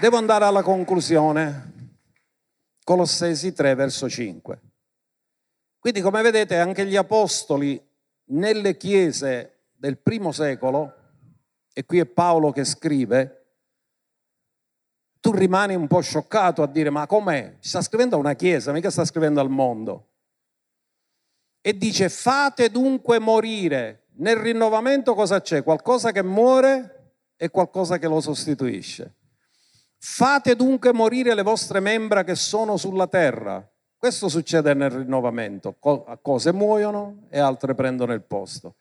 Devo 0.00 0.16
andare 0.16 0.44
alla 0.44 0.62
conclusione. 0.62 1.96
Colossesi 2.84 3.52
3 3.52 3.74
verso 3.74 4.08
5. 4.08 4.60
Quindi 5.80 6.00
come 6.00 6.22
vedete 6.22 6.56
anche 6.56 6.86
gli 6.86 6.94
apostoli 6.94 7.84
nelle 8.26 8.76
chiese 8.76 9.70
del 9.74 9.98
primo 9.98 10.30
secolo, 10.30 10.94
e 11.72 11.84
qui 11.84 11.98
è 11.98 12.06
Paolo 12.06 12.52
che 12.52 12.62
scrive, 12.62 13.46
tu 15.18 15.32
rimani 15.32 15.74
un 15.74 15.88
po' 15.88 16.00
scioccato 16.00 16.62
a 16.62 16.68
dire 16.68 16.90
ma 16.90 17.04
com'è? 17.08 17.56
Sta 17.58 17.82
scrivendo 17.82 18.14
a 18.14 18.20
una 18.20 18.34
chiesa, 18.34 18.70
mica 18.70 18.90
sta 18.90 19.04
scrivendo 19.04 19.40
al 19.40 19.50
mondo. 19.50 20.10
E 21.60 21.76
dice 21.76 22.08
fate 22.08 22.70
dunque 22.70 23.18
morire. 23.18 24.04
Nel 24.18 24.36
rinnovamento 24.36 25.14
cosa 25.14 25.40
c'è? 25.40 25.64
Qualcosa 25.64 26.12
che 26.12 26.22
muore 26.22 27.14
e 27.36 27.50
qualcosa 27.50 27.98
che 27.98 28.06
lo 28.06 28.20
sostituisce. 28.20 29.16
Fate 30.00 30.54
dunque 30.54 30.92
morire 30.92 31.34
le 31.34 31.42
vostre 31.42 31.80
membra 31.80 32.22
che 32.22 32.36
sono 32.36 32.76
sulla 32.76 33.08
terra. 33.08 33.68
Questo 33.96 34.28
succede 34.28 34.72
nel 34.72 34.90
rinnovamento. 34.90 35.76
Cose 36.22 36.52
muoiono 36.52 37.26
e 37.28 37.40
altre 37.40 37.74
prendono 37.74 38.12
il 38.12 38.22
posto. 38.22 38.76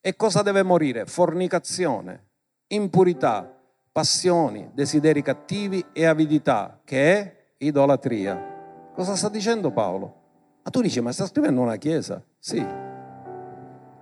E 0.00 0.14
cosa 0.14 0.42
deve 0.42 0.62
morire? 0.62 1.06
Fornicazione, 1.06 2.28
impurità, 2.68 3.52
passioni, 3.90 4.70
desideri 4.72 5.22
cattivi 5.22 5.84
e 5.92 6.06
avidità, 6.06 6.80
che 6.84 7.18
è 7.18 7.54
idolatria. 7.58 8.92
Cosa 8.94 9.16
sta 9.16 9.28
dicendo 9.28 9.72
Paolo? 9.72 10.18
Ma 10.62 10.70
tu 10.70 10.80
dici, 10.80 11.00
ma 11.00 11.10
sta 11.10 11.26
scrivendo 11.26 11.60
una 11.60 11.76
chiesa? 11.76 12.22
Sì, 12.38 12.64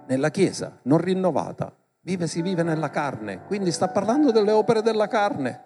nella 0.06 0.30
chiesa, 0.30 0.78
non 0.82 0.98
rinnovata. 0.98 1.74
Vive, 2.00 2.26
si 2.26 2.42
vive 2.42 2.62
nella 2.62 2.90
carne, 2.90 3.44
quindi 3.46 3.72
sta 3.72 3.88
parlando 3.88 4.30
delle 4.30 4.52
opere 4.52 4.82
della 4.82 5.08
carne 5.08 5.64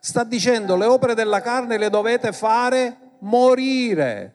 sta 0.00 0.24
dicendo 0.24 0.76
le 0.76 0.86
opere 0.86 1.14
della 1.14 1.40
carne 1.40 1.76
le 1.76 1.90
dovete 1.90 2.32
fare 2.32 2.96
morire. 3.20 4.34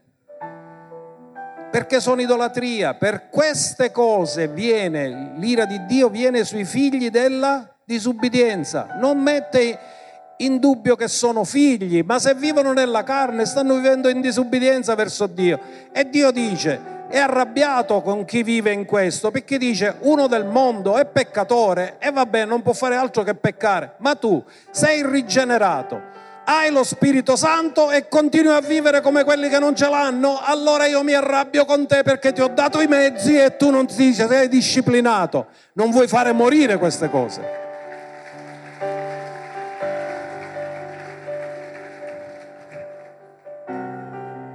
Perché 1.72 2.00
sono 2.00 2.22
idolatria. 2.22 2.94
Per 2.94 3.30
queste 3.30 3.92
cose 3.92 4.48
viene, 4.48 5.34
l'ira 5.36 5.66
di 5.66 5.86
Dio 5.86 6.08
viene 6.10 6.46
sui 6.46 6.64
figli 6.64 7.10
della 7.10 7.76
disubbidienza. 7.84 8.96
Non 8.98 9.20
mette 9.20 9.78
in 10.38 10.60
dubbio 10.60 10.96
che 10.96 11.08
sono 11.08 11.44
figli, 11.44 12.02
ma 12.06 12.20
se 12.20 12.34
vivono 12.36 12.72
nella 12.72 13.04
carne 13.04 13.46
stanno 13.46 13.76
vivendo 13.76 14.08
in 14.08 14.22
disubbidienza 14.22 14.96
verso 14.96 15.28
Dio. 15.28 15.60
E 15.92 16.10
Dio 16.10 16.32
dice, 16.32 16.95
è 17.08 17.20
arrabbiato 17.20 18.02
con 18.02 18.26
chi 18.26 18.44
vive 18.44 18.72
in 18.72 18.86
questo 18.86 19.32
perché 19.32 19.58
dice 19.58 19.98
uno 20.02 20.28
del 20.28 20.46
mondo 20.46 20.98
è 20.98 21.06
peccatore 21.06 21.98
e 22.00 22.12
vabbè 22.12 22.46
non 22.46 22.62
può 22.62 22.74
fare 22.74 22.96
altro 22.96 23.24
che 23.24 23.36
peccare, 23.36 23.94
ma 23.98 24.16
tu 24.16 24.44
sei 24.72 25.06
rigenerato, 25.06 26.02
hai 26.46 26.72
lo 26.72 26.84
Spirito 26.84 27.36
Santo 27.36 27.92
e 27.92 28.08
continui 28.08 28.54
a 28.54 28.62
vivere 28.62 29.02
come 29.02 29.24
quelli 29.24 29.50
che 29.50 29.60
non 29.60 29.76
ce 29.76 29.90
l'hanno, 29.90 30.40
allora 30.42 30.86
io 30.86 31.04
mi 31.04 31.14
arrabbio 31.14 31.66
con 31.66 31.88
te 31.88 32.04
perché 32.04 32.34
ti 32.34 32.42
ho 32.42 32.48
dato 32.48 32.82
i 32.82 32.88
mezzi 32.88 33.38
e 33.38 33.56
tu 33.56 33.70
non 33.70 33.86
ti 33.88 34.14
sei 34.14 34.48
disciplinato, 34.48 35.48
non 35.74 35.92
vuoi 35.92 36.08
fare 36.08 36.32
morire 36.32 36.78
queste 36.78 37.10
cose. 37.10 37.64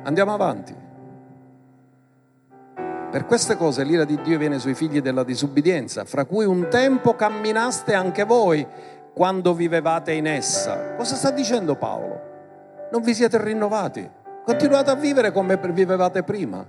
Andiamo 0.03 0.35
avanti. 0.35 0.90
Per 3.11 3.27
queste 3.27 3.57
cose 3.57 3.83
l'ira 3.83 4.05
di 4.05 4.21
Dio 4.21 4.39
viene 4.39 4.61
sui 4.61 4.75
figli 4.75 5.01
della 5.01 5.25
disubbidienza, 5.25 6.05
fra 6.05 6.25
cui 6.25 6.45
un 6.45 6.69
tempo 6.69 7.17
camminaste 7.17 7.93
anche 7.93 8.23
voi 8.23 8.65
quando 9.13 9.53
vivevate 9.53 10.13
in 10.13 10.29
essa. 10.29 10.95
Cosa 10.95 11.17
sta 11.17 11.33
dicendo 11.33 11.75
Paolo? 11.75 12.29
Non 12.93 13.03
vi 13.03 13.13
siete 13.13 13.43
rinnovati, 13.43 14.09
continuate 14.45 14.91
a 14.91 14.95
vivere 14.95 15.33
come 15.33 15.59
vivevate 15.73 16.23
prima. 16.23 16.65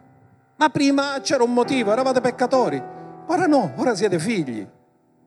Ma 0.56 0.70
prima 0.70 1.20
c'era 1.22 1.44
un 1.44 1.54
motivo, 1.54 1.92
eravate 1.92 2.22
peccatori. 2.22 2.82
Ora 3.28 3.46
no, 3.46 3.74
ora 3.76 3.94
siete 3.94 4.18
figli. 4.18 4.68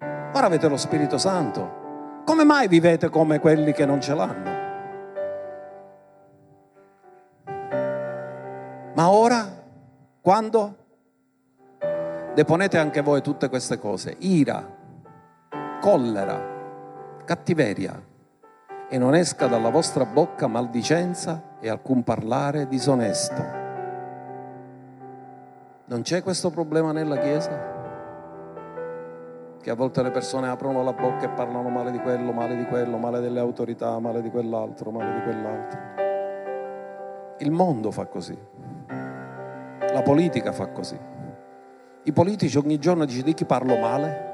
Ora 0.01 0.47
avete 0.47 0.69
lo 0.69 0.77
Spirito 0.77 1.17
Santo. 1.17 2.23
Come 2.25 2.43
mai 2.43 2.67
vivete 2.67 3.09
come 3.09 3.39
quelli 3.39 3.73
che 3.73 3.87
non 3.87 4.01
ce 4.01 4.15
l'hanno? 4.15 4.51
Ma 8.95 9.11
ora, 9.11 9.63
quando? 10.21 10.83
Deponete 12.35 12.79
anche 12.79 13.01
voi 13.01 13.23
tutte 13.23 13.49
queste 13.49 13.79
cose, 13.79 14.17
ira, 14.19 14.67
collera, 15.81 16.53
cattiveria, 17.25 18.13
e 18.89 18.99
non 18.99 19.15
esca 19.15 19.47
dalla 19.47 19.71
vostra 19.71 20.05
bocca 20.05 20.47
maldicenza 20.47 21.57
e 21.61 21.69
alcun 21.69 22.03
parlare 22.03 22.67
disonesto. 22.67 23.63
Non 25.87 26.03
c'è 26.03 26.23
questo 26.23 26.51
problema 26.51 26.93
nella 26.93 27.19
Chiesa? 27.19 27.73
Che 29.61 29.71
a 29.71 29.75
volte 29.75 30.03
le 30.03 30.11
persone 30.11 30.49
aprono 30.49 30.83
la 30.83 30.93
bocca 30.93 31.25
e 31.25 31.29
parlano 31.31 31.69
male 31.69 31.91
di 31.91 31.99
quello, 31.99 32.33
male 32.33 32.57
di 32.57 32.65
quello, 32.67 32.99
male 32.99 33.21
delle 33.21 33.41
autorità, 33.41 33.99
male 33.99 34.21
di 34.21 34.31
quell'altro, 34.31 34.91
male 34.91 35.15
di 35.15 35.23
quell'altro. 35.23 35.81
Il 37.39 37.51
mondo 37.51 37.91
fa 37.91 38.07
così. 38.07 38.37
La 39.93 40.03
politica 40.03 40.53
fa 40.53 40.69
così. 40.69 41.13
I 42.07 42.13
politici 42.13 42.59
ogni 42.59 42.79
giorno 42.79 43.07
dicono 43.07 43.25
di 43.25 43.33
chi 43.33 43.47
parlo 43.47 43.79
male? 43.79 44.33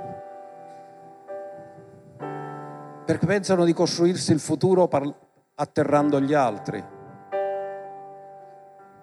Perché 3.05 3.27
pensano 3.27 3.65
di 3.65 3.73
costruirsi 3.73 4.33
il 4.33 4.41
futuro 4.41 4.89
atterrando 5.55 6.21
gli 6.21 6.35
altri. 6.35 6.85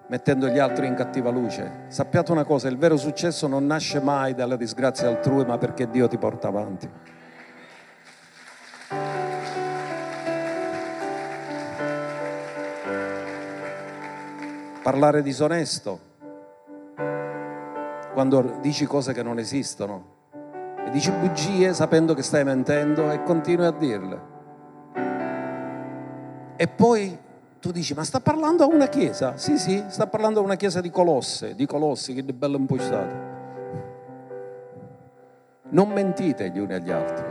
mettendo 0.08 0.48
gli 0.48 0.58
altri 0.58 0.86
in 0.86 0.94
cattiva 0.94 1.30
luce. 1.30 1.84
Sappiate 1.88 2.32
una 2.32 2.44
cosa, 2.44 2.68
il 2.68 2.78
vero 2.78 2.96
successo 2.96 3.46
non 3.46 3.66
nasce 3.66 4.00
mai 4.00 4.34
dalla 4.34 4.56
disgrazia 4.56 5.08
altrui, 5.08 5.44
ma 5.44 5.58
perché 5.58 5.88
Dio 5.90 6.08
ti 6.08 6.16
porta 6.16 6.48
avanti. 6.48 6.90
Parlare 14.82 15.20
disonesto 15.20 16.07
quando 18.18 18.58
dici 18.60 18.84
cose 18.84 19.12
che 19.12 19.22
non 19.22 19.38
esistono 19.38 20.16
e 20.84 20.90
dici 20.90 21.08
bugie 21.12 21.72
sapendo 21.72 22.14
che 22.14 22.22
stai 22.22 22.42
mentendo 22.42 23.12
e 23.12 23.22
continui 23.22 23.64
a 23.64 23.70
dirle. 23.70 24.20
E 26.56 26.66
poi 26.66 27.16
tu 27.60 27.70
dici, 27.70 27.94
ma 27.94 28.02
sta 28.02 28.18
parlando 28.18 28.64
a 28.64 28.66
una 28.66 28.88
chiesa? 28.88 29.36
Sì, 29.36 29.56
sì, 29.56 29.84
sta 29.86 30.08
parlando 30.08 30.40
a 30.40 30.42
una 30.42 30.56
chiesa 30.56 30.80
di 30.80 30.90
Colosse, 30.90 31.54
di 31.54 31.64
Colossi, 31.64 32.12
che 32.12 32.24
bello 32.24 32.56
impostato. 32.56 33.14
Non 35.68 35.88
mentite 35.90 36.50
gli 36.50 36.58
uni 36.58 36.74
agli 36.74 36.90
altri. 36.90 37.24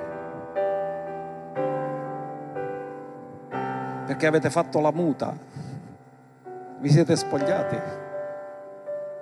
Perché 4.05 4.25
avete 4.25 4.49
fatto 4.49 4.79
la 4.79 4.93
muta. 4.93 5.37
Vi 6.79 6.89
siete 6.89 7.17
spogliati 7.17 8.05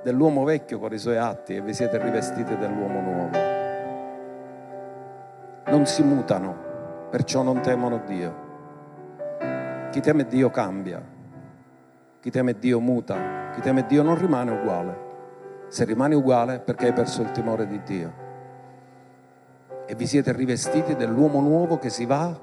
dell'uomo 0.05 0.43
vecchio 0.43 0.77
con 0.77 0.93
i 0.93 0.99
suoi 0.99 1.17
atti 1.17 1.55
e 1.55 1.61
vi 1.61 1.73
siete 1.73 1.97
rivestiti 1.97 2.55
dell'uomo 2.55 3.01
nuovo. 3.01 3.37
Non 5.65 5.87
si 5.87 6.03
mutano, 6.03 6.55
perciò 7.09 7.41
non 7.41 7.59
temono 7.61 8.03
Dio. 8.05 8.43
Chi 9.89 9.99
teme 10.01 10.27
Dio 10.27 10.51
cambia, 10.51 11.01
chi 12.19 12.29
teme 12.29 12.59
Dio 12.59 12.79
muta, 12.79 13.49
chi 13.55 13.61
teme 13.61 13.87
Dio 13.87 14.03
non 14.03 14.15
rimane 14.15 14.51
uguale. 14.51 15.03
Se 15.69 15.83
rimani 15.85 16.13
uguale 16.13 16.59
perché 16.59 16.85
hai 16.85 16.93
perso 16.93 17.23
il 17.23 17.31
timore 17.31 17.65
di 17.65 17.81
Dio. 17.81 18.13
E 19.87 19.95
vi 19.95 20.05
siete 20.05 20.31
rivestiti 20.33 20.95
dell'uomo 20.95 21.41
nuovo 21.41 21.79
che 21.79 21.89
si 21.89 22.05
va, 22.05 22.39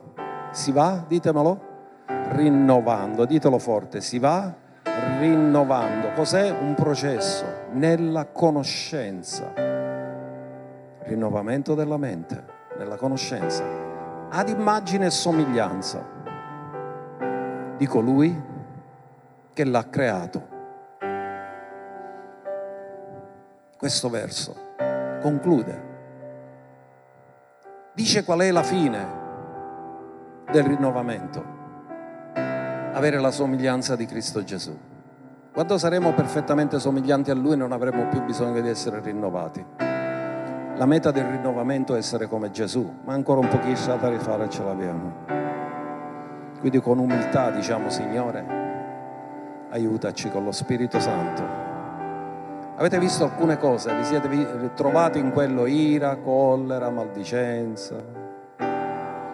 si 0.51 0.73
va, 0.73 1.05
ditemelo, 1.07 1.61
rinnovando, 2.31 3.25
ditelo 3.25 3.59
forte, 3.59 4.01
si 4.01 4.19
va 4.19 4.53
rinnovando. 5.19 6.13
Cos'è? 6.13 6.51
Un 6.51 6.75
processo 6.75 7.45
nella 7.73 8.27
conoscenza. 8.27 9.53
Rinnovamento 11.05 11.75
della 11.75 11.97
mente, 11.97 12.45
nella 12.79 12.97
conoscenza, 12.97 13.65
ad 14.31 14.49
immagine 14.49 15.07
e 15.07 15.11
somiglianza 15.11 16.05
di 17.77 17.87
colui 17.87 18.51
che 19.53 19.65
l'ha 19.65 19.89
creato. 19.89 20.49
Questo 23.77 24.09
verso 24.09 24.55
conclude. 25.21 25.91
Dice 27.95 28.25
qual 28.25 28.41
è 28.41 28.51
la 28.51 28.63
fine 28.63 29.21
del 30.51 30.65
rinnovamento. 30.65 31.62
Avere 32.95 33.19
la 33.19 33.31
somiglianza 33.31 33.97
di 33.97 34.05
Cristo 34.05 34.45
Gesù. 34.45 34.77
Quando 35.51 35.79
saremo 35.79 36.13
perfettamente 36.13 36.79
somiglianti 36.79 37.31
a 37.31 37.35
Lui 37.35 37.57
non 37.57 37.73
avremo 37.73 38.07
più 38.09 38.23
bisogno 38.23 38.61
di 38.61 38.69
essere 38.69 39.01
rinnovati. 39.01 39.65
La 40.77 40.85
meta 40.85 41.11
del 41.11 41.25
rinnovamento 41.25 41.95
è 41.95 41.99
essere 41.99 42.27
come 42.27 42.51
Gesù, 42.51 43.01
ma 43.05 43.15
ancora 43.15 43.41
un 43.41 43.49
pochino 43.49 43.97
da 43.97 44.09
rifare 44.11 44.51
ce 44.51 44.63
l'abbiamo. 44.63 45.13
Quindi 46.61 46.81
con 46.81 46.99
umiltà 46.99 47.51
diciamo, 47.51 47.89
Signore, 47.89 48.45
aiutaci 49.71 50.31
con 50.31 50.45
lo 50.45 50.53
Spirito 50.53 51.01
Santo. 51.01 51.43
Avete 52.77 52.99
visto 52.99 53.25
alcune 53.25 53.57
cose, 53.57 53.95
vi 53.97 54.05
siete 54.05 54.73
trovati 54.75 55.19
in 55.19 55.33
quello 55.33 55.65
ira, 55.65 56.17
collera, 56.17 56.91
maldicenza, 56.91 57.97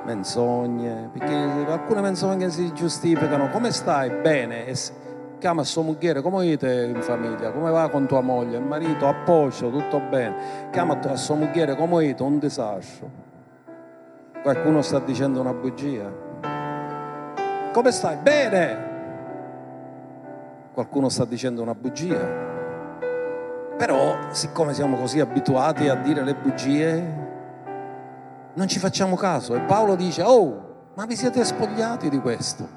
menzogne, 0.09 1.11
perché 1.13 1.35
alcune 1.35 2.01
menzogne 2.01 2.49
si 2.49 2.73
giustificano, 2.73 3.51
come 3.51 3.71
stai? 3.71 4.11
Bene, 4.11 4.67
e 4.67 4.75
chiama 5.39 5.63
sua 5.65 5.83
moglie, 5.83 6.23
come 6.23 6.43
siete 6.45 6.85
in 6.95 7.03
famiglia, 7.03 7.51
come 7.53 7.71
va 7.71 7.91
con 7.91 8.07
tua 8.07 8.23
moglie, 8.23 8.57
il 8.57 8.65
marito 8.65 9.07
a 9.07 9.15
posto, 9.15 9.71
tutto 9.71 10.01
bene, 10.01 10.71
chiama 10.73 10.99
a 10.99 11.17
sua 11.17 11.35
moglie, 11.35 11.77
come 11.77 12.01
siete, 12.01 12.23
un 12.23 12.39
disastro. 12.39 13.11
Qualcuno 14.43 14.81
sta 14.81 14.99
dicendo 14.99 15.41
una 15.41 15.53
bugia. 15.53 16.11
Come 17.73 17.91
stai? 17.91 18.17
Bene. 18.17 18.87
Qualcuno 20.73 21.11
sta 21.11 21.27
dicendo 21.27 21.61
una 21.61 21.75
bugia. 21.75 22.47
Però, 23.77 24.17
siccome 24.31 24.73
siamo 24.73 24.97
così 24.97 25.21
abituati 25.21 25.89
a 25.89 25.97
dire 25.97 26.25
le 26.25 26.35
bugie, 26.35 27.28
non 28.59 28.67
ci 28.67 28.81
facciamo 28.81 29.15
caso. 29.15 29.55
E 29.55 29.61
Paolo 29.61 29.95
dice, 29.95 30.23
oh, 30.23 30.91
ma 30.95 31.07
vi 31.07 31.15
siete 31.15 31.45
spogliati 31.45 32.11
di 32.11 32.19
questo. 32.19 32.69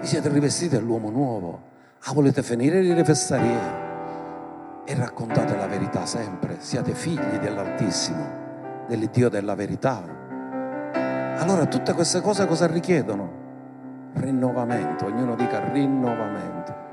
Vi 0.00 0.06
siete 0.06 0.28
rivestiti 0.28 0.76
dell'uomo 0.76 1.10
nuovo. 1.10 1.62
Ah, 2.04 2.12
volete 2.12 2.44
finire 2.44 2.80
di 2.80 2.92
rifestarie? 2.92 3.86
E 4.84 4.94
raccontate 4.94 5.56
la 5.56 5.66
verità 5.66 6.06
sempre. 6.06 6.58
Siate 6.60 6.94
figli 6.94 7.38
dell'Altissimo, 7.40 8.84
dell'Iddio 8.86 9.28
della 9.28 9.56
verità. 9.56 10.00
Allora 11.38 11.66
tutte 11.66 11.92
queste 11.92 12.20
cose 12.20 12.46
cosa 12.46 12.66
richiedono? 12.66 13.46
rinnovamento, 14.14 15.06
ognuno 15.06 15.34
dica 15.34 15.70
rinnovamento. 15.70 16.87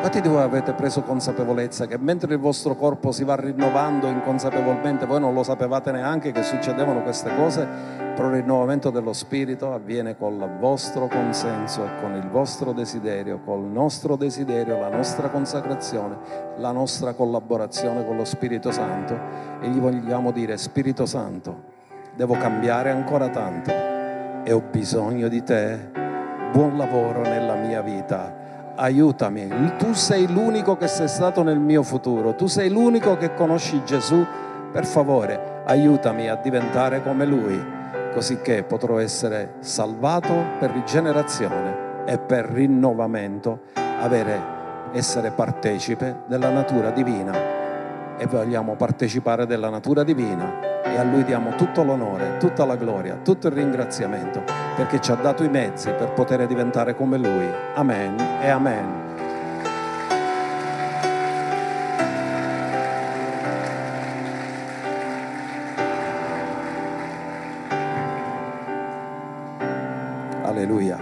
Quanti 0.00 0.20
di 0.20 0.28
voi 0.28 0.42
avete 0.42 0.74
preso 0.74 1.02
consapevolezza 1.02 1.86
che 1.86 1.98
mentre 1.98 2.32
il 2.34 2.38
vostro 2.38 2.76
corpo 2.76 3.10
si 3.10 3.24
va 3.24 3.34
rinnovando 3.34 4.06
inconsapevolmente, 4.06 5.06
voi 5.06 5.18
non 5.18 5.34
lo 5.34 5.42
sapevate 5.42 5.90
neanche 5.90 6.30
che 6.30 6.44
succedevano 6.44 7.02
queste 7.02 7.34
cose, 7.34 7.66
però 8.14 8.28
il 8.28 8.36
rinnovamento 8.36 8.90
dello 8.90 9.12
spirito 9.12 9.72
avviene 9.72 10.16
con 10.16 10.34
il 10.34 10.56
vostro 10.60 11.08
consenso 11.08 11.84
e 11.84 12.00
con 12.00 12.14
il 12.14 12.28
vostro 12.28 12.72
desiderio, 12.72 13.40
col 13.44 13.64
nostro 13.64 14.14
desiderio, 14.14 14.78
la 14.78 14.88
nostra 14.88 15.30
consacrazione, 15.30 16.16
la 16.58 16.70
nostra 16.70 17.12
collaborazione 17.12 18.06
con 18.06 18.16
lo 18.16 18.24
Spirito 18.24 18.70
Santo 18.70 19.18
e 19.60 19.68
gli 19.68 19.80
vogliamo 19.80 20.30
dire 20.30 20.56
Spirito 20.58 21.06
Santo, 21.06 21.64
devo 22.14 22.34
cambiare 22.34 22.90
ancora 22.90 23.28
tanto 23.30 23.72
e 24.44 24.52
ho 24.52 24.62
bisogno 24.70 25.26
di 25.26 25.42
te. 25.42 25.90
Buon 26.52 26.76
lavoro 26.76 27.22
nella 27.22 27.56
mia 27.56 27.82
vita. 27.82 28.37
Aiutami. 28.80 29.74
Tu 29.76 29.92
sei 29.92 30.30
l'unico 30.32 30.76
che 30.76 30.86
sei 30.86 31.08
stato 31.08 31.42
nel 31.42 31.58
mio 31.58 31.82
futuro. 31.82 32.36
Tu 32.36 32.46
sei 32.46 32.70
l'unico 32.70 33.16
che 33.16 33.34
conosci 33.34 33.82
Gesù. 33.84 34.24
Per 34.70 34.86
favore, 34.86 35.62
aiutami 35.64 36.28
a 36.28 36.36
diventare 36.36 37.02
come 37.02 37.24
Lui, 37.24 37.60
così 38.14 38.40
che 38.40 38.62
potrò 38.62 39.00
essere 39.00 39.54
salvato 39.58 40.32
per 40.60 40.70
rigenerazione 40.70 42.04
e 42.06 42.18
per 42.18 42.44
rinnovamento, 42.44 43.62
avere, 44.00 44.40
essere 44.92 45.32
partecipe 45.32 46.22
della 46.26 46.50
natura 46.50 46.90
divina. 46.90 47.47
E 48.18 48.26
vogliamo 48.26 48.74
partecipare 48.74 49.46
della 49.46 49.70
natura 49.70 50.02
divina 50.02 50.82
e 50.82 50.96
a 50.96 51.04
Lui 51.04 51.24
diamo 51.24 51.54
tutto 51.54 51.84
l'onore, 51.84 52.36
tutta 52.38 52.64
la 52.64 52.76
gloria, 52.76 53.20
tutto 53.22 53.46
il 53.46 53.52
ringraziamento 53.54 54.42
perché 54.78 55.00
ci 55.00 55.10
ha 55.10 55.16
dato 55.16 55.42
i 55.42 55.48
mezzi 55.48 55.90
per 55.90 56.12
poter 56.12 56.46
diventare 56.46 56.94
come 56.94 57.18
Lui. 57.18 57.50
Amen 57.74 58.16
e 58.40 58.48
amen. 58.48 59.06
Alleluia. 70.42 70.96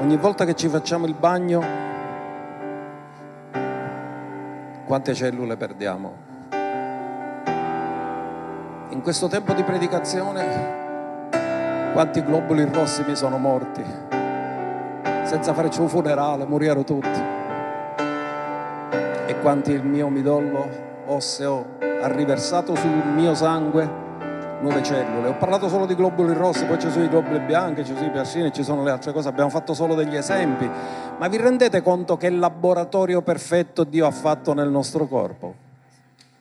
Ogni 0.00 0.16
volta 0.16 0.44
che 0.44 0.54
ci 0.54 0.68
facciamo 0.68 1.06
il 1.06 1.14
bagno, 1.14 1.89
quante 4.90 5.14
cellule 5.14 5.56
perdiamo? 5.56 6.28
in 8.90 9.02
questo 9.02 9.28
tempo 9.28 9.52
di 9.52 9.62
predicazione, 9.62 11.28
quanti 11.92 12.24
globuli 12.24 12.68
rossi 12.72 13.04
mi 13.06 13.14
sono 13.14 13.38
morti, 13.38 13.84
senza 15.22 15.54
farci 15.54 15.80
un 15.80 15.88
funerale, 15.88 16.44
morirono 16.44 16.82
tutti. 16.82 17.22
E 19.26 19.38
quanti 19.40 19.70
il 19.70 19.84
mio 19.84 20.08
midollo 20.08 20.68
osseo 21.06 21.76
ha 21.78 22.08
riversato 22.08 22.74
sul 22.74 22.90
mio 23.14 23.32
sangue 23.34 23.88
nuove 24.60 24.82
cellule. 24.82 25.28
Ho 25.28 25.36
parlato 25.36 25.68
solo 25.68 25.86
di 25.86 25.94
globuli 25.94 26.34
rossi, 26.34 26.64
poi 26.64 26.78
ci 26.78 26.90
sono 26.90 27.04
i 27.04 27.08
globuli 27.08 27.38
bianchi, 27.40 27.84
ci 27.84 27.94
sono 27.94 28.06
i 28.06 28.10
piaccini, 28.10 28.52
ci 28.52 28.62
sono 28.62 28.82
le 28.82 28.90
altre 28.90 29.12
cose, 29.12 29.28
abbiamo 29.28 29.50
fatto 29.50 29.74
solo 29.74 29.94
degli 29.94 30.16
esempi. 30.16 30.68
Ma 31.18 31.28
vi 31.28 31.36
rendete 31.36 31.82
conto 31.82 32.16
che 32.16 32.30
laboratorio 32.30 33.22
perfetto 33.22 33.84
Dio 33.84 34.06
ha 34.06 34.10
fatto 34.10 34.54
nel 34.54 34.68
nostro 34.68 35.06
corpo? 35.06 35.54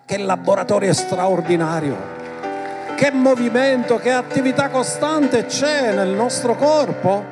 Che 0.05 0.17
laboratorio 0.17 0.93
straordinario! 0.93 2.19
che 2.99 3.11
movimento, 3.11 3.95
che 3.95 4.11
attività 4.11 4.67
costante 4.67 5.45
c'è 5.45 5.93
nel 5.93 6.09
nostro 6.09 6.55
corpo. 6.55 7.23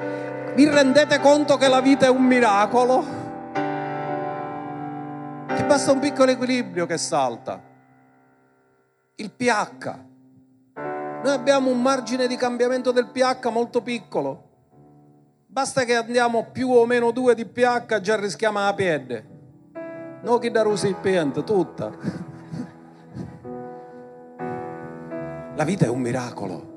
Vi 0.55 0.63
rendete 0.63 1.19
conto 1.19 1.57
che 1.57 1.67
la 1.67 1.81
vita 1.81 2.05
è 2.05 2.09
un 2.09 2.23
miracolo? 2.23 3.05
Che 5.53 5.63
basta 5.65 5.91
un 5.91 5.99
piccolo 5.99 6.31
equilibrio 6.31 6.85
che 6.85 6.97
salta. 6.97 7.61
Il 9.15 9.29
pH. 9.29 10.06
Noi 11.23 11.33
abbiamo 11.33 11.71
un 11.71 11.81
margine 11.81 12.27
di 12.27 12.35
cambiamento 12.35 12.91
del 12.91 13.07
pH 13.07 13.49
molto 13.51 13.81
piccolo. 13.81 14.43
Basta 15.47 15.83
che 15.83 15.95
andiamo 15.95 16.49
più 16.51 16.69
o 16.69 16.85
meno 16.85 17.09
due 17.09 17.33
di 17.33 17.45
pH, 17.45 17.99
già 18.01 18.15
rischiamo 18.19 18.59
la 18.59 18.73
piede. 18.75 19.25
No 20.21 20.37
che 20.37 20.51
da 20.51 20.61
recipiente, 20.61 21.43
tutta. 21.43 21.91
La 25.55 25.63
vita 25.63 25.85
è 25.85 25.89
un 25.89 26.01
miracolo. 26.01 26.75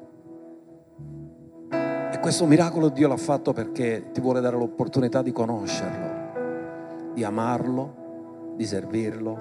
E 1.70 2.18
questo 2.18 2.46
miracolo 2.46 2.88
Dio 2.88 3.08
l'ha 3.08 3.18
fatto 3.18 3.52
perché 3.52 4.10
ti 4.10 4.22
vuole 4.22 4.40
dare 4.40 4.56
l'opportunità 4.56 5.20
di 5.20 5.32
conoscerlo, 5.32 7.12
di 7.12 7.22
amarlo, 7.22 8.54
di 8.56 8.64
servirlo, 8.64 9.38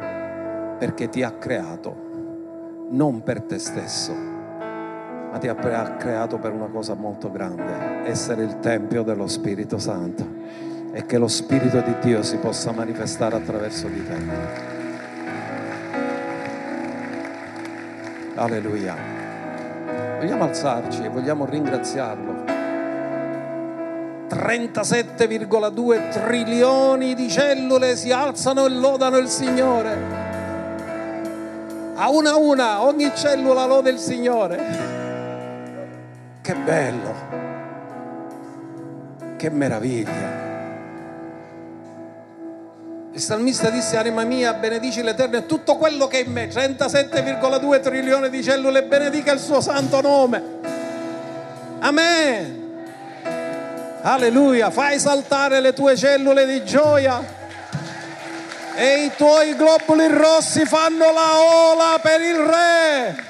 perché 0.78 1.08
ti 1.08 1.24
ha 1.24 1.32
creato, 1.32 1.96
non 2.90 3.24
per 3.24 3.42
te 3.44 3.58
stesso 3.60 4.29
ma 5.32 5.38
ti 5.38 5.48
ha 5.48 5.56
creato 5.56 6.38
per 6.38 6.52
una 6.52 6.68
cosa 6.68 6.96
molto 6.96 7.30
grande, 7.32 8.08
essere 8.10 8.44
il 8.44 8.60
Tempio 8.60 9.04
dello 9.04 9.28
Spirito 9.28 9.78
Santo 9.78 10.26
e 10.92 11.06
che 11.06 11.18
lo 11.18 11.28
Spirito 11.28 11.82
di 11.82 11.96
Dio 12.02 12.24
si 12.24 12.38
possa 12.38 12.72
manifestare 12.72 13.36
attraverso 13.36 13.88
di 13.88 14.06
te. 14.06 14.18
Alleluia. 18.36 18.96
Vogliamo 20.18 20.46
alzarci 20.46 21.04
e 21.04 21.10
vogliamo 21.10 21.46
ringraziarlo. 21.46 22.58
37,2 24.30 26.10
trilioni 26.12 27.14
di 27.14 27.30
cellule 27.30 27.96
si 27.96 28.12
alzano 28.12 28.66
e 28.66 28.70
lodano 28.70 29.18
il 29.18 29.28
Signore. 29.28 30.28
A 31.96 32.10
una 32.10 32.32
a 32.32 32.38
una, 32.38 32.82
ogni 32.84 33.12
cellula 33.14 33.66
lode 33.66 33.90
il 33.90 34.00
Signore. 34.00 34.89
Che 36.50 36.56
bello, 36.56 37.16
che 39.38 39.52
meraviglia. 39.52 40.38
Il 43.12 43.22
salmista 43.22 43.70
disse, 43.70 43.98
anima 43.98 44.24
mia, 44.24 44.54
benedici 44.54 45.04
l'Eterno 45.04 45.38
e 45.38 45.46
tutto 45.46 45.78
quello 45.78 46.08
che 46.08 46.22
è 46.22 46.26
in 46.26 46.32
me, 46.32 46.48
37,2 46.48 47.82
trilioni 47.82 48.32
di 48.32 48.42
cellule, 48.42 48.82
benedica 48.82 49.32
il 49.32 49.40
suo 49.40 49.62
santo 49.62 50.02
nome. 50.02 50.42
Amen. 51.82 52.82
Alleluia, 54.02 54.72
fai 54.72 54.98
saltare 54.98 55.60
le 55.60 55.74
tue 55.74 55.96
cellule 55.96 56.48
di 56.48 56.66
gioia 56.66 57.24
e 58.76 59.04
i 59.04 59.12
tuoi 59.16 59.56
globuli 59.56 60.08
rossi 60.08 60.66
fanno 60.66 61.12
la 61.12 61.42
ola 61.44 62.00
per 62.02 62.22
il 62.22 62.38
Re. 62.38 63.28